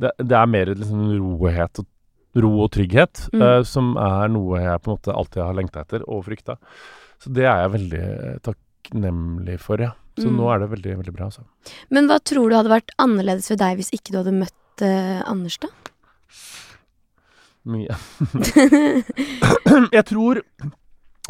Det, 0.00 0.10
det 0.24 0.36
er 0.38 0.46
mer 0.50 0.70
liksom 0.74 1.02
rohet 1.20 1.82
og 1.82 1.86
ro 2.40 2.50
og 2.64 2.70
trygghet, 2.72 3.24
Mm. 3.34 3.42
uh, 3.42 3.62
som 3.66 3.92
er 4.00 4.28
noe 4.32 4.60
jeg 4.62 4.80
på 4.84 4.90
en 4.90 4.96
måte 4.96 5.14
alltid 5.18 5.42
har 5.42 5.56
lengta 5.58 5.82
etter 5.84 6.04
og 6.06 6.22
frykta. 6.28 6.56
Så 7.20 7.32
det 7.36 7.44
er 7.44 7.64
jeg 7.64 7.72
veldig 7.74 8.04
takknemlig 8.46 9.58
for, 9.60 9.82
ja. 9.82 9.90
Så 10.18 10.28
Mm. 10.30 10.36
nå 10.38 10.48
er 10.54 10.58
det 10.62 10.70
veldig, 10.70 10.96
veldig 11.02 11.12
bra, 11.16 11.26
altså. 11.30 11.42
Men 11.90 12.06
hva 12.08 12.18
tror 12.22 12.48
du 12.50 12.56
hadde 12.56 12.70
vært 12.72 12.90
annerledes 12.98 13.50
ved 13.50 13.58
deg 13.62 13.76
hvis 13.80 13.90
ikke 13.96 14.12
du 14.14 14.18
hadde 14.22 14.36
møtt 14.38 14.84
uh, 14.86 15.22
Anders, 15.30 15.58
da? 15.58 15.68
Mye. 17.70 17.92
jeg 19.92 20.04
tror 20.08 20.40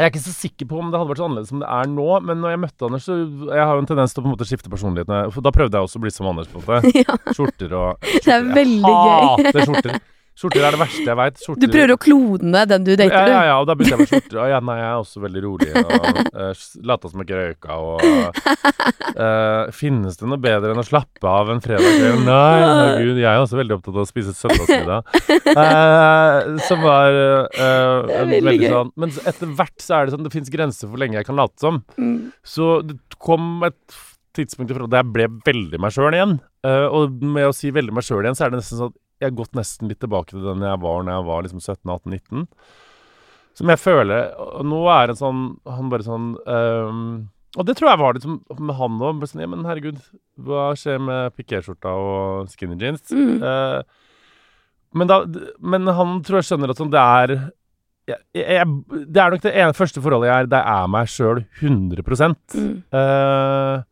Jeg 0.00 0.06
er 0.06 0.12
ikke 0.14 0.22
så 0.24 0.32
sikker 0.32 0.68
på 0.70 0.78
om 0.80 0.88
det 0.88 0.96
hadde 0.96 1.10
vært 1.10 1.20
så 1.20 1.26
annerledes 1.28 1.50
som 1.52 1.60
det 1.60 1.66
er 1.68 1.88
nå, 1.92 2.06
men 2.24 2.38
når 2.40 2.54
jeg 2.54 2.60
møtte 2.62 2.86
Anders, 2.88 3.04
så 3.04 3.16
Jeg 3.50 3.60
har 3.68 3.74
jo 3.76 3.82
en 3.82 3.88
tendens 3.90 4.14
til 4.16 4.22
å 4.22 4.24
på 4.24 4.30
en 4.30 4.32
måte 4.32 4.46
skifte 4.48 4.72
personlighet. 4.72 5.10
For 5.34 5.44
da 5.44 5.52
prøvde 5.52 5.76
jeg 5.76 5.88
også 5.90 6.00
å 6.00 6.04
bli 6.06 6.12
som 6.14 6.28
Anders, 6.30 6.48
på 6.48 6.62
en 6.62 6.64
måte. 6.64 6.92
ja. 7.04 7.18
Skjorter 7.36 7.74
og 7.76 8.00
Det 8.00 8.14
er 8.16 8.24
skjorter. 8.24 8.48
veldig 8.56 8.94
gøy. 8.94 9.10
Jeg 9.10 9.28
hater 9.28 9.68
skjorter. 9.68 10.00
Skjorter 10.40 10.64
er 10.64 10.72
det 10.72 10.80
verste 10.80 11.04
jeg 11.04 11.18
veit. 11.18 11.40
Du 11.60 11.66
prøver 11.68 11.90
å 11.92 11.96
klone 12.00 12.62
den 12.70 12.84
du 12.86 12.94
dater, 12.94 13.12
Ja, 13.12 13.24
du. 13.26 13.32
ja, 13.34 13.40
ja, 13.50 13.56
og 13.60 13.66
da 13.68 13.74
begynte 13.76 13.98
jeg 13.98 14.00
med 14.00 14.08
skjorter. 14.08 14.38
Og 14.40 14.52
ja, 14.54 14.60
nei, 14.64 14.76
jeg 14.78 14.86
er 14.88 15.00
også 15.02 15.20
veldig 15.24 15.42
rolig. 15.44 15.68
Og 15.80 16.20
uh, 16.32 16.62
lata 16.88 17.10
som 17.12 17.24
ikke 17.24 17.40
røyka. 17.40 17.76
Og 17.76 18.38
uh, 19.20 19.68
finnes 19.76 20.16
det 20.16 20.30
noe 20.30 20.40
bedre 20.40 20.72
enn 20.72 20.80
å 20.80 20.86
slappe 20.86 21.28
av 21.28 21.52
en 21.52 21.60
fredag 21.64 21.84
kveld? 21.98 22.24
Nei, 22.24 22.60
herregud. 22.64 23.20
Jeg 23.20 23.28
er 23.28 23.44
også 23.44 23.60
veldig 23.60 23.76
opptatt 23.76 23.98
av 23.98 24.06
å 24.06 24.08
spise 24.08 24.32
søndagsmiddag. 24.38 25.12
Uh, 25.50 26.56
som 26.68 26.84
var 26.84 27.16
eh, 27.20 28.30
veldig 28.32 28.54
gøy. 28.62 28.68
sånn 28.72 28.92
Men 29.00 29.12
etter 29.28 29.52
hvert 29.58 29.82
så 29.82 29.96
er 29.98 30.06
det 30.06 30.14
sånn 30.14 30.24
Det 30.26 30.32
fins 30.32 30.50
grenser 30.52 30.86
for 30.86 30.94
hvor 30.94 31.02
lenge 31.04 31.18
jeg 31.18 31.28
kan 31.28 31.38
late 31.38 31.60
som. 31.60 31.82
Mm. 32.00 32.30
Så 32.46 32.70
det 32.86 32.96
kom 33.20 33.60
et 33.68 34.00
tidspunkt 34.36 34.72
ifra 34.72 34.88
da 34.88 35.02
jeg 35.02 35.12
ble 35.14 35.28
veldig 35.46 35.80
meg 35.82 35.94
sjøl 35.94 36.16
igjen. 36.16 36.38
Eh, 36.66 36.86
og 36.88 37.22
med 37.24 37.50
å 37.50 37.54
si 37.56 37.72
veldig 37.74 37.94
meg 37.96 38.06
sjøl 38.06 38.24
igjen, 38.24 38.38
så 38.38 38.46
er 38.46 38.54
det 38.54 38.62
nesten 38.62 38.80
sånn 38.80 38.96
jeg 39.20 39.28
har 39.28 39.36
gått 39.36 39.58
nesten 39.58 39.90
litt 39.90 40.00
tilbake 40.00 40.32
til 40.32 40.46
den 40.46 40.64
jeg 40.64 40.80
var 40.80 41.02
når 41.04 41.12
jeg 41.18 41.26
var 41.28 41.44
liksom 41.44 41.60
17-18-19. 41.60 42.46
Som 43.58 43.70
jeg 43.72 43.80
føler 43.82 44.28
Og 44.38 44.62
nå 44.64 44.78
er 44.94 45.10
en 45.10 45.18
sånn 45.18 45.40
Han 45.66 45.88
bare 45.90 46.04
sånn 46.06 46.28
um, 46.38 47.00
Og 47.58 47.66
det 47.66 47.74
tror 47.76 47.90
jeg 47.90 48.00
var 48.00 48.14
liksom 48.16 48.36
med 48.62 48.76
han 48.78 49.00
òg. 49.02 49.24
Sånn, 49.26 49.42
ja, 49.42 49.48
men 49.50 49.66
herregud, 49.66 49.98
hva 50.38 50.68
skjer 50.78 51.00
med 51.02 51.34
pikéskjorta 51.34 51.90
og 51.98 52.52
skinny 52.52 52.78
jeans? 52.78 53.10
Mm. 53.10 53.42
Uh, 53.42 53.82
men, 54.94 55.10
da, 55.10 55.18
men 55.58 55.90
han 55.98 56.20
tror 56.26 56.40
jeg 56.40 56.48
skjønner 56.52 56.72
at 56.72 56.78
sånn 56.80 56.94
det 56.94 57.02
er 57.02 57.34
jeg, 58.10 58.20
jeg, 58.38 58.66
Det 59.10 59.22
er 59.22 59.34
nok 59.34 59.42
det 59.44 59.52
ene 59.54 59.76
første 59.76 60.02
forholdet 60.02 60.30
jeg 60.30 60.44
er 60.46 60.50
der 60.54 60.64
jeg 60.64 60.84
er 60.86 60.92
meg 60.94 61.10
sjøl 61.10 61.42
100 61.60 62.06
Mm. 62.54 62.70
uh, 62.94 63.82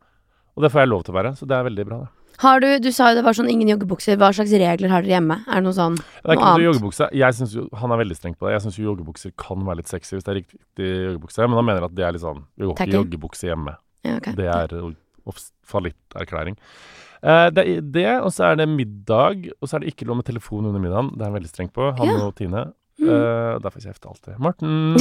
Og 0.55 0.63
det 0.63 0.71
får 0.73 0.81
jeg 0.85 0.91
lov 0.91 1.03
til 1.03 1.13
å 1.13 1.19
være, 1.19 1.35
så 1.39 1.47
det 1.47 1.55
er 1.59 1.67
veldig 1.69 1.85
bra. 1.87 1.99
Det, 2.03 2.18
Har 2.39 2.61
du, 2.63 2.67
du 2.79 2.87
sa 2.95 3.09
jo 3.11 3.19
det 3.19 3.25
var 3.25 3.35
sånn 3.35 3.49
ingen 3.51 3.67
joggebukser. 3.73 4.15
Hva 4.19 4.29
slags 4.35 4.53
regler 4.55 4.91
har 4.93 5.03
dere 5.03 5.17
hjemme? 5.17 5.41
Er 5.43 5.59
det 5.59 5.65
noe 5.65 5.75
sånn 5.75 5.97
det 5.99 6.05
er 6.23 6.37
ikke 6.37 6.45
Noe 6.45 6.71
annet. 6.71 7.17
Jeg 7.19 7.37
synes 7.39 7.55
jo, 7.57 7.65
Han 7.81 7.91
er 7.91 8.01
veldig 8.03 8.15
streng 8.15 8.37
på 8.39 8.47
det. 8.47 8.53
Jeg 8.55 8.65
syns 8.67 8.79
joggebukser 8.79 9.35
kan 9.39 9.65
være 9.67 9.81
litt 9.81 9.91
sexy 9.91 10.15
hvis 10.15 10.23
det 10.27 10.31
er 10.31 10.39
riktig 10.39 10.87
joggebukse, 11.09 11.49
men 11.49 11.59
han 11.59 11.67
mener 11.67 11.89
at 11.89 11.97
det 11.97 12.07
er 12.07 12.15
litt 12.15 12.23
sånn 12.23 12.45
Vi 12.55 12.69
går 12.69 12.77
ikke 12.77 12.89
i 12.89 12.97
joggebukse 12.97 13.51
hjemme. 13.51 13.75
ja, 14.07 14.15
okay. 14.17 14.33
Det 14.39 14.47
er 14.47 14.95
fallitterklæring. 15.69 16.55
Uh, 17.19 17.49
det 17.51 17.65
er 17.67 17.81
det, 17.83 18.07
og 18.23 18.31
så 18.31 18.47
er 18.47 18.55
det 18.61 18.69
middag, 18.71 19.49
og 19.59 19.67
så 19.67 19.75
er 19.75 19.83
det 19.83 19.91
ikke 19.91 20.07
lov 20.07 20.21
med 20.21 20.29
telefon 20.29 20.69
under 20.69 20.79
middagen. 20.79 21.11
Det 21.17 21.25
er 21.25 21.31
han 21.31 21.35
veldig 21.35 21.51
streng 21.51 21.71
på, 21.75 21.91
han 21.97 22.07
Ja. 22.07 22.15
og 22.23 22.35
Tine. 22.39 22.71
Mm. 22.99 23.09
Eh, 23.09 23.51
og 23.55 23.63
derfor 23.63 23.83
kjefter 23.83 24.11
alltid. 24.11 24.39
Morten! 24.43 24.99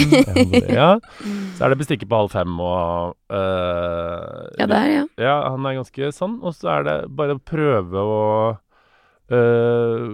ja. 0.70 0.90
Så 1.56 1.64
er 1.66 1.72
det 1.72 1.80
bestikke 1.80 2.08
på 2.08 2.22
halv 2.22 2.32
fem 2.32 2.54
og 2.62 3.16
uh, 3.34 4.46
Ja, 4.58 4.68
det 4.70 4.78
er 4.78 4.92
ja. 4.92 5.04
Ja, 5.18 5.36
han 5.50 5.66
er 5.66 5.80
ganske 5.80 6.12
sånn. 6.14 6.38
Og 6.46 6.54
så 6.56 6.70
er 6.76 6.86
det 6.86 6.96
bare 7.18 7.36
å 7.36 7.42
prøve 7.42 8.04
å 8.04 8.22
uh, 9.34 10.06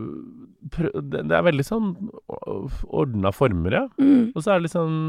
prø 0.73 0.90
det, 0.97 1.25
det 1.29 1.37
er 1.37 1.44
veldig 1.44 1.66
sånn 1.66 1.90
ordna 2.88 3.33
former, 3.35 3.77
ja. 3.83 3.85
Mm. 4.01 4.33
Og 4.33 4.40
så 4.40 4.55
er 4.55 4.59
det 4.59 4.68
litt 4.68 4.77
sånn 4.77 5.03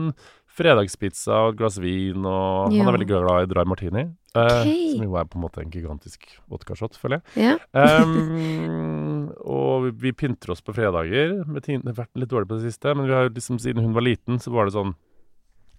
fredagspizza 0.56 1.36
og 1.46 1.54
et 1.54 1.60
glass 1.60 1.78
vin, 1.84 2.24
og 2.26 2.72
Ja. 2.74 2.84
han 2.84 2.90
er 2.94 2.98
veldig 2.98 3.08
glad 3.12 3.44
i 3.44 3.50
dry 3.54 3.66
martini. 3.68 4.06
eh, 4.36 4.42
Ok. 4.62 4.92
som 4.96 5.04
jo 5.06 5.16
er 5.16 5.26
på 5.32 5.38
en 5.38 5.44
måte 5.46 5.62
en 5.64 5.72
gigantisk 5.72 6.26
vodkashot, 6.52 6.98
føler 7.00 7.22
jeg. 7.36 7.44
ja. 7.46 8.04
um, 8.04 9.30
og 9.46 9.86
vi, 9.86 9.92
vi 10.10 10.12
pynter 10.12 10.52
oss 10.52 10.62
på 10.62 10.74
fredager. 10.76 11.46
Med 11.48 11.64
Tine, 11.64 11.82
det 11.84 11.94
har 11.96 12.06
vært 12.06 12.20
litt 12.20 12.30
dårlig 12.34 12.50
på 12.50 12.58
det 12.60 12.68
siste, 12.74 12.96
men 12.96 13.08
vi 13.08 13.14
har 13.16 13.30
liksom, 13.30 13.60
siden 13.64 13.84
hun 13.86 13.94
var 13.96 14.04
liten, 14.06 14.40
så 14.44 14.52
var 14.52 14.66
det 14.68 14.74
sånn 14.76 14.96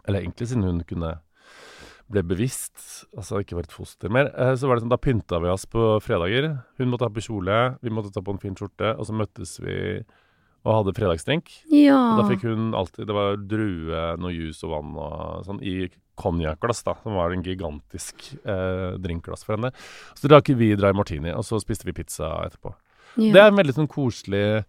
Eller 0.09 0.21
egentlig 0.23 0.47
siden 0.49 0.62
hun 0.62 0.81
kunne 0.87 1.17
ble 2.09 2.23
bevisst, 2.23 2.79
altså 3.19 3.41
ikke 3.43 3.57
var 3.59 3.65
et 3.67 3.73
foster 3.75 4.09
mer, 4.09 4.29
eh, 4.39 4.53
så 4.55 4.69
var 4.71 4.77
det 4.79 4.85
sånn, 4.85 4.93
da 4.93 4.97
pynta 5.03 5.41
vi 5.43 5.49
oss 5.51 5.65
på 5.67 5.97
fredager. 6.01 6.62
Hun 6.79 6.89
måtte 6.93 7.03
ha 7.03 7.11
på 7.11 7.25
kjole, 7.27 7.57
vi 7.83 7.91
måtte 7.91 8.12
ta 8.15 8.23
på 8.23 8.31
en 8.31 8.39
fin 8.39 8.55
skjorte, 8.55 8.93
og 8.97 9.05
så 9.09 9.12
møttes 9.12 9.57
vi 9.59 10.05
og 10.66 10.81
hadde 10.81 10.94
fredagsdrink. 10.98 11.52
ja. 11.70 11.94
Og 11.96 12.18
da 12.20 12.29
fikk 12.33 12.42
hun 12.48 12.72
alltid 12.74 13.07
Det 13.07 13.14
var 13.14 13.37
drue, 13.38 14.00
noe 14.18 14.33
juice 14.35 14.64
og 14.66 14.72
vann 14.74 14.96
og 14.98 15.44
sånn 15.46 15.62
i 15.62 15.87
konjakkglass, 16.18 16.83
da. 16.83 16.94
Som 17.05 17.14
var 17.14 17.31
en 17.33 17.44
gigantisk 17.46 18.33
eh, 18.44 18.96
drinkglass 18.98 19.44
for 19.46 19.55
henne. 19.57 19.70
Så 20.18 20.29
drakk 20.33 20.48
vi 20.59 20.74
dry 20.74 20.90
martini, 20.96 21.31
og 21.31 21.44
så 21.46 21.61
spiste 21.62 21.85
vi 21.87 21.92
pizza 21.96 22.33
etterpå. 22.48 22.74
ja. 23.16 23.33
Det 23.33 23.40
er 23.42 23.48
en 23.52 23.57
veldig 23.62 23.74
sånn 23.76 23.88
koselig 23.88 24.64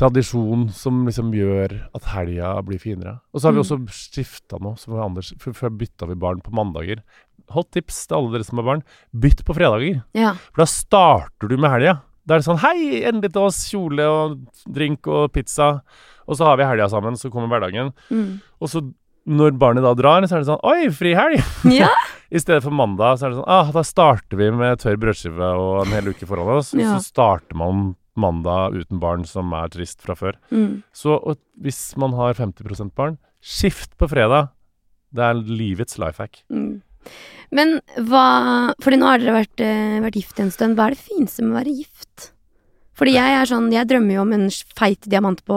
tradisjon 0.00 0.70
som 0.72 1.02
liksom 1.06 1.32
gjør 1.36 1.74
at 1.96 2.06
helga 2.14 2.54
blir 2.64 2.80
finere. 2.80 3.18
Og 3.34 3.40
så 3.42 3.48
har 3.48 3.52
vi 3.52 3.60
Mm. 3.60 3.66
også 3.66 4.12
skifta 4.12 4.58
nå, 4.60 4.78
som 4.78 4.94
Anders. 5.00 5.32
Før 5.38 5.70
bytta 5.76 6.06
vi 6.08 6.14
barn 6.14 6.40
på 6.40 6.52
mandager. 6.52 7.02
Hot 7.50 7.70
tips 7.72 8.06
til 8.06 8.16
alle 8.16 8.32
dere 8.32 8.44
som 8.44 8.58
har 8.58 8.64
barn. 8.64 8.82
Bytt 9.12 9.44
på 9.44 9.54
fredager. 9.54 10.02
ja. 10.14 10.32
For 10.52 10.62
da 10.62 10.64
starter 10.64 11.48
du 11.48 11.56
med 11.56 11.70
helga. 11.70 12.00
Da 12.26 12.36
er 12.36 12.42
det 12.42 12.46
sånn 12.46 12.62
Hei, 12.62 13.02
endelig 13.08 13.32
til 13.34 13.46
oss. 13.48 13.60
Kjole 13.70 14.08
og 14.08 14.40
drink 14.70 15.08
og 15.10 15.32
pizza. 15.34 15.74
Og 16.28 16.38
så 16.38 16.46
har 16.48 16.58
vi 16.60 16.66
helga 16.68 16.88
sammen, 16.92 17.18
så 17.18 17.30
kommer 17.32 17.50
hverdagen. 17.50 17.90
Mm. 18.12 18.42
Og 18.62 18.70
så 18.70 18.84
når 19.22 19.54
barnet 19.54 19.84
da 19.86 19.92
drar, 19.94 20.24
så 20.26 20.34
er 20.34 20.42
det 20.42 20.50
sånn 20.50 20.64
Oi, 20.66 20.90
frihelg! 20.94 21.42
ja. 21.80 21.90
I 22.34 22.40
stedet 22.42 22.62
for 22.64 22.74
mandag, 22.74 23.18
så 23.18 23.26
er 23.26 23.34
det 23.34 23.38
sånn 23.38 23.50
ah, 23.54 23.68
Da 23.74 23.82
starter 23.86 24.38
vi 24.40 24.48
med 24.56 24.80
tørr 24.82 24.96
brødskive 24.98 25.50
og 25.60 25.82
en 25.84 25.92
hel 25.94 26.10
uke 26.10 26.26
foran 26.26 26.56
oss. 26.56 26.72
Ja. 26.74 26.96
Så 26.96 27.12
starter 27.12 27.58
man 27.58 27.92
mandag 28.18 28.76
uten 28.76 29.00
barn, 29.00 29.22
som 29.28 29.54
er 29.56 29.70
trist 29.72 30.02
fra 30.04 30.16
før. 30.18 30.38
Mm. 30.52 30.82
Så 30.96 31.16
og 31.16 31.38
hvis 31.62 31.92
man 32.00 32.16
har 32.18 32.34
50% 32.38 32.96
barn, 32.98 33.20
Skift 33.42 33.96
på 33.98 34.06
fredag. 34.06 34.52
Det 35.12 35.22
er 35.26 35.34
livets 35.34 35.98
life 35.98 36.22
hack. 36.22 36.44
Mm. 36.48 36.78
Men 37.52 37.80
hva 38.08 38.26
Fordi 38.82 38.98
nå 39.00 39.08
har 39.10 39.22
dere 39.22 39.42
vært, 39.42 39.60
eh, 39.60 39.98
vært 40.04 40.20
gift 40.20 40.40
en 40.40 40.52
stund. 40.54 40.78
Hva 40.78 40.88
er 40.88 40.96
det 40.96 41.04
fineste 41.04 41.44
med 41.44 41.52
å 41.52 41.60
være 41.60 41.76
gift? 41.82 42.30
Fordi 42.98 43.14
jeg 43.16 43.34
er 43.38 43.48
sånn 43.48 43.70
Jeg 43.72 43.88
drømmer 43.90 44.16
jo 44.18 44.24
om 44.26 44.32
en 44.36 44.46
feit 44.78 45.08
diamant 45.10 45.40
på 45.48 45.56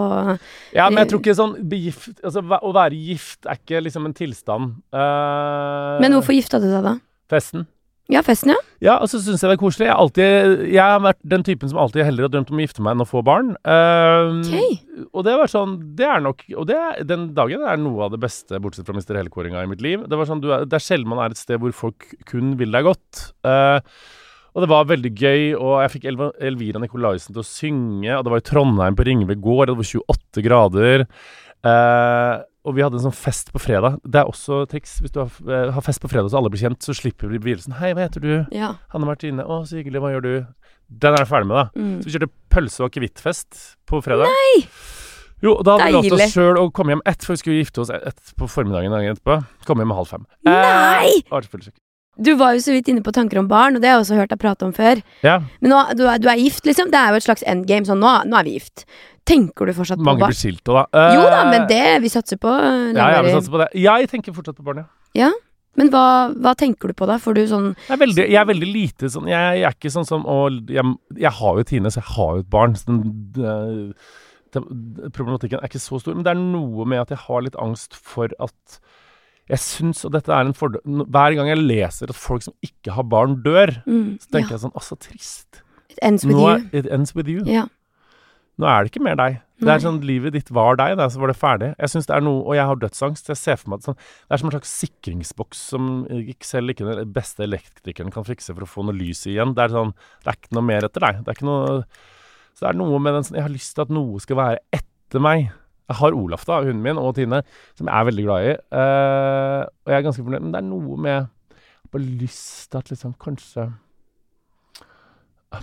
Ja, 0.75 0.87
men 0.89 1.03
jeg 1.03 1.11
tror 1.11 1.21
ikke 1.23 1.37
sånn 1.37 1.55
begift, 1.69 2.21
altså, 2.23 2.41
Å 2.41 2.73
være 2.75 2.95
gift 2.95 3.45
er 3.45 3.59
ikke 3.59 3.83
liksom 3.83 4.07
en 4.09 4.15
tilstand. 4.17 4.77
Uh, 4.95 5.99
Men 6.03 6.15
hvorfor 6.15 6.35
gifta 6.37 6.61
du 6.63 6.69
deg 6.71 6.83
da? 6.85 6.97
Festen. 7.31 7.67
Ja, 8.11 8.21
festen, 8.21 8.51
ja. 8.53 8.57
Ja, 8.85 8.95
og 9.01 9.09
så 9.09 9.17
syns 9.17 9.41
jeg 9.41 9.49
det 9.49 9.55
er 9.55 9.61
koselig. 9.63 9.87
Jeg, 9.87 9.95
alltid, 9.97 10.59
jeg 10.75 10.81
har 10.83 10.99
vært 11.01 11.21
den 11.25 11.45
typen 11.47 11.71
som 11.71 11.79
alltid 11.81 12.05
heller 12.05 12.27
har 12.27 12.33
drømt 12.35 12.51
om 12.53 12.59
å 12.59 12.65
gifte 12.65 12.83
meg 12.85 12.93
enn 12.93 13.01
å 13.01 13.07
få 13.09 13.23
barn. 13.25 13.53
Eh, 13.65 14.27
Ok. 14.45 15.07
Og 15.15 15.23
det 15.25 15.33
var 15.39 15.49
sånn 15.51 15.73
Det 15.97 16.05
er 16.07 16.21
nok 16.23 16.43
Og 16.55 16.67
det, 16.69 16.77
den 17.09 17.25
dagen 17.35 17.63
er 17.67 17.79
noe 17.81 18.05
av 18.05 18.13
det 18.13 18.19
beste, 18.23 18.59
bortsett 18.63 18.85
fra 18.87 18.95
Mr. 18.95 19.17
Hellkåringa 19.19 19.63
i 19.63 19.71
mitt 19.71 19.81
liv. 19.83 20.05
Det 20.07 20.19
var 20.19 20.29
sånn, 20.29 20.43
du 20.43 20.51
er, 20.53 20.67
det 20.69 20.77
er 20.77 20.85
sjelden 20.85 21.09
man 21.11 21.23
er 21.25 21.33
et 21.33 21.41
sted 21.41 21.59
hvor 21.59 21.73
folk 21.75 22.05
kun 22.29 22.53
vil 22.59 22.71
deg 22.75 22.85
godt. 22.87 23.25
Uh, 23.47 23.79
og 24.55 24.63
det 24.63 24.69
var 24.71 24.85
veldig 24.87 25.11
gøy, 25.11 25.41
og 25.59 25.81
jeg 25.83 25.91
fikk 25.97 26.05
Elva, 26.13 26.29
Elvira 26.39 26.79
Nikolaisen 26.79 27.33
til 27.35 27.41
å 27.41 27.47
synge. 27.47 28.13
Og 28.15 28.23
det 28.23 28.31
var 28.31 28.39
i 28.39 28.45
Trondheim 28.47 28.95
på 28.95 29.03
Ringve 29.03 29.35
gård, 29.35 29.67
og 29.67 29.73
det 29.73 29.81
var 29.81 29.89
28 30.15 30.43
grader. 30.45 31.03
Eh, 31.65 32.35
og 32.65 32.75
vi 32.75 32.81
hadde 32.83 32.97
en 32.97 33.05
sånn 33.05 33.15
fest 33.15 33.51
på 33.53 33.61
fredag. 33.61 33.99
Det 34.03 34.19
er 34.23 34.29
også 34.29 34.63
triks. 34.71 34.97
Hvis 35.03 35.13
du 35.13 35.21
har, 35.21 35.29
eh, 35.47 35.71
har 35.75 35.85
fest 35.85 36.01
på 36.01 36.09
fredag 36.11 36.31
så 36.33 36.39
alle 36.41 36.49
blir 36.49 36.63
kjent, 36.65 36.81
så 36.81 36.95
slipper 36.97 37.29
vi 37.29 37.37
begynnelsen. 37.39 37.77
Hei, 37.79 37.93
hva 37.93 38.07
heter 38.07 38.23
du? 38.23 38.33
Ja. 38.55 38.73
Hanne 38.93 39.05
Martine. 39.05 39.45
Å, 39.45 39.61
så 39.69 39.77
hyggelig. 39.79 40.01
Hva 40.01 40.11
gjør 40.15 40.25
du? 40.25 40.33
Den 40.89 41.13
er 41.13 41.23
jeg 41.23 41.29
ferdig 41.31 41.47
med, 41.49 41.57
da. 41.61 41.65
Mm. 41.79 41.95
Så 42.01 42.09
vi 42.09 42.15
kjørte 42.17 42.31
pølse- 42.53 42.81
og 42.83 42.89
akevittfest 42.91 43.61
på 43.89 44.01
fredag. 44.05 44.29
Nei! 44.33 44.65
Jo, 45.43 45.57
da 45.61 45.75
hadde 45.77 45.85
vi 45.89 45.93
lov 45.93 46.03
til 46.05 46.15
Deilig. 46.15 46.25
oss 46.25 46.33
sjøl 46.33 46.57
å 46.57 46.67
komme 46.73 46.93
hjem 46.95 47.01
ett, 47.05 47.21
for 47.25 47.33
vi 47.35 47.41
skulle 47.41 47.59
gifte 47.61 47.81
oss 47.83 47.89
ett 47.93 48.33
på 48.39 48.47
formiddagen 48.49 48.93
dagen 48.93 49.13
etterpå. 49.13 49.39
Komme 49.67 49.85
hjem 49.85 49.93
halv 49.97 50.07
fem. 50.09 50.25
Nei! 50.47 51.21
Eh, 51.21 51.29
var 51.29 51.45
selvfølgelig 51.45 51.73
ikke. 51.75 51.84
Du 52.17 52.31
var 52.39 52.55
jo 52.55 52.61
så 52.63 52.71
vidt 52.75 52.87
inne 52.91 53.03
på 53.03 53.11
tanker 53.15 53.41
om 53.41 53.47
barn, 53.51 53.75
og 53.75 53.83
det 53.83 53.89
har 53.89 53.97
jeg 53.97 54.05
også 54.05 54.19
hørt 54.21 54.31
deg 54.31 54.39
prate 54.39 54.67
om 54.67 54.71
før. 54.75 55.01
Ja, 55.25 55.39
Men 55.59 55.73
nå, 55.73 55.81
du, 55.99 56.05
er, 56.07 56.21
du 56.23 56.29
er 56.31 56.39
gift, 56.39 56.63
liksom. 56.67 56.91
Det 56.93 56.99
er 56.99 57.11
jo 57.11 57.19
et 57.19 57.27
slags 57.27 57.43
endgame. 57.43 57.87
Sånn, 57.87 57.99
nå, 58.03 58.13
nå 58.29 58.37
er 58.39 58.47
vi 58.47 58.55
gift. 58.55 58.85
Tenker 59.25 59.67
du 59.67 59.73
fortsatt 59.73 59.99
på 59.99 60.05
barn? 60.05 60.19
mange 60.21 60.29
blir 60.31 60.37
skilt 60.37 60.69
òg, 60.69 60.83
da. 60.93 61.07
Jo 61.15 61.25
da, 61.25 61.41
Eh, 61.41 61.49
men 61.49 61.65
det 61.71 61.81
Vi 62.03 62.11
satser 62.13 62.37
på 62.37 62.51
eh, 62.53 62.93
Ja, 62.93 63.09
jeg 63.15 63.25
vi 63.25 63.33
satser 63.33 63.55
på 63.55 63.61
det. 63.63 63.67
Jeg 63.81 64.09
tenker 64.11 64.35
fortsatt 64.37 64.59
på 64.59 64.65
barn, 64.67 64.83
ja. 64.83 64.87
ja? 65.25 65.31
Men 65.75 65.89
hva, 65.91 66.31
hva 66.39 66.53
tenker 66.55 66.87
du 66.87 66.95
på 66.95 67.07
da? 67.09 67.17
Får 67.19 67.35
du 67.35 67.41
sånn 67.49 67.71
Jeg 67.73 67.95
er 67.97 68.01
veldig, 68.03 68.27
jeg 68.31 68.39
er 68.39 68.45
veldig 68.47 68.69
lite 68.69 69.09
sånn 69.11 69.27
Jeg, 69.27 69.57
jeg 69.59 69.67
er 69.67 69.75
ikke 69.75 69.91
sånn 69.91 70.07
som 70.07 70.27
å 70.29 70.37
jeg, 70.69 70.93
jeg 71.19 71.33
har 71.39 71.57
jo 71.59 71.65
Tine, 71.67 71.91
så 71.91 71.99
jeg 71.99 72.11
har 72.13 72.37
jo 72.37 72.45
et 72.45 72.53
barn. 72.53 72.77
Så 72.79 72.93
den, 72.93 73.91
problematikken 75.11 75.59
er 75.59 75.67
ikke 75.67 75.83
så 75.83 75.99
stor. 75.99 76.15
Men 76.15 76.23
det 76.23 76.31
er 76.35 76.39
noe 76.39 76.85
med 76.87 77.01
at 77.01 77.11
jeg 77.11 77.23
har 77.25 77.43
litt 77.43 77.57
angst 77.59 77.97
for 77.97 78.31
at 78.39 78.79
Jeg 79.51 79.61
syns, 79.61 80.01
og 80.07 80.15
dette 80.15 80.33
er 80.33 80.47
en 80.47 80.55
fordel 80.57 80.81
Hver 81.13 81.35
gang 81.37 81.51
jeg 81.51 81.61
leser 81.61 82.09
at 82.09 82.17
folk 82.17 82.41
som 82.41 82.55
ikke 82.65 82.95
har 82.95 83.05
barn, 83.05 83.37
dør, 83.45 83.75
mm, 83.85 84.17
så 84.23 84.31
tenker 84.33 84.55
ja, 84.55 84.57
jeg 84.57 84.63
sånn 84.65 84.73
Å, 84.73 84.81
så 84.81 84.97
trist. 84.97 85.61
It 85.91 85.99
ends 86.01 86.25
with 86.25 86.35
Nå 86.35 86.45
you. 86.47 86.53
er, 86.55 86.63
it 86.81 86.87
ends 86.91 87.13
with 87.15 87.29
you. 87.29 87.43
Ja. 87.45 87.67
Nå 88.57 88.67
er 88.71 88.85
det 88.85 88.93
ikke 88.93 89.03
mer 89.03 89.17
deg. 89.19 89.41
Det 89.59 89.71
er 89.71 89.81
sånn 89.83 90.01
Livet 90.03 90.33
ditt 90.35 90.49
var 90.51 90.75
deg, 90.79 90.95
da, 90.99 91.07
så 91.11 91.19
var 91.21 91.31
det 91.31 91.37
ferdig. 91.39 91.69
Jeg 91.79 91.91
synes 91.91 92.07
det 92.09 92.15
er 92.17 92.23
noe, 92.25 92.41
Og 92.43 92.57
jeg 92.57 92.67
har 92.67 92.79
dødsangst. 92.79 93.29
Jeg 93.31 93.39
ser 93.39 93.59
for 93.59 93.71
meg 93.71 93.81
at 93.81 93.87
sånn, 93.89 93.97
Det 93.99 94.35
er 94.35 94.41
som 94.41 94.49
en 94.49 94.55
slags 94.55 94.73
sikringsboks 94.81 95.61
som 95.71 95.89
ikke 96.11 96.47
selv 96.47 96.73
ikke 96.73 96.87
den 96.87 97.13
beste 97.15 97.45
elektrikeren 97.45 98.11
kan 98.15 98.27
fikse 98.27 98.55
for 98.55 98.65
å 98.65 98.69
få 98.69 98.83
noe 98.87 98.95
lys 98.95 99.25
i 99.27 99.35
igjen. 99.35 99.53
Det 99.55 99.67
er 99.67 99.75
sånn 99.75 99.93
Det 100.23 100.31
er 100.31 100.39
ikke 100.39 100.57
noe 100.57 100.67
mer 100.71 100.87
etter 100.87 101.05
deg. 101.05 101.21
Det 101.23 101.31
er 101.31 101.39
ikke 101.39 101.49
noe 101.51 101.77
Så 102.55 102.65
det 102.65 102.71
er 102.71 102.79
noe 102.81 102.99
med 102.99 103.15
den 103.15 103.27
sånn 103.27 103.39
Jeg 103.39 103.47
har 103.47 103.55
lyst 103.55 103.75
til 103.75 103.85
at 103.85 103.93
noe 103.95 104.23
skal 104.23 104.39
være 104.41 104.59
etter 104.75 105.23
meg. 105.23 105.51
Jeg 105.89 105.99
har 106.01 106.15
Olaf, 106.17 106.45
da, 106.49 106.59
hunden 106.65 106.81
min, 106.81 106.97
og 106.97 107.13
Tine, 107.15 107.43
som 107.77 107.87
jeg 107.87 107.93
er 107.99 108.07
veldig 108.09 108.23
glad 108.25 108.45
i. 108.49 108.53
Eh, 108.81 109.61
og 109.85 109.91
jeg 109.93 109.97
er 109.99 110.05
ganske 110.07 110.23
fornøyd. 110.25 110.41
Men 110.47 110.53
det 110.55 110.61
er 110.63 110.69
noe 110.69 110.97
med 110.97 111.27
bare 111.93 112.01
lyst 112.23 112.71
til 112.71 112.81
at 112.81 112.89
liksom 112.91 113.13
Kanskje 113.21 113.69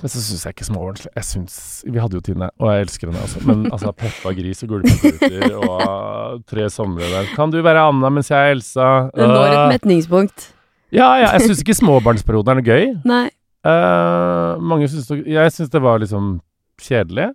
men 0.01 0.09
så 0.09 0.23
syns 0.25 0.45
jeg 0.47 0.55
ikke 0.55 0.65
småbarnslig. 0.65 1.11
Jeg 1.19 1.27
syns 1.29 1.57
Vi 1.85 2.01
hadde 2.01 2.17
jo 2.17 2.23
Tine, 2.25 2.47
og 2.57 2.71
jeg 2.73 2.87
elsker 2.87 3.11
henne 3.11 3.25
også. 3.27 3.43
Men 3.45 3.67
altså, 3.69 3.91
Peppa 3.93 4.33
Gris 4.39 4.63
og 4.65 4.71
Gulpekluter 4.73 5.57
og 5.59 6.41
Tre 6.49 6.69
somre 6.73 7.11
der. 7.13 7.29
Kan 7.37 7.53
du 7.53 7.59
være 7.65 7.83
Anna 7.91 8.09
mens 8.15 8.31
jeg 8.33 8.39
er 8.41 8.55
Elsa? 8.57 8.89
Det 9.13 9.27
når 9.29 9.45
et 9.51 9.59
Øh, 9.59 9.69
metningspunkt. 9.75 10.49
ja, 10.93 11.11
ja, 11.21 11.29
jeg 11.35 11.45
syns 11.45 11.61
ikke 11.61 11.77
småbarnsperioden 11.77 12.55
er 12.55 12.61
noe 12.61 12.65
gøy. 12.71 12.89
Nei. 13.13 13.27
Uh, 13.63 14.57
mange 14.65 14.89
syns 14.91 15.11
Jeg 15.27 15.53
syns 15.55 15.71
det 15.71 15.83
var 15.85 16.01
liksom 16.03 16.39
kjedelig. 16.81 17.29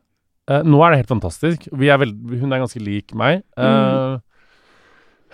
Eh, 0.47 0.63
nå 0.63 0.79
er 0.85 0.91
det 0.93 1.01
helt 1.03 1.11
fantastisk. 1.11 1.67
Vi 1.75 1.89
er 1.91 1.99
veld, 1.99 2.15
hun 2.39 2.53
er 2.55 2.61
ganske 2.63 2.79
lik 2.83 3.13
meg. 3.19 3.43
Eh, 3.59 4.17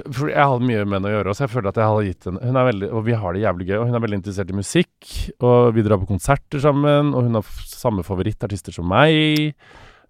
For 0.09 0.26
jeg 0.32 0.41
hadde 0.41 0.66
mye 0.66 0.86
med 0.89 0.95
henne 0.97 1.09
å 1.11 1.14
gjøre 1.14 1.30
også. 1.30 1.43
Jeg 1.45 1.51
føler 1.53 1.70
at 1.70 1.78
jeg 1.78 1.86
hadde 1.86 2.05
gitt 2.07 2.26
henne 2.41 2.64
veldig, 2.66 2.88
Og 2.97 3.03
vi 3.05 3.14
har 3.14 3.34
det 3.34 3.43
jævlig 3.43 3.68
gøy. 3.70 3.76
Og 3.78 3.86
hun 3.91 3.95
er 3.95 4.01
veldig 4.01 4.18
interessert 4.24 4.49
i 4.49 4.57
musikk. 4.57 5.09
Og 5.45 5.74
vi 5.76 5.84
drar 5.86 5.99
på 6.01 6.07
konserter 6.09 6.59
sammen. 6.64 7.14
Og 7.14 7.28
hun 7.28 7.38
har 7.38 7.43
samme 7.70 8.01
favorittartister 8.01 8.74
som 8.74 8.88
meg. 8.89 9.53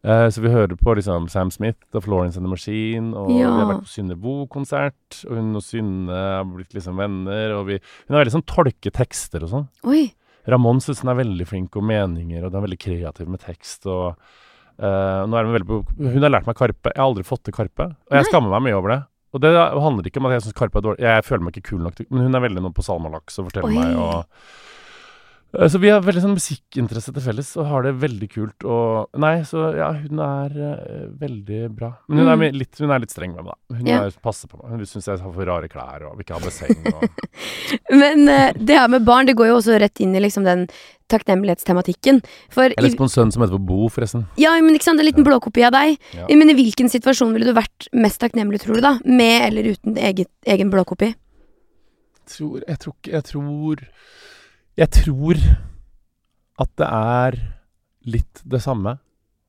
Uh, 0.03 0.27
så 0.31 0.39
vi 0.43 0.51
hører 0.51 0.75
på 0.79 0.95
liksom 0.95 1.29
Sam 1.31 1.51
Smith 1.51 1.79
og 1.95 2.03
Florence 2.03 2.35
and 2.39 2.45
the 2.45 2.49
Machine. 2.51 3.11
Og 3.13 3.29
Ja. 3.31 3.51
vi 3.51 3.59
har 3.59 3.69
vært 3.73 3.83
på 3.83 3.91
Synne 3.91 4.15
Bo-konsert. 4.19 5.19
Og 5.29 5.35
hun 5.35 5.55
og 5.55 5.61
Synne 5.63 6.07
har 6.11 6.45
blitt 6.47 6.71
liksom 6.73 6.95
venner. 6.95 7.51
Og 7.59 7.67
vi, 7.67 7.79
hun 8.07 8.15
er 8.15 8.23
veldig 8.23 8.35
sånn 8.39 8.47
tolketekster 8.47 9.43
og 9.43 9.49
sånn. 9.51 9.67
Ramón 10.47 10.79
syns 10.83 10.99
hun 11.03 11.11
er 11.11 11.23
veldig 11.23 11.45
flink 11.47 11.75
og 11.75 11.83
meninger, 11.87 12.43
og 12.43 12.51
hun 12.51 12.59
er 12.59 12.67
veldig 12.67 12.79
kreativ 12.79 13.27
med 13.27 13.39
tekst. 13.39 13.85
og 13.87 14.15
nå 14.79 15.37
er 15.37 15.47
Hun 15.47 15.53
veldig 15.55 15.79
Hun 15.97 16.23
har 16.25 16.33
lært 16.33 16.47
meg 16.49 16.55
Karpe. 16.57 16.91
Jeg 16.93 16.99
har 16.99 17.09
aldri 17.09 17.23
fått 17.27 17.43
til 17.45 17.53
Karpe, 17.53 17.89
og 17.93 18.15
jeg 18.17 18.23
Nei. 18.25 18.29
skammer 18.31 18.53
meg 18.55 18.65
mye 18.69 18.77
over 18.79 18.95
det. 18.95 18.99
Og 19.33 19.41
det 19.41 19.51
handler 19.57 20.05
ikke 20.05 20.21
om 20.21 20.27
at 20.29 20.35
jeg 20.37 20.45
syns 20.47 20.57
Karpe 20.57 20.77
er 20.77 20.85
dårlig, 20.85 21.01
jeg 21.01 21.25
føler 21.25 21.43
meg 21.45 21.55
ikke 21.57 21.69
kul 21.71 21.81
nok 21.81 21.95
til 21.97 22.05
Men 22.11 22.27
hun 22.27 22.35
er 22.37 22.43
veldig 22.45 22.61
noe 22.61 22.75
på 22.75 22.85
salmalaks 22.85 23.39
og 23.41 23.49
forteller 23.49 23.71
Oi. 23.71 23.77
meg 23.79 23.97
og 23.97 24.25
Så 25.53 25.77
vi 25.77 25.89
har 25.93 26.01
veldig 26.01 26.21
sånn 26.23 26.33
musikkinteresse 26.33 27.11
til 27.13 27.21
felles 27.21 27.51
og 27.61 27.67
har 27.69 27.83
det 27.85 27.91
veldig 28.01 28.27
kult. 28.33 28.63
Og 28.65 29.19
Nei, 29.21 29.35
så 29.45 29.67
ja, 29.77 29.91
hun 29.93 30.17
er 30.25 30.55
eh, 30.57 31.03
veldig 31.21 31.59
bra. 31.77 31.91
Men 32.09 32.23
hun, 32.23 32.31
Mm. 32.33 32.41
er, 32.47 32.55
litt, 32.57 32.79
hun 32.81 32.89
er 32.95 33.03
litt 33.03 33.13
streng 33.13 33.35
med 33.35 33.45
meg, 33.45 33.53
da. 33.53 33.77
Hun 33.77 33.85
Ja. 33.91 33.99
er, 34.07 34.15
passer 34.23 34.49
på 34.49 34.57
meg. 34.63 34.71
Hun 34.71 34.85
syns 34.89 35.05
jeg 35.11 35.19
har 35.21 35.31
for 35.35 35.45
rare 35.45 35.69
klær 35.69 36.07
og 36.09 36.17
vil 36.17 36.25
ikke 36.25 36.39
ha 36.39 36.41
basseng. 36.41 36.73
Og, 36.89 37.05
Men 38.01 38.27
eh, 38.27 38.53
det 38.57 38.79
her 38.79 38.87
med 38.89 39.05
barn, 39.05 39.29
det 39.29 39.35
går 39.37 39.51
jo 39.51 39.59
også 39.61 39.77
rett 39.79 40.01
inn 40.01 40.15
i 40.17 40.23
liksom 40.25 40.43
den 40.43 40.65
takknemlighetstematikken. 41.13 42.23
For 42.49 42.63
jeg 42.71 42.81
leste 42.81 42.97
på 42.97 43.05
en 43.05 43.13
sønn 43.13 43.31
som 43.35 43.43
heter 43.45 43.53
for 43.59 43.67
Bo, 43.69 43.89
forresten. 43.93 44.25
Ja, 44.41 44.55
men 44.59 44.73
ikke 44.73 44.87
sant, 44.89 44.99
en 45.03 45.05
liten 45.05 45.23
blåkopi 45.27 45.65
av 45.67 45.75
deg. 45.77 45.99
Ja. 46.17 46.25
Men 46.33 46.49
i 46.49 46.57
hvilken 46.57 46.89
situasjon 46.89 47.33
ville 47.35 47.45
du 47.45 47.53
vært 47.53 47.87
mest 47.93 48.17
takknemlig, 48.23 48.63
tror 48.65 48.79
du, 48.79 48.81
da? 48.81 48.95
Med 49.05 49.49
eller 49.51 49.75
uten 49.75 49.97
eget, 50.01 50.31
egen 50.49 50.73
blåkopi? 50.73 51.13
tror, 52.25 52.61
jeg 52.65 52.79
tror 52.79 52.93
ikke 52.95 53.11
Jeg 53.11 53.23
tror 53.27 53.81
Jeg 54.79 54.89
tror 55.03 55.39
at 56.63 56.69
det 56.79 56.87
er 56.89 57.39
litt 58.09 58.41
det 58.49 58.61
samme. 58.63 58.97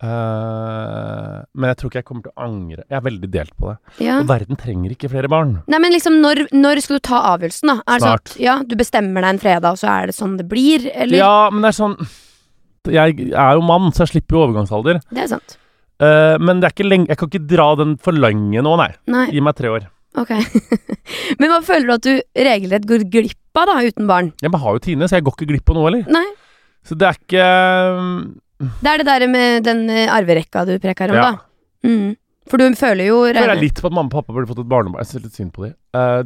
Uh, 0.04 1.40
men 1.56 1.70
jeg 1.70 1.78
tror 1.78 1.90
ikke 1.90 2.00
jeg 2.02 2.06
kommer 2.08 2.26
til 2.26 2.32
å 2.34 2.44
angre. 2.44 2.82
Jeg 2.90 2.98
er 2.98 3.04
veldig 3.06 3.30
delt 3.32 3.54
på 3.56 3.70
det. 3.70 3.76
Ja. 4.04 4.18
Og 4.20 4.28
verden 4.28 4.58
trenger 4.60 4.92
ikke 4.92 5.08
flere 5.12 5.30
barn. 5.32 5.54
Nei, 5.70 5.80
men 5.80 5.94
liksom, 5.94 6.18
når, 6.24 6.44
når 6.52 6.82
skal 6.84 6.98
du 6.98 7.04
ta 7.08 7.22
avgjørelsen, 7.30 7.72
da? 7.72 7.76
Er 7.80 7.86
det 7.86 8.04
sånn 8.04 8.10
Snart. 8.10 8.34
at 8.34 8.42
ja, 8.44 8.56
du 8.68 8.76
bestemmer 8.80 9.24
deg 9.24 9.36
en 9.36 9.42
fredag, 9.46 9.68
og 9.70 9.80
så 9.80 9.90
er 9.94 10.10
det 10.10 10.16
sånn 10.18 10.36
det 10.40 10.48
blir, 10.50 10.88
eller? 10.92 11.20
Ja, 11.22 11.36
men 11.54 11.64
det 11.64 11.72
er 11.72 11.78
sånn 11.78 11.96
Jeg 12.92 13.30
er 13.32 13.56
jo 13.56 13.64
mann, 13.64 13.92
så 13.96 14.04
jeg 14.04 14.16
slipper 14.16 14.36
jo 14.36 14.44
overgangsalder. 14.48 15.00
Det 15.08 15.24
er 15.24 15.30
sant. 15.32 15.56
Uh, 16.02 16.36
men 16.42 16.60
det 16.60 16.68
er 16.68 16.76
ikke 16.76 16.90
lenge, 16.90 17.08
jeg 17.08 17.20
kan 17.22 17.32
ikke 17.32 17.48
dra 17.54 17.70
den 17.80 17.96
for 18.02 18.18
lenge 18.18 18.66
nå, 18.66 18.76
nei. 18.82 18.90
Nei, 19.14 19.28
Gi 19.32 19.44
meg 19.46 19.56
tre 19.56 19.72
år. 19.72 19.88
ok. 20.20 20.34
men 21.40 21.48
hva 21.48 21.62
føler 21.64 21.88
du 21.88 21.94
at 21.96 22.10
du 22.10 22.44
regelrett 22.44 22.90
går 22.90 23.08
glipp 23.08 23.40
av, 23.60 23.68
da, 23.70 23.76
uten 23.84 24.08
barn? 24.10 24.32
Jeg 24.42 24.52
bare 24.54 24.64
har 24.64 24.76
jo 24.78 24.82
Tine, 24.84 25.08
så 25.10 25.18
jeg 25.18 25.26
går 25.26 25.36
ikke 25.38 25.50
glipp 25.52 25.70
av 25.72 25.78
noe, 25.78 25.86
eller? 25.92 26.08
Nei. 26.12 26.26
Så 26.84 26.96
det 27.00 27.06
er 27.08 27.16
ikke 27.20 27.44
mm, 28.00 28.18
Det 28.82 28.90
er 28.90 29.00
det 29.00 29.06
der 29.08 29.26
med 29.32 29.64
den 29.64 29.86
eh, 29.92 30.10
arverekka 30.12 30.66
du 30.68 30.74
preker 30.82 31.14
om, 31.14 31.16
Ja. 31.20 31.30
da. 31.32 31.88
Mm. 31.88 32.16
For 32.50 32.60
du 32.60 32.66
føler 32.76 33.08
jo 33.08 33.22
Jeg 33.30 33.40
føler 33.40 33.60
litt 33.60 33.80
på 33.80 33.88
at 33.88 33.94
mamma 33.96 34.10
og 34.10 34.16
pappa 34.18 34.34
burde 34.36 34.50
fått 34.50 34.60
et 34.60 34.68
barnebarn. 34.68 35.00
Jeg 35.00 35.08
synes 35.14 35.24
litt 35.24 35.38
synd 35.38 35.52
på 35.56 35.64
dem. 35.64 35.74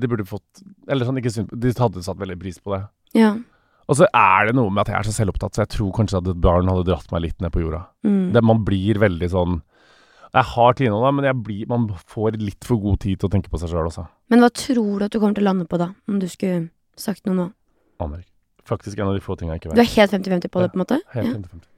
de 0.02 0.08
burde 0.10 0.26
fått 0.26 0.64
Eller 0.90 1.06
sånn, 1.06 1.18
ikke 1.20 1.30
synd 1.30 1.52
på 1.52 1.58
De 1.62 1.70
hadde 1.78 2.02
satt 2.02 2.18
veldig 2.18 2.38
pris 2.40 2.58
på 2.58 2.74
det. 2.74 2.80
Ja. 3.14 3.36
Og 3.88 3.96
så 3.96 4.08
er 4.12 4.48
det 4.50 4.54
noe 4.58 4.68
med 4.68 4.82
at 4.82 4.90
jeg 4.92 4.98
er 4.98 5.06
så 5.08 5.14
selvopptatt, 5.16 5.54
så 5.56 5.62
jeg 5.64 5.72
tror 5.78 5.92
kanskje 5.96 6.18
at 6.20 6.26
et 6.28 6.40
barn 6.44 6.68
hadde 6.68 6.84
dratt 6.90 7.08
meg 7.14 7.22
litt 7.24 7.38
ned 7.40 7.54
på 7.54 7.62
jorda. 7.62 7.86
Mm. 8.04 8.32
Det, 8.34 8.42
man 8.44 8.64
blir 8.66 8.98
veldig 9.00 9.30
sånn 9.32 9.60
Jeg 10.34 10.44
har 10.44 10.74
Tine 10.76 10.98
da, 11.00 11.12
men 11.14 11.42
blir, 11.46 11.64
man 11.70 11.86
får 12.10 12.36
litt 12.42 12.66
for 12.68 12.82
god 12.82 12.98
tid 13.06 13.20
til 13.20 13.30
å 13.30 13.32
tenke 13.32 13.48
på 13.48 13.60
seg 13.62 13.70
sjøl 13.72 13.88
også. 13.88 14.04
Men 14.28 14.42
hva 14.44 14.50
tror 14.52 14.98
du 14.98 15.06
at 15.06 15.14
du 15.14 15.20
kommer 15.22 15.38
til 15.38 15.46
å 15.46 15.48
lande 15.48 15.64
på, 15.70 15.78
da? 15.80 15.88
Om 16.10 16.18
du 16.20 16.26
skulle 16.28 16.66
sagt 17.00 17.26
noe 17.26 17.34
nå? 17.38 17.46
Aner 18.04 18.18
ikke. 18.22 18.32
Faktisk 18.68 18.98
en 19.00 19.08
av 19.08 19.14
de 19.16 19.20
få 19.24 19.36
tingene 19.38 19.56
jeg 19.56 19.62
ikke 19.62 19.70
vet. 19.72 19.78
Du 19.78 19.84
er 19.84 19.92
helt 19.96 20.12
50-50 20.12 20.50
på 20.52 20.60
det, 20.62 20.70
på 20.72 20.76
en 20.78 20.82
måte? 20.84 20.98
Helt 21.14 21.26
Ja. 21.26 21.32
50-50. 21.38 21.68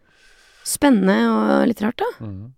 Spennende 0.71 1.19
og 1.31 1.69
litt 1.71 1.81
rart, 1.83 1.97
da. 2.03 2.09
Mhm. 2.27 2.49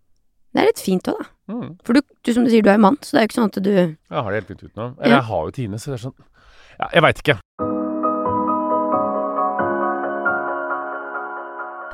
Det 0.53 0.61
er 0.61 0.67
litt 0.69 0.81
fint 0.85 1.07
òg, 1.09 1.17
da. 1.23 1.29
Mm. 1.55 1.69
For 1.85 1.97
du, 1.97 2.01
du, 2.25 2.33
som 2.33 2.45
du 2.45 2.51
sier, 2.53 2.61
du 2.63 2.69
er 2.69 2.77
jo 2.77 2.83
mann, 2.85 2.97
så 3.01 3.13
det 3.17 3.19
er 3.21 3.23
jo 3.25 3.29
ikke 3.31 3.39
sånn 3.41 3.49
at 3.53 3.63
du 3.65 3.71
Jeg 3.73 3.97
har 4.13 4.31
det 4.31 4.41
helt 4.43 4.49
fint 4.53 4.65
utenom. 4.69 4.97
Eller 5.01 5.15
Ja. 5.15 5.21
jeg 5.21 5.25
har 5.31 5.45
jo 5.47 5.51
Tine, 5.57 5.79
så 5.81 5.87
det 5.93 5.97
er 6.01 6.03
sånn 6.11 6.19
Ja, 6.81 6.89
jeg 6.93 7.03
veit 7.03 7.23
ikke. 7.23 7.39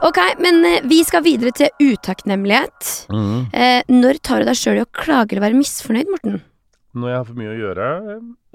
Ok, 0.09 0.19
men 0.39 0.61
eh, 0.65 0.81
vi 0.87 1.01
skal 1.05 1.25
videre 1.27 1.51
til 1.59 1.71
utakknemlighet. 1.83 2.91
Mm. 3.11 3.49
Eh, 3.53 3.81
når 3.91 4.21
tar 4.23 4.41
du 4.45 4.47
deg 4.47 4.59
sjøl 4.59 4.79
i 4.79 4.85
å 4.85 4.91
klage 4.95 5.35
eller 5.35 5.49
være 5.49 5.59
misfornøyd, 5.59 6.11
Morten? 6.13 6.41
når 6.99 7.09
jeg 7.13 7.19
har 7.19 7.27
for 7.29 7.39
mye 7.39 7.51
å 7.53 7.59
gjøre, 7.59 7.89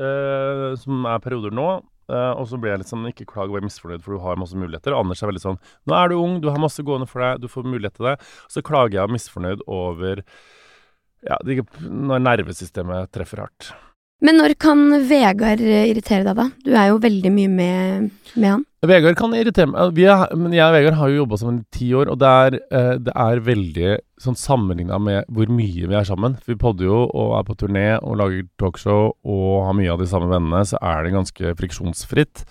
eh, 0.03 0.75
som 0.81 1.05
er 1.07 1.19
perioder 1.23 1.53
nå. 1.55 1.67
Eh, 2.13 2.31
og 2.37 2.47
så 2.49 2.59
blir 2.61 2.73
jeg 2.73 2.83
litt 2.83 2.91
sånn 2.91 3.07
Ikke 3.09 3.27
klag 3.29 3.51
og 3.51 3.57
vær 3.57 3.65
misfornøyd, 3.65 4.03
for 4.05 4.15
du 4.15 4.23
har 4.23 4.39
masse 4.39 4.57
muligheter. 4.57 4.95
Anders 4.97 5.23
er 5.23 5.31
veldig 5.31 5.43
sånn 5.43 5.61
Nå 5.89 5.97
er 5.97 6.11
du 6.11 6.17
ung, 6.19 6.39
du 6.43 6.51
har 6.51 6.61
masse 6.61 6.85
gående 6.85 7.09
for 7.09 7.25
deg, 7.25 7.41
du 7.43 7.49
får 7.51 7.67
mulighet 7.67 7.97
til 7.99 8.11
det. 8.11 8.17
Så 8.51 8.65
klager 8.65 8.99
jeg 8.99 9.03
og 9.03 9.09
er 9.11 9.17
misfornøyd 9.17 9.65
over 9.67 10.23
ja, 11.23 11.39
det, 11.47 11.63
når 11.81 12.23
nervesystemet 12.23 13.13
treffer 13.15 13.45
hardt. 13.45 13.71
Men 14.23 14.39
når 14.39 14.55
kan 14.59 14.85
Vegard 15.07 15.63
irritere 15.63 16.23
deg, 16.27 16.37
da? 16.37 16.47
Du 16.63 16.71
er 16.75 16.91
jo 16.91 17.01
veldig 17.03 17.31
mye 17.35 17.51
med, 17.51 18.11
med 18.35 18.49
han. 18.49 18.67
Vegard 18.89 19.15
kan 19.15 19.31
irritere 19.37 19.69
meg. 19.71 19.99
Er, 20.03 20.33
men 20.35 20.51
jeg 20.55 20.65
og 20.65 20.73
Vegard 20.75 20.97
har 20.99 21.11
jo 21.11 21.21
jobba 21.21 21.37
sammen 21.39 21.61
i 21.61 21.77
ti 21.77 21.85
år, 21.95 22.09
og 22.11 22.19
det 22.19 22.31
er, 22.43 22.57
eh, 22.75 22.91
det 22.99 23.13
er 23.15 23.43
veldig 23.45 23.91
sånn 24.19 24.35
sammenligna 24.39 24.99
med 24.99 25.29
hvor 25.31 25.47
mye 25.47 25.87
vi 25.87 25.95
er 25.95 26.07
sammen. 26.07 26.35
Vi 26.47 26.57
podder 26.59 26.89
jo 26.89 26.99
og 27.07 27.37
er 27.37 27.47
på 27.47 27.55
turné 27.61 27.85
og 28.01 28.17
lager 28.19 28.43
talkshow 28.59 29.13
og 29.23 29.47
har 29.69 29.77
mye 29.77 29.93
av 29.93 30.03
de 30.03 30.09
samme 30.11 30.27
vennene, 30.31 30.65
så 30.67 30.81
er 30.83 31.03
det 31.03 31.15
ganske 31.15 31.55
friksjonsfritt. 31.61 32.43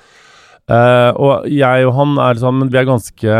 Eh, 0.72 1.10
og 1.20 1.48
jeg 1.52 1.88
og 1.88 1.96
han 1.98 2.18
er 2.22 2.40
sånn, 2.40 2.60
men 2.62 2.72
vi 2.72 2.78
er 2.78 2.86
ganske 2.86 3.38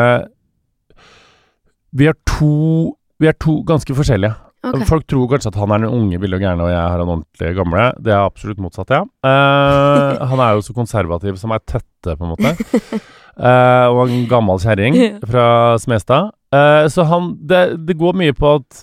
Vi 1.95 2.09
er 2.11 2.17
to 2.27 2.97
Vi 3.23 3.29
er 3.31 3.37
to 3.39 3.61
ganske 3.63 3.95
forskjellige. 3.95 4.35
Ok. 4.63 4.85
Folk 4.87 5.07
tror 5.11 5.27
kanskje 5.33 5.51
at 5.51 5.59
han 5.59 5.73
er 5.75 5.83
den 5.83 5.97
unge, 5.97 6.21
ville 6.23 6.39
og 6.39 6.45
gærne, 6.45 6.63
og 6.63 6.71
jeg 6.71 6.83
har 6.83 7.01
den 7.01 7.11
ordentlige 7.11 7.57
gamle. 7.59 7.89
Det 7.99 8.13
er 8.15 8.21
absolutt 8.23 8.61
motsatt, 8.63 8.93
ja. 8.95 9.03
Eh, 9.27 10.23
han 10.33 10.43
er 10.45 10.55
jo 10.55 10.63
så 10.69 10.77
konservativ 10.77 11.41
som 11.41 11.55
ei 11.55 11.59
tøtte, 11.67 12.15
på 12.15 12.23
en 12.23 12.33
måte. 12.37 12.55
Eh, 13.33 13.87
og 13.89 14.11
en 14.11 14.27
gammel 14.29 14.59
kjerring 14.61 14.97
fra 15.25 15.45
Smestad. 15.81 16.35
Eh, 16.53 16.85
så 16.93 17.07
han 17.09 17.31
det, 17.49 17.63
det 17.89 17.97
går 17.97 18.19
mye 18.21 18.35
på 18.37 18.51
at 18.59 18.83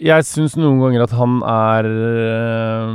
jeg 0.00 0.24
syns 0.24 0.54
noen 0.56 0.78
ganger 0.80 1.04
at 1.04 1.12
han 1.18 1.34
er 1.44 1.88
eh, 1.92 2.94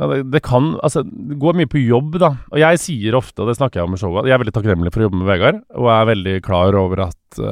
ja, 0.00 0.08
det, 0.14 0.18
det 0.32 0.40
kan 0.46 0.70
Altså, 0.80 1.02
det 1.04 1.36
går 1.42 1.60
mye 1.60 1.68
på 1.68 1.82
jobb, 1.82 2.16
da. 2.24 2.32
Og 2.54 2.62
jeg 2.62 2.80
sier 2.80 3.20
ofte, 3.20 3.44
og 3.44 3.52
det 3.52 3.58
snakker 3.60 3.82
jeg 3.82 3.90
om 3.90 3.98
i 3.98 4.00
showet, 4.00 4.24
at 4.24 4.30
jeg 4.30 4.38
er 4.38 4.44
veldig 4.46 4.56
takknemlig 4.56 4.94
for 4.94 5.04
å 5.04 5.10
jobbe 5.10 5.20
med 5.20 5.28
Vegard, 5.34 5.60
og 5.76 5.92
er 5.92 6.10
veldig 6.14 6.36
klar 6.48 6.80
over 6.80 7.04
at 7.10 7.42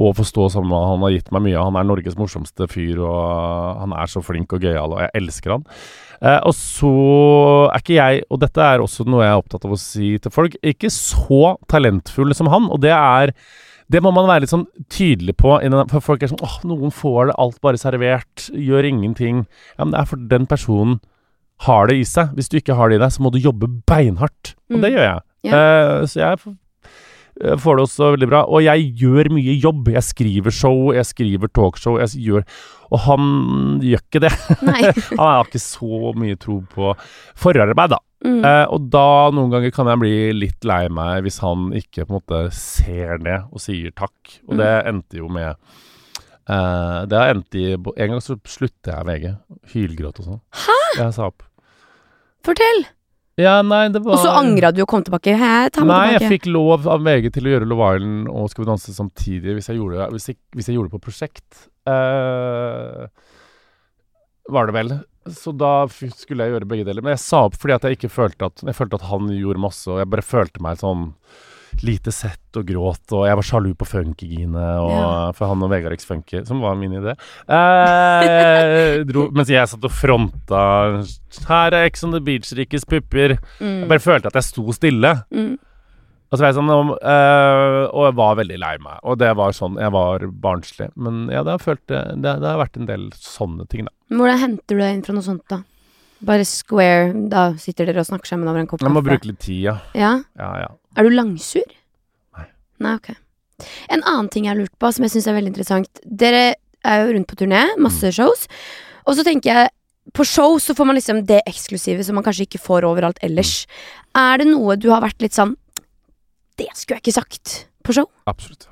å 0.00 0.10
forstå 0.16 0.48
sammen 0.50 0.72
med 0.72 0.86
han. 0.88 1.02
Har 1.06 1.12
gitt 1.14 1.28
meg 1.34 1.44
mye. 1.46 1.60
Han 1.62 1.76
er 1.78 1.86
Norges 1.86 2.16
morsomste 2.18 2.66
fyr, 2.70 2.98
og 3.04 3.78
han 3.82 3.92
er 3.94 4.10
så 4.10 4.22
flink 4.26 4.52
og 4.56 4.64
gøyal, 4.66 4.96
og 4.96 5.04
jeg 5.04 5.12
elsker 5.20 5.54
han. 5.54 5.66
Eh, 6.24 6.40
og 6.48 6.54
så 6.56 6.90
er 7.70 7.82
ikke 7.84 7.98
jeg, 7.98 8.24
og 8.32 8.40
dette 8.42 8.64
er 8.64 8.82
også 8.82 9.06
noe 9.06 9.22
jeg 9.22 9.34
er 9.34 9.42
opptatt 9.42 9.66
av 9.68 9.76
å 9.76 9.78
si 9.78 10.14
til 10.18 10.34
folk, 10.34 10.56
ikke 10.66 10.90
så 10.90 11.54
talentfull 11.70 12.34
som 12.34 12.50
han, 12.50 12.66
og 12.72 12.80
det 12.82 12.94
er 12.96 13.34
det 13.92 14.00
må 14.00 14.08
man 14.16 14.24
være 14.26 14.46
litt 14.46 14.50
sånn 14.50 14.64
tydelig 14.88 15.34
på. 15.36 15.58
For 15.92 16.00
folk 16.00 16.22
er 16.24 16.30
sånn 16.32 16.40
åh, 16.42 16.54
noen 16.64 16.90
får 16.90 17.28
det 17.28 17.34
alt 17.38 17.58
bare 17.60 17.76
servert, 17.78 18.46
gjør 18.56 18.88
ingenting. 18.88 19.42
Ja, 19.76 19.84
men 19.84 19.92
det 19.92 20.00
er 20.00 20.08
fordi 20.08 20.28
den 20.30 20.46
personen 20.48 20.96
har 21.68 21.86
det 21.92 21.98
i 22.00 22.06
seg. 22.08 22.32
Hvis 22.34 22.48
du 22.48 22.56
ikke 22.58 22.74
har 22.78 22.88
det 22.88 22.96
i 22.96 23.02
deg, 23.04 23.12
så 23.12 23.20
må 23.22 23.30
du 23.30 23.36
jobbe 23.44 23.68
beinhardt. 23.86 24.54
Og 24.72 24.78
Mm. 24.78 24.80
det 24.86 24.92
gjør 24.94 25.04
jeg. 25.04 25.20
Yeah. 25.44 25.54
Eh, 26.00 26.06
så 26.08 26.16
jeg 26.24 26.56
får 27.34 27.76
det 27.76 27.84
også 27.84 28.12
veldig 28.14 28.28
bra. 28.30 28.44
Og 28.46 28.62
jeg 28.64 28.88
gjør 29.00 29.30
mye 29.34 29.56
jobb. 29.58 29.90
Jeg 29.94 30.06
skriver 30.06 30.54
show, 30.54 30.92
jeg 30.94 31.08
skriver 31.08 31.50
talkshow, 31.50 31.98
jeg 32.02 32.24
gjør 32.28 32.44
Og 32.94 33.00
han 33.08 33.28
gjør 33.82 34.02
ikke 34.04 34.22
det. 34.22 34.32
Han 35.18 35.22
har 35.22 35.46
ikke 35.48 35.62
så 35.62 36.12
mye 36.18 36.38
tro 36.38 36.60
på 36.70 36.92
forarbeid, 37.40 37.96
da. 37.96 38.00
Mm. 38.24 38.40
Eh, 38.40 38.66
og 38.72 38.86
da 38.92 39.30
noen 39.36 39.50
ganger 39.52 39.72
kan 39.74 39.90
jeg 39.90 40.00
bli 40.00 40.14
litt 40.32 40.64
lei 40.64 40.86
meg 40.88 41.26
hvis 41.26 41.42
han 41.44 41.66
ikke 41.76 42.06
på 42.06 42.14
en 42.14 42.16
måte 42.16 42.38
ser 42.56 43.18
det 43.20 43.42
og 43.50 43.60
sier 43.60 43.92
takk. 43.92 44.38
Og 44.48 44.56
det 44.62 44.70
endte 44.88 45.20
jo 45.20 45.28
med 45.32 45.50
eh, 45.50 47.00
Det 47.10 47.18
har 47.20 47.34
endt 47.34 47.58
i 47.60 47.66
En 47.74 48.14
gang 48.14 48.22
så 48.24 48.38
slutta 48.48 48.96
jeg 48.96 49.08
VG. 49.10 49.34
Hylgråt 49.74 50.22
og 50.22 50.30
sånn. 50.30 50.42
Hæ?! 50.64 50.80
Jeg 51.02 51.16
sa 51.18 51.28
opp. 51.28 51.44
Fortell! 52.44 52.86
Ja, 53.40 53.56
nei, 53.66 53.88
det 53.90 54.04
var 54.04 54.14
Og 54.14 54.22
så 54.22 54.32
angra 54.38 54.70
du 54.70 54.84
og 54.84 54.88
kom 54.90 55.02
tilbake. 55.06 55.34
Hæ, 55.38 55.54
ta 55.74 55.82
meg 55.82 55.90
Nei, 55.90 56.10
jeg 56.14 56.30
fikk 56.36 56.50
lov 56.54 56.86
av 56.90 57.02
VG 57.02 57.32
til 57.34 57.48
å 57.48 57.54
gjøre 57.56 57.66
Love 57.70 57.88
Island 57.96 58.28
og 58.30 58.50
Skal 58.52 58.62
vi 58.62 58.68
danse 58.68 58.94
samtidig 58.94 59.56
hvis 59.56 59.70
jeg 59.72 59.80
gjorde 59.80 59.98
det, 59.98 60.10
hvis 60.14 60.28
jeg, 60.30 60.38
hvis 60.54 60.70
jeg 60.70 60.78
gjorde 60.78 60.92
det 60.92 60.94
på 60.94 61.06
prosjekt. 61.08 61.64
Uh, 61.88 63.08
var 64.54 64.70
det 64.70 64.76
vel. 64.76 64.94
Så 65.34 65.54
da 65.56 65.72
skulle 65.88 66.46
jeg 66.46 66.54
gjøre 66.54 66.68
begge 66.68 66.86
deler. 66.86 67.04
Men 67.04 67.16
jeg 67.16 67.24
sa 67.24 67.42
opp 67.48 67.58
fordi 67.58 67.74
at 67.78 67.88
jeg 67.88 67.98
ikke 67.98 68.12
følte 68.12 68.50
at 68.50 68.62
Jeg 68.68 68.76
følte 68.76 69.00
at 69.00 69.08
han 69.08 69.32
gjorde 69.32 69.66
masse, 69.66 69.88
og 69.90 70.02
jeg 70.02 70.10
bare 70.14 70.26
følte 70.26 70.62
meg 70.64 70.78
sånn 70.82 71.10
lite 71.82 72.12
sett 72.14 72.38
og 72.56 72.64
gråt, 72.68 73.02
og 73.12 73.26
jeg 73.26 73.34
var 73.34 73.42
sjalu 73.42 73.74
på 73.74 73.86
Funkygine, 73.88 74.54
Ja. 74.54 75.32
for 75.32 75.46
han 75.50 75.62
og 75.62 75.70
Vegard 75.70 75.92
X 75.98 76.04
Funky, 76.06 76.44
som 76.46 76.60
var 76.60 76.76
min 76.76 76.92
idé. 76.92 77.16
Eh, 77.48 79.02
dro, 79.08 79.28
mens 79.36 79.50
jeg 79.50 79.66
satt 79.68 79.84
og 79.84 79.90
fronta 79.94 80.62
Her 81.48 81.74
er 81.74 81.86
Ex 81.88 82.04
on 82.06 82.12
the 82.14 82.20
Beach-rikes 82.20 82.84
pupper. 82.86 83.34
Jeg 83.36 83.40
Mm. 83.60 83.88
bare 83.88 83.98
følte 84.02 84.26
at 84.30 84.34
jeg 84.38 84.44
sto 84.44 84.70
stille. 84.72 85.24
Mm. 85.32 85.58
Og 86.32 86.38
så 86.38 86.40
var 86.42 86.48
jeg 86.52 86.56
sånn 86.58 86.70
og, 86.70 86.98
eh, 87.02 87.88
Og 87.94 88.06
jeg 88.08 88.14
var 88.18 88.34
veldig 88.36 88.58
lei 88.58 88.76
meg. 88.82 88.98
Og 89.04 89.18
det 89.18 89.28
var 89.36 89.52
sånn 89.52 89.76
Jeg 89.78 89.90
var 89.92 90.18
barnslig. 90.18 90.90
Men 90.96 91.28
ja, 91.30 91.42
det 91.44 91.52
har, 91.52 91.58
følt, 91.58 91.86
det, 91.86 92.00
det 92.22 92.42
har 92.42 92.58
vært 92.58 92.76
en 92.80 92.86
del 92.86 93.10
sånne 93.14 93.68
ting, 93.68 93.84
da. 93.86 93.92
Hvordan 94.14 94.38
henter 94.38 94.74
du 94.74 94.80
deg 94.82 94.94
inn 94.94 95.02
fra 95.06 95.14
noe 95.14 95.22
sånt, 95.22 95.44
da? 95.48 95.62
Bare 96.24 96.44
square, 96.48 97.12
da 97.28 97.52
sitter 97.60 97.86
dere 97.86 98.00
og 98.00 98.06
snakker 98.08 98.26
sammen 98.26 98.48
over 98.48 98.58
en 98.62 98.66
kopp 98.66 98.80
Jeg 98.80 98.90
må 98.94 99.02
bruke 99.04 99.26
litt 99.28 99.40
tid, 99.44 99.60
ja. 99.66 99.76
Ja? 99.94 100.22
Ja, 100.38 100.50
ja. 100.64 100.68
Er 100.96 101.06
du 101.06 101.10
langsur? 101.14 101.64
Nei. 102.38 102.46
Nei, 102.84 102.94
ok. 103.00 103.12
En 103.94 104.02
annen 104.02 104.28
ting 104.30 104.44
jeg 104.46 104.52
har 104.54 104.60
lurt 104.60 104.74
på, 104.78 104.90
som 104.92 105.04
jeg 105.06 105.12
syns 105.14 105.28
er 105.30 105.36
veldig 105.38 105.52
interessant. 105.52 106.00
Dere 106.04 106.54
er 106.84 107.04
jo 107.06 107.14
rundt 107.16 107.28
på 107.30 107.38
turné, 107.40 107.64
masse 107.80 108.04
Mm. 108.10 108.12
shows. 108.12 108.46
Og 109.06 109.16
så 109.16 109.24
tenker 109.24 109.50
jeg 109.52 109.70
på 110.12 110.24
show 110.28 110.58
så 110.60 110.74
får 110.76 110.86
man 110.86 110.96
liksom 110.96 111.24
det 111.26 111.40
eksklusive 111.48 112.04
som 112.04 112.14
man 112.14 112.24
kanskje 112.24 112.44
ikke 112.46 112.60
får 112.60 112.84
overalt 112.84 113.18
ellers. 113.22 113.64
Mm. 113.66 114.20
Er 114.20 114.38
det 114.38 114.46
noe 114.50 114.76
du 114.76 114.90
har 114.90 115.00
vært 115.02 115.20
litt 115.22 115.32
sånn 115.32 115.56
Det 116.56 116.68
skulle 116.74 117.00
jeg 117.00 117.02
ikke 117.02 117.14
sagt 117.20 117.66
på 117.82 117.92
show? 117.96 118.06
Absolutt. 118.30 118.68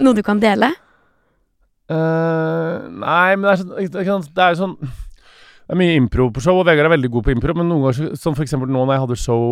Noe 0.00 0.14
du 0.14 0.22
kan 0.22 0.38
dele? 0.38 0.68
Uh, 1.90 2.88
nei, 2.88 3.34
men 3.36 3.42
det 3.42 3.52
er 3.52 4.04
sånn 4.06 4.28
Det 4.32 4.38
er 4.44 4.54
jo 4.54 4.60
sånn 4.62 4.76
Det 5.72 5.76
er 5.78 5.80
mye 5.80 5.92
impro 5.96 6.26
på 6.28 6.42
show, 6.44 6.58
og 6.60 6.66
Vegard 6.68 6.84
er 6.84 6.92
veldig 6.92 7.08
god 7.14 7.24
på 7.24 7.32
impro, 7.32 7.54
men 7.56 7.70
noen 7.72 7.86
ganger, 7.86 8.10
som 8.20 8.34
eksempel 8.36 8.68
nå 8.68 8.82
når 8.82 8.92
jeg 8.92 9.02
hadde 9.06 9.16
show 9.22 9.44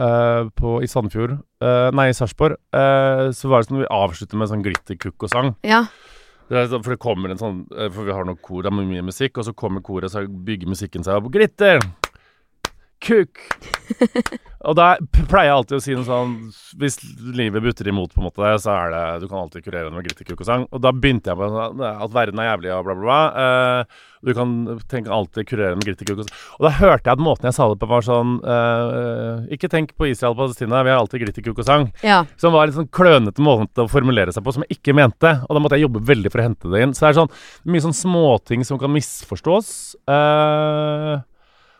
uh, 0.00 0.48
på, 0.56 0.70
i 0.80 0.88
Sandefjord, 0.88 1.34
uh, 1.60 1.90
nei, 1.92 2.06
i 2.08 2.14
Sarpsborg, 2.16 2.56
uh, 2.72 3.28
så 3.36 3.50
var 3.52 3.60
det 3.60 3.68
sånn 3.68 3.76
at 3.76 3.82
vi 3.82 3.90
avslutter 3.98 4.40
med 4.40 4.48
sånn 4.48 4.64
glitterkukk 4.64 5.28
og 5.28 5.34
sang. 5.34 5.52
Ja. 5.68 5.82
Det 6.48 6.56
er 6.56 6.72
sånn, 6.72 6.86
for 6.86 6.96
det 6.96 7.02
kommer 7.04 7.28
en 7.28 7.36
sånn 7.36 7.58
For 7.68 8.08
vi 8.08 8.14
har 8.16 8.24
noe 8.24 8.40
kor, 8.40 8.62
det 8.64 8.72
er 8.72 8.78
mye 8.80 9.04
musikk, 9.10 9.36
og 9.36 9.50
så 9.50 9.52
kommer 9.52 9.84
koret, 9.84 10.08
så 10.08 10.24
bygger 10.24 10.72
musikken 10.72 11.04
seg 11.04 11.20
opp. 11.20 11.28
Glitter! 11.36 11.84
Kuk! 12.98 13.38
og 14.68 14.74
da 14.74 14.88
pleier 15.30 15.48
jeg 15.48 15.54
alltid 15.54 15.76
å 15.76 15.82
si 15.82 15.94
noe 15.94 16.06
sånn 16.06 16.32
Hvis 16.80 16.96
livet 17.36 17.62
butter 17.62 17.88
imot, 17.88 18.10
på 18.10 18.18
en 18.20 18.26
måte, 18.26 18.50
så 18.58 18.72
er 18.74 18.90
det 18.90 19.02
Du 19.22 19.26
kan 19.30 19.44
alltid 19.44 19.62
kurere 19.64 19.86
det 19.86 19.94
med 19.94 20.08
glitterkuk 20.08 20.42
og 20.42 20.48
sang. 20.48 20.66
Og 20.74 20.82
da 20.82 20.92
begynte 20.92 21.30
jeg 21.30 21.38
på 21.38 21.48
sånn, 21.52 21.82
at 21.88 22.14
verden 22.14 22.42
er 22.42 22.50
jævlig 22.50 22.72
og 22.74 22.88
bla, 22.88 22.96
bla, 22.98 23.06
bla. 23.06 23.20
Uh, 23.38 24.08
du 24.26 24.32
kan 24.34 24.56
tenke 24.90 25.14
alltid 25.14 25.46
kurere 25.46 25.78
med 25.78 25.86
glitterkuk 25.86 26.18
og 26.18 26.26
sang. 26.26 26.42
Og 26.58 26.66
da 26.66 26.74
hørte 26.80 27.06
jeg 27.06 27.14
at 27.14 27.22
måten 27.22 27.48
jeg 27.48 27.58
sa 27.58 27.68
det 27.70 27.78
på, 27.78 27.90
var 27.92 28.06
sånn 28.08 28.34
uh, 28.42 29.46
Ikke 29.54 29.70
tenk 29.70 29.94
på 29.94 30.10
Israel 30.10 30.34
og 30.34 30.42
Palestina, 30.42 30.82
vi 30.82 30.94
har 30.94 31.02
alltid 31.04 31.22
glitterkuk 31.22 31.62
og 31.62 31.70
sang. 31.70 31.88
ja. 32.02 32.24
Som 32.38 32.56
var 32.56 32.66
en 32.66 32.80
sånn 32.80 32.90
klønete 32.94 33.44
måte 33.44 33.86
å 33.86 33.90
formulere 33.90 34.34
seg 34.34 34.42
på, 34.42 34.56
som 34.56 34.66
jeg 34.66 34.80
ikke 34.80 34.96
mente. 34.98 35.36
Og 35.46 35.54
da 35.54 35.62
måtte 35.62 35.78
jeg 35.78 35.86
jobbe 35.86 36.02
veldig 36.10 36.34
for 36.34 36.42
å 36.42 36.48
hente 36.50 36.74
det 36.74 36.82
inn. 36.82 36.98
Så 36.98 37.06
det 37.06 37.12
er 37.12 37.20
sånn 37.22 37.34
mye 37.70 37.86
sånn 37.86 37.96
småting 37.96 38.66
som 38.66 38.80
kan 38.80 38.90
misforstås. 38.92 39.70
Eh, 40.10 41.14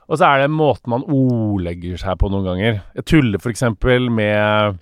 og 0.09 0.17
så 0.17 0.25
er 0.25 0.43
det 0.43 0.53
måten 0.57 0.93
man 0.95 1.05
ordlegger 1.05 2.01
seg 2.01 2.17
på 2.21 2.31
noen 2.33 2.47
ganger. 2.47 2.79
Jeg 2.97 3.05
tuller 3.11 3.43
f.eks. 3.43 3.65
med 4.09 4.79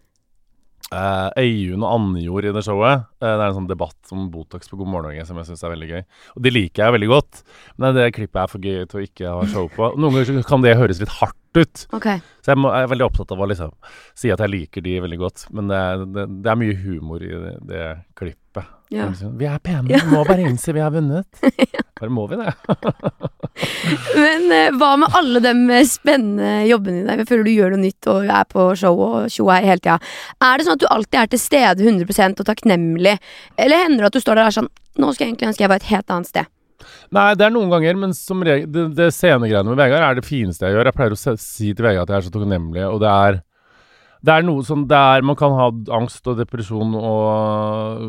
uh, 0.94 1.28
Øyunn 1.34 1.82
og 1.82 1.94
Annejord 1.96 2.46
i 2.46 2.52
det 2.54 2.62
showet. 2.62 3.08
Eh, 3.16 3.32
det 3.32 3.40
er 3.40 3.48
en 3.48 3.56
sånn 3.56 3.68
debatt 3.70 4.12
om 4.12 4.26
Botox 4.32 4.68
på 4.68 4.76
God 4.76 4.90
morgen 4.92 5.08
Norge 5.10 5.24
som 5.28 5.38
jeg 5.40 5.48
syns 5.48 5.62
er 5.64 5.72
veldig 5.72 5.88
gøy. 5.88 6.02
Og 6.36 6.42
det 6.44 6.52
liker 6.52 6.84
jeg 6.84 6.96
veldig 6.98 7.08
godt, 7.14 7.42
men 7.80 7.96
det 7.96 8.10
klippet 8.16 8.42
er 8.42 8.50
for 8.52 8.60
gøy 8.68 8.82
til 8.90 9.00
å 9.00 9.04
ikke 9.06 9.32
ha 9.38 9.46
show 9.48 9.68
på. 9.72 9.92
Noen 9.96 10.18
ganger 10.20 10.44
kan 10.48 10.64
det 10.66 10.76
høres 10.76 11.00
litt 11.00 11.14
hardt 11.20 11.36
ut. 11.56 11.86
Okay. 11.96 12.20
Så 12.44 12.52
jeg, 12.52 12.60
må, 12.60 12.68
jeg 12.74 12.84
er 12.84 12.90
veldig 12.92 13.06
opptatt 13.08 13.32
av 13.32 13.40
å 13.40 13.48
liksom 13.48 13.72
si 14.18 14.28
at 14.34 14.42
jeg 14.44 14.52
liker 14.52 14.84
de 14.84 14.98
veldig 15.06 15.20
godt. 15.22 15.46
Men 15.56 15.70
det, 15.72 15.78
er- 15.80 16.04
det, 16.18 16.26
det 16.44 16.52
er 16.52 16.60
mye 16.60 16.76
humor 16.84 17.24
i 17.24 17.32
det, 17.32 17.54
det 17.70 17.84
klippet. 18.20 18.42
Ja. 18.92 19.08
Liksom, 19.08 19.32
Vi 19.40 19.48
er 19.50 19.56
pene, 19.64 19.88
vi 19.88 19.98
må 20.12 20.20
bare 20.28 20.44
innse 20.46 20.70
vi 20.76 20.84
har 20.84 20.92
vunnet. 20.94 21.40
Bare 21.96 22.12
må 22.12 22.26
vi 22.28 22.36
det? 22.36 22.52
Men 24.20 24.50
eh, 24.52 24.68
hva 24.76 24.90
med 25.00 25.14
alle 25.16 25.40
de 25.44 25.52
eh, 25.72 25.86
spennende 25.88 26.50
jobbene 26.68 27.00
dine? 27.00 27.14
Jeg 27.22 27.28
føler 27.30 27.46
du 27.48 27.52
gjør 27.54 27.72
noe 27.72 27.80
nytt 27.82 28.08
og 28.12 28.26
er 28.28 28.44
på 28.50 28.66
show 28.76 29.00
og 29.00 29.50
her 29.50 29.64
hele 29.66 29.80
tida. 29.82 29.96
Er 30.44 30.58
det 30.60 30.66
sånn 30.66 30.76
at 30.76 30.82
du 30.84 30.88
alltid 30.92 31.18
er 31.22 31.30
til 31.32 31.40
stede 31.40 31.86
100% 31.86 32.42
og 32.44 32.48
takknemlig? 32.50 33.05
Eller 33.56 33.84
hender 33.84 34.04
det 34.04 34.10
at 34.10 34.18
du 34.18 34.24
står 34.24 34.38
der 34.38 34.48
og 34.48 34.52
er 34.52 34.58
sånn 34.60 34.74
Nå 34.96 35.10
skulle 35.12 35.26
jeg 35.26 35.34
egentlig 35.34 35.50
ønske 35.50 35.64
jeg 35.66 35.70
var 35.72 35.82
et 35.82 35.90
helt 35.90 36.12
annet 36.14 36.28
sted. 36.30 36.52
Nei, 37.14 37.26
det 37.38 37.46
er 37.46 37.52
noen 37.54 37.72
ganger, 37.72 37.98
men 37.98 38.14
som 38.16 38.42
regel 38.44 38.68
Det, 38.72 38.86
det 38.98 39.10
scenegreiene 39.14 39.70
med 39.70 39.78
Vegard 39.80 40.04
er 40.04 40.18
det 40.18 40.26
fineste 40.26 40.66
jeg 40.66 40.76
gjør. 40.76 40.90
Jeg 40.90 40.98
pleier 40.98 41.16
å 41.16 41.18
si 41.20 41.72
til 41.72 41.86
Vegard 41.86 42.06
at 42.06 42.14
jeg 42.14 42.18
er 42.18 42.26
så 42.26 42.32
takknemlig, 42.34 42.86
og 42.88 43.02
det 43.02 43.10
er 43.12 43.42
Det 44.26 44.32
er 44.34 44.46
noe 44.46 44.64
sånn 44.66 44.86
det 44.90 44.98
er, 44.98 45.26
Man 45.26 45.38
kan 45.38 45.54
ha 45.58 45.68
angst 45.98 46.26
og 46.26 46.38
depresjon, 46.40 46.96
og 46.98 48.00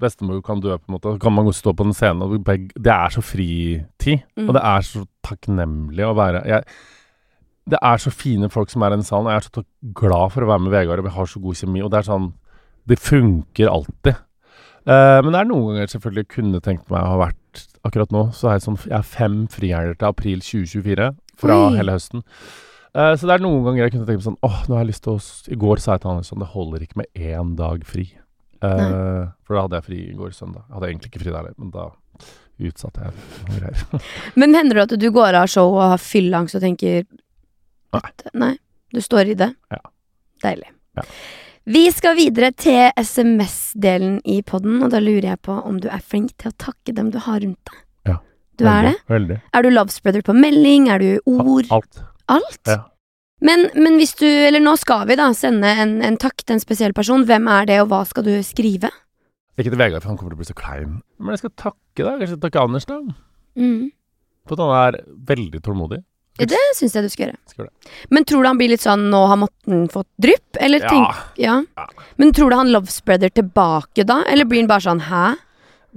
bestemor 0.00 0.42
kan 0.44 0.60
dø, 0.60 0.76
på 0.76 0.90
en 0.90 0.96
måte. 0.96 1.14
Så 1.14 1.22
kan 1.22 1.36
man 1.36 1.48
gå 1.48 1.54
stå 1.56 1.72
på 1.72 1.86
en 1.86 1.96
scene, 1.96 2.26
og 2.26 2.44
det 2.44 2.92
er 2.92 3.14
så 3.14 3.22
fritid. 3.24 4.26
Mm. 4.36 4.48
Og 4.48 4.52
det 4.58 4.64
er 4.74 4.84
så 4.90 5.06
takknemlig 5.24 6.04
å 6.04 6.16
være 6.18 6.44
jeg, 6.50 6.66
Det 7.64 7.78
er 7.80 7.96
så 7.96 8.10
fine 8.12 8.50
folk 8.52 8.68
som 8.68 8.82
er 8.82 8.92
i 8.92 8.98
den 8.98 9.06
salen. 9.06 9.26
og 9.26 9.32
Jeg 9.32 9.40
er 9.40 9.48
så 9.48 9.64
glad 9.96 10.32
for 10.34 10.44
å 10.44 10.50
være 10.52 10.66
med 10.66 10.74
Vegard, 10.74 11.00
og 11.00 11.08
vi 11.08 11.16
har 11.16 11.26
så 11.26 11.40
god 11.40 11.56
kjemi. 11.56 11.82
Og 11.82 11.90
det 11.90 12.02
er 12.02 12.10
sånn 12.12 12.32
Det 12.86 13.00
funker 13.00 13.70
alltid. 13.72 14.20
Eh, 14.84 15.18
men 15.24 15.32
det 15.32 15.40
er 15.40 15.48
noen 15.48 15.70
ganger 15.70 15.94
selvfølgelig 15.94 16.26
kunne 16.34 16.60
tenkt 16.64 16.90
meg 16.92 17.00
å 17.00 17.14
ha 17.14 17.20
vært 17.26 17.62
Akkurat 17.84 18.10
nå 18.12 18.26
så 18.36 18.48
er 18.50 18.58
jeg 18.58 18.64
sånn 18.64 18.76
Jeg 18.82 18.96
er 18.98 19.08
fem 19.08 19.36
frihelger 19.52 19.96
til 20.00 20.08
april 20.08 20.42
2024 20.44 21.08
fra 21.40 21.56
Oi. 21.66 21.76
hele 21.76 21.94
høsten. 21.96 22.22
Uh, 22.94 23.12
så 23.18 23.26
det 23.26 23.34
er 23.34 23.42
noen 23.42 23.64
ganger 23.66 23.82
jeg 23.82 23.94
kunne 23.94 24.06
tenkt 24.08 24.20
meg 24.20 24.26
sånn 24.28 24.38
Åh, 24.46 24.58
nå 24.68 24.76
har 24.76 24.84
jeg 24.84 24.90
lyst 24.92 25.04
til 25.06 25.16
å 25.16 25.52
I 25.52 25.58
går 25.64 25.82
sa 25.82 25.96
jeg 25.96 26.04
til 26.04 26.12
han 26.12 26.26
sånn 26.26 26.44
Det 26.44 26.50
holder 26.52 26.84
ikke 26.84 27.00
med 27.00 27.20
én 27.20 27.54
dag 27.58 27.84
fri. 27.88 28.06
Uh, 28.64 29.32
for 29.44 29.56
da 29.56 29.64
hadde 29.66 29.80
jeg 29.80 29.86
fri 29.88 29.98
i 30.08 30.16
går 30.16 30.32
søndag. 30.32 30.62
Jeg 30.68 30.76
hadde 30.76 30.90
egentlig 30.92 31.10
ikke 31.10 31.20
fri 31.20 31.32
der 31.32 31.40
heller, 31.42 31.56
men 31.60 31.72
da 31.74 31.88
utsatte 32.64 33.02
jeg 33.02 33.16
noen 33.18 33.58
greier. 33.58 34.04
Men 34.40 34.54
hender 34.54 34.78
det 34.78 34.84
at 34.86 35.02
du 35.02 35.08
går 35.12 35.36
av 35.40 35.50
show 35.50 35.74
og 35.74 35.88
har 35.96 36.00
fylleangst 36.00 36.54
og 36.54 36.62
tenker 36.62 37.02
Nei. 37.94 38.12
Nei. 38.38 38.52
Du 38.94 39.02
står 39.02 39.32
i 39.32 39.36
det? 39.38 39.50
Ja. 39.74 39.80
Deilig. 40.42 40.70
Ja. 40.98 41.04
Vi 41.64 41.86
skal 41.96 42.18
videre 42.18 42.50
til 42.52 42.90
SMS-delen 43.00 44.18
i 44.28 44.42
podden, 44.44 44.82
og 44.84 44.90
da 44.92 44.98
lurer 45.00 45.30
jeg 45.30 45.40
på 45.48 45.54
om 45.64 45.78
du 45.80 45.86
er 45.88 46.02
flink 46.04 46.34
til 46.36 46.50
å 46.50 46.56
takke 46.60 46.92
dem 46.92 47.08
du 47.08 47.16
har 47.24 47.38
rundt 47.40 47.70
deg. 47.70 47.78
Ja. 48.10 48.16
Du 48.60 48.66
er 48.68 48.90
det? 48.90 48.90
Veldig. 49.08 49.14
veldig. 49.14 49.38
Er 49.56 49.64
du 49.64 49.68
lovespreader 49.72 50.26
på 50.26 50.34
melding? 50.36 50.90
Er 50.92 51.00
du 51.00 51.08
ord? 51.24 51.70
Alt. 51.72 52.02
Alt? 52.28 52.60
Ja. 52.68 52.82
Men, 53.40 53.70
men 53.80 53.96
hvis 53.96 54.12
du, 54.20 54.26
eller 54.28 54.60
nå 54.60 54.76
skal 54.80 55.08
vi 55.08 55.16
da 55.16 55.30
sende 55.32 55.72
en, 55.72 55.96
en 56.04 56.20
takk 56.20 56.44
til 56.44 56.58
en 56.58 56.60
spesiell 56.60 56.92
person. 56.96 57.24
Hvem 57.24 57.48
er 57.56 57.72
det, 57.72 57.80
og 57.80 57.88
hva 57.94 58.02
skal 58.08 58.28
du 58.28 58.34
skrive? 58.44 58.92
Ikke 59.56 59.72
til 59.72 59.80
Vegard, 59.80 60.04
for 60.04 60.12
han 60.12 60.20
kommer 60.20 60.34
til 60.34 60.42
å 60.42 60.44
bli 60.44 60.50
så 60.52 60.58
klein. 60.58 60.98
Men 61.16 61.32
jeg 61.32 61.46
skal 61.46 61.56
takke 61.64 62.04
deg. 62.04 62.26
Kanskje 62.26 62.40
takke 62.44 62.66
Anders, 62.68 62.88
da. 62.92 63.00
Mm. 63.56 63.88
For 64.44 64.58
at 64.58 64.66
han 64.66 64.76
er 64.82 65.00
veldig 65.32 65.64
tålmodig. 65.64 66.04
Det 66.38 66.58
syns 66.74 66.94
jeg 66.96 67.04
du 67.04 67.08
skal 67.12 67.26
gjøre. 67.28 67.38
Skal. 67.46 67.68
Men 68.10 68.24
tror 68.26 68.42
du 68.42 68.48
han 68.48 68.58
blir 68.58 68.68
litt 68.72 68.82
sånn 68.82 69.04
'nå 69.10 69.20
har 69.30 69.36
matten 69.38 69.88
fått 69.88 70.08
drypp'? 70.20 70.58
Eller 70.60 70.80
tenk, 70.80 71.14
Ja. 71.38 71.62
ja. 71.62 71.64
Ja. 71.78 71.86
Men 72.18 72.32
tror 72.32 72.50
du 72.50 72.56
han 72.56 72.72
lovespreader 72.74 73.30
tilbake 73.30 74.04
da, 74.04 74.24
eller 74.26 74.44
blir 74.44 74.60
han 74.62 74.66
bare 74.66 74.80
sånn 74.82 75.00
'hæ'? 75.00 75.36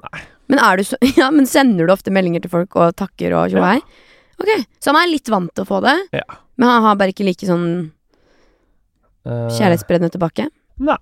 Nei. 0.03 0.21
Men 0.47 0.59
du 0.77 0.83
så 0.83 0.95
Ja, 1.17 1.31
men 1.31 1.45
sender 1.45 1.87
du 1.87 1.93
ofte 1.93 2.11
meldinger 2.11 2.41
til 2.41 2.51
folk 2.51 2.75
og 2.75 2.95
takker 2.95 3.33
og 3.33 3.49
Ja. 3.51 3.57
tjohei? 3.57 3.81
Ok, 4.39 4.65
så 4.79 4.93
han 4.93 5.01
er 5.07 5.11
litt 5.11 5.27
vant 5.27 5.53
til 5.55 5.65
å 5.65 5.67
få 5.67 5.81
det, 5.81 5.97
Ja. 6.13 6.23
men 6.57 6.69
han 6.69 6.83
har 6.83 6.95
bare 6.95 7.09
ikke 7.11 7.25
like 7.25 7.45
sånn 7.45 7.91
Eh, 9.25 9.49
tilbake? 10.11 10.47
Nei. 10.79 10.95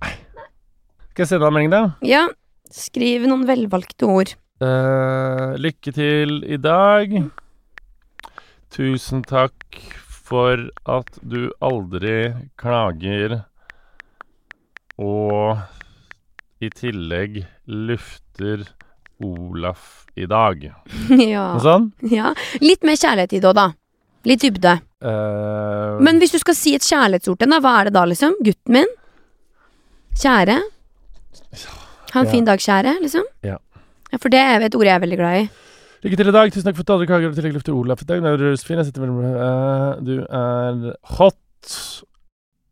Skal 1.12 1.26
jeg 1.26 1.28
sende 1.28 1.42
deg 1.42 1.48
en 1.48 1.54
melding, 1.54 1.70
da? 1.70 1.96
Ja, 2.02 2.28
skriv 2.72 3.28
noen 3.28 3.46
velvalgte 3.46 4.08
ord. 4.08 4.34
Uh, 4.62 5.54
lykke 5.60 5.94
til 5.94 6.44
i 6.50 6.58
dag. 6.58 7.12
Tusen 8.76 9.22
takk 9.24 9.78
for 10.26 10.66
at 10.90 11.20
du 11.24 11.48
aldri 11.64 12.34
klager, 12.60 13.38
og 15.00 15.62
i 16.64 16.70
tillegg 16.76 17.38
lufter 17.72 18.66
Olaf 19.24 20.04
i 20.20 20.28
dag. 20.28 20.66
ja. 21.36 21.46
Sånn? 21.64 21.90
ja. 22.12 22.34
Litt 22.64 22.84
mer 22.88 23.00
kjærlighet 23.00 23.38
i 23.38 23.42
det 23.44 23.50
òg, 23.52 23.56
da. 23.62 23.68
Litt 24.28 24.44
dybde. 24.44 24.76
Uh... 25.06 26.02
Men 26.04 26.20
hvis 26.20 26.34
du 26.36 26.40
skal 26.42 26.58
si 26.58 26.74
et 26.76 26.84
kjærlighetsord 26.84 27.38
til 27.40 27.48
henne, 27.48 27.62
hva 27.64 27.78
er 27.80 27.88
det 27.90 27.96
da, 27.96 28.04
liksom? 28.10 28.36
Gutten 28.44 28.76
min? 28.80 28.92
Kjære? 30.20 30.58
Ha 30.60 32.20
en 32.20 32.26
Ja. 32.28 32.32
fin 32.32 32.48
dag, 32.48 32.60
kjære, 32.60 32.98
liksom? 33.04 33.24
Ja. 33.46 33.60
Ja, 34.12 34.20
For 34.20 34.32
det 34.34 34.40
er 34.42 34.66
et 34.68 34.76
ord 34.76 34.88
jeg 34.88 34.96
er 34.96 35.04
veldig 35.04 35.20
glad 35.20 35.44
i. 35.46 35.48
Lykke 36.06 36.20
til 36.20 36.30
i 36.30 36.34
dag. 36.36 36.52
Tusen 36.54 36.68
takk 36.68 36.76
for 36.78 36.86
at 36.86 36.90
du 36.92 36.94
aldri 36.94 37.08
klager, 37.10 37.32
i 37.34 37.38
tillegg 37.40 37.56
lufter 37.56 37.74
Olaf 37.74 38.04
i 38.04 38.06
dag. 38.06 38.20
Du 38.22 38.28
er 38.30 38.42
rusfin. 38.44 38.78
Jeg 38.78 38.92
sitter 38.92 39.02
mellom 39.02 39.24
eh, 39.26 40.04
Du 40.06 40.12
er 40.22 40.84
hot. 41.18 41.72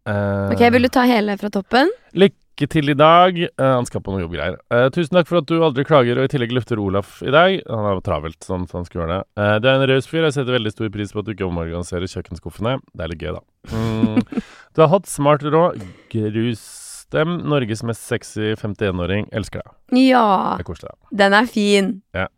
Uh, 0.05 0.51
Ok, 0.53 0.61
Vil 0.75 0.85
du 0.85 0.89
ta 0.93 1.05
hele 1.09 1.33
fra 1.41 1.49
toppen? 1.49 1.89
Lykke 2.13 2.67
til 2.69 2.93
i 2.93 2.95
dag. 2.99 3.39
Uh, 3.57 3.71
han 3.79 3.87
skal 3.89 4.03
på 4.05 4.13
noe 4.13 4.21
jobbgreier. 4.21 4.59
Uh, 4.69 4.85
tusen 4.93 5.17
takk 5.17 5.31
for 5.31 5.39
at 5.41 5.47
du 5.49 5.55
aldri 5.65 5.85
klager, 5.87 6.19
og 6.21 6.27
i 6.27 6.31
tillegg 6.35 6.53
lufter 6.53 6.77
Olaf 6.83 7.23
i 7.25 7.33
dag. 7.33 7.55
Han 7.71 7.87
er 7.89 8.03
travelt, 8.05 8.37
sånn 8.45 8.67
så 8.69 8.81
han 8.83 8.85
skal 8.85 9.01
gjøre 9.01 9.17
det. 9.17 9.47
Du 9.63 9.69
er 9.71 9.79
en 9.79 9.87
raus 9.95 10.11
fyr. 10.11 10.27
Jeg 10.27 10.37
setter 10.37 10.57
veldig 10.59 10.75
stor 10.75 10.93
pris 10.93 11.15
på 11.15 11.23
at 11.23 11.31
du 11.31 11.33
ikke 11.33 11.47
omorganiserer 11.49 12.13
kjøkkenskuffene. 12.13 12.75
Det 12.93 13.07
er 13.07 13.13
litt 13.15 13.25
gøy, 13.25 13.33
da. 13.39 13.43
Mm. 13.73 14.21
Du 14.77 14.81
er 14.85 14.89
hot, 14.93 15.09
smart, 15.09 15.41
rå. 15.53 15.65
Grus 16.13 16.61
dem. 17.13 17.39
Norges 17.49 17.81
mest 17.85 18.05
sexy 18.09 18.53
51-åring. 18.57 19.27
Elsker 19.33 19.65
deg. 19.65 19.73
Ja, 20.11 20.23
Det 20.59 20.67
er 20.67 20.69
koselig. 20.69 20.93
da. 20.93 21.17
den 21.25 21.39
er 21.41 21.49
fin. 21.49 21.91
Ja. 22.17 22.29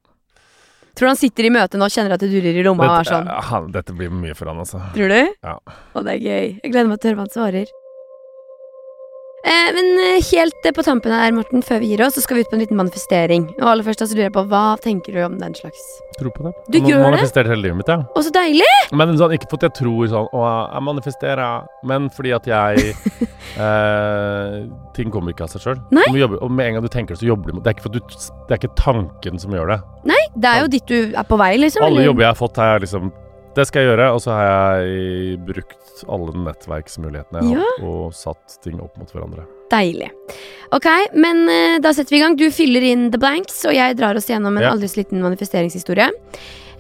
Tror 0.96 1.10
du 1.10 1.12
han 1.12 1.20
sitter 1.20 1.48
i 1.50 1.52
møte 1.52 1.76
nå 1.80 1.88
og 1.90 1.92
kjenner 1.92 2.16
at 2.16 2.22
det 2.24 2.30
durer 2.32 2.56
i 2.56 2.64
rommet 2.64 2.88
og 2.88 2.94
er 2.94 3.04
Dette, 3.04 3.18
sånn? 3.18 3.28
ja, 3.28 3.60
dette 3.80 3.96
blir 3.98 4.14
mye 4.16 4.36
for 4.38 4.48
han, 4.52 4.62
altså. 4.64 4.80
Tror 4.96 5.12
du? 5.12 5.18
Ja. 5.44 5.58
Å, 5.92 6.04
det 6.08 6.14
er 6.16 6.22
gøy. 6.24 6.46
Jeg 6.64 6.72
gleder 6.72 6.88
meg 6.92 7.02
til 7.04 7.10
å 7.10 7.12
høre 7.12 7.20
hva 7.20 7.26
han 7.28 7.34
svarer. 7.36 7.74
Eh, 9.46 9.68
men 9.76 9.92
eh, 10.02 10.24
helt 10.32 10.66
eh, 10.66 10.74
på 10.74 10.82
tampen 10.84 11.14
her, 11.14 11.30
Morten, 11.36 11.62
før 11.62 11.84
vi 11.84 11.92
gir 11.92 12.02
oss, 12.02 12.16
så 12.18 12.24
skal 12.24 12.40
vi 12.40 12.46
ut 12.46 12.50
på 12.50 12.58
en 12.58 12.64
liten 12.64 12.80
manifestering. 12.80 13.44
Og 13.60 13.68
aller 13.70 13.86
først 13.86 14.02
da, 14.02 14.08
så 14.10 14.18
lurer 14.18 14.26
jeg 14.26 14.34
på, 14.34 14.44
hva 14.50 14.62
tenker 14.82 15.14
du 15.14 15.20
om 15.22 15.36
den 15.38 15.54
slags? 15.54 15.84
Tror 16.18 16.32
på 16.34 16.48
det. 16.48 16.54
Du 16.72 16.78
Jeg 16.80 16.90
gjør 16.90 17.04
det? 17.04 17.10
manifestert 17.12 17.50
hele 17.52 17.62
livet 17.62 17.78
mitt, 17.78 17.92
ja. 17.92 18.00
Å, 18.10 18.24
så 18.26 18.32
deilig! 18.34 18.70
Men 18.98 19.14
sånn, 19.20 19.36
ikke 19.38 19.50
for 19.52 19.60
at 19.62 19.68
jeg 19.68 19.76
tror 19.82 20.10
sånn 20.10 20.30
Å, 20.34 20.46
jeg 20.74 20.86
manifesterer, 20.88 21.68
men 21.92 22.08
fordi 22.16 22.32
at 22.38 22.48
jeg 22.50 22.96
eh, 23.68 24.56
Ting 24.96 25.12
kommer 25.14 25.36
ikke 25.36 25.46
av 25.46 25.54
seg 25.54 25.66
sjøl. 25.68 25.84
Og 25.92 26.50
med 26.50 26.72
en 26.72 26.80
gang 26.80 26.86
du 26.88 26.90
tenker 26.90 27.14
det, 27.14 27.22
så 27.22 27.30
jobber 27.30 27.52
du 27.52 27.60
med 27.60 27.68
Det 27.68 27.74
er 27.74 27.78
ikke, 27.78 27.92
du, 27.94 28.00
det 28.02 28.56
er 28.56 28.62
ikke 28.64 28.74
tanken 28.80 29.42
som 29.42 29.54
gjør 29.54 29.76
det. 29.76 29.80
Nei, 30.10 30.24
det 30.34 30.56
er 30.56 30.64
jo 30.64 30.74
ditt 30.74 30.90
du 30.90 30.98
er 31.14 31.30
på 31.30 31.38
vei, 31.42 31.54
liksom. 31.62 31.86
Alle 31.86 32.00
eller? 32.00 32.10
jobber 32.10 32.26
jeg 32.26 32.34
har 32.34 32.42
fått, 32.42 32.62
har 32.62 32.74
jeg 32.74 32.88
liksom 32.88 33.14
Det 33.56 33.64
skal 33.70 33.86
jeg 33.86 33.92
gjøre, 33.94 34.08
og 34.12 34.20
så 34.20 34.34
har 34.36 34.46
jeg 34.82 35.38
brukt 35.48 36.02
alle 36.12 36.34
nettverksmulighetene 36.44 37.44
jeg 37.46 37.56
har 37.56 37.62
hatt, 37.64 37.84
og 37.88 38.16
satt 38.18 38.58
ting 38.66 38.82
opp 38.84 38.98
mot 39.00 39.12
hverandre. 39.16 39.46
Deilig. 39.72 40.10
Ok, 40.76 40.88
men 41.16 41.46
uh, 41.48 41.78
da 41.84 41.94
setter 41.96 42.16
vi 42.16 42.20
i 42.20 42.24
gang. 42.26 42.36
Du 42.36 42.50
fyller 42.52 42.84
inn 42.84 43.08
the 43.14 43.20
blanks, 43.22 43.62
og 43.66 43.72
jeg 43.78 43.96
drar 43.96 44.20
oss 44.20 44.28
gjennom 44.30 44.58
en 44.60 44.66
Ja. 44.66 44.74
aldri 44.76 44.90
så 44.92 45.00
liten 45.00 45.24
manifesteringshistorie. 45.24 46.10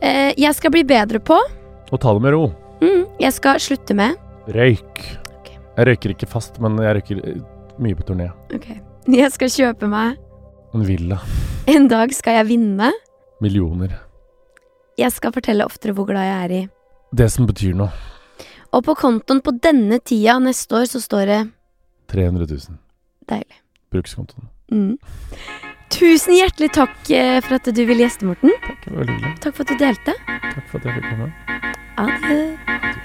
Uh, 0.04 0.32
jeg 0.36 0.52
skal 0.58 0.74
bli 0.76 0.84
bedre 0.84 1.22
på 1.24 1.38
Å 1.40 1.98
ta 2.02 2.12
det 2.18 2.22
med 2.26 2.34
ro. 2.36 2.50
mm, 2.82 3.06
Jeg 3.24 3.32
skal 3.38 3.60
slutte 3.64 3.96
med 3.96 4.18
Røyk. 4.52 5.00
Okay. 5.40 5.56
Jeg 5.78 5.88
røyker 5.88 6.12
ikke 6.14 6.28
fast, 6.30 6.60
men 6.62 6.76
jeg 6.84 6.98
røyker 7.00 7.22
eh, 7.24 7.40
mye 7.80 7.96
på 7.96 8.04
turné. 8.12 8.28
Ok. 8.54 8.68
Jeg 9.16 9.32
skal 9.32 9.50
kjøpe 9.54 9.88
meg 9.88 10.18
En 10.74 10.84
villa. 10.86 11.20
En 11.72 11.88
dag 11.88 12.12
skal 12.14 12.40
jeg 12.42 12.48
vinne. 12.50 12.92
Millioner. 13.42 13.94
Jeg 15.00 15.12
skal 15.12 15.34
fortelle 15.36 15.66
oftere 15.68 15.96
hvor 15.96 16.08
glad 16.08 16.24
jeg 16.24 16.46
er 16.46 16.56
i. 16.56 16.62
Det 17.16 17.28
som 17.32 17.48
betyr 17.48 17.76
noe. 17.78 17.92
Og 18.76 18.84
på 18.84 18.96
kontoen 19.00 19.42
på 19.44 19.54
denne 19.64 20.00
tida 20.04 20.38
neste 20.44 20.76
år 20.82 20.90
så 20.92 21.02
står 21.04 21.30
det 21.32 21.40
300 22.12 22.48
000. 22.50 22.78
deilig. 23.30 23.62
Brukskontoen. 23.92 24.50
Mm. 24.72 24.98
Tusen 25.96 26.36
hjertelig 26.36 26.72
takk 26.76 27.12
eh, 27.14 27.40
for 27.46 27.60
at 27.60 27.70
du 27.72 27.84
ville 27.86 28.04
gjeste, 28.04 28.28
Morten. 28.28 28.52
Takk, 28.66 28.84
det 28.86 28.96
var 28.98 29.12
hyggelig. 29.12 29.34
Takk 29.46 29.56
for 29.56 29.64
at 29.64 29.74
du 29.74 29.84
delte. 29.86 30.16
Takk 30.28 30.72
for 30.72 30.80
at 30.80 30.90
jeg 30.90 30.98
fikk 31.00 31.12
komme. 31.14 31.32
Adjø. 32.06 33.05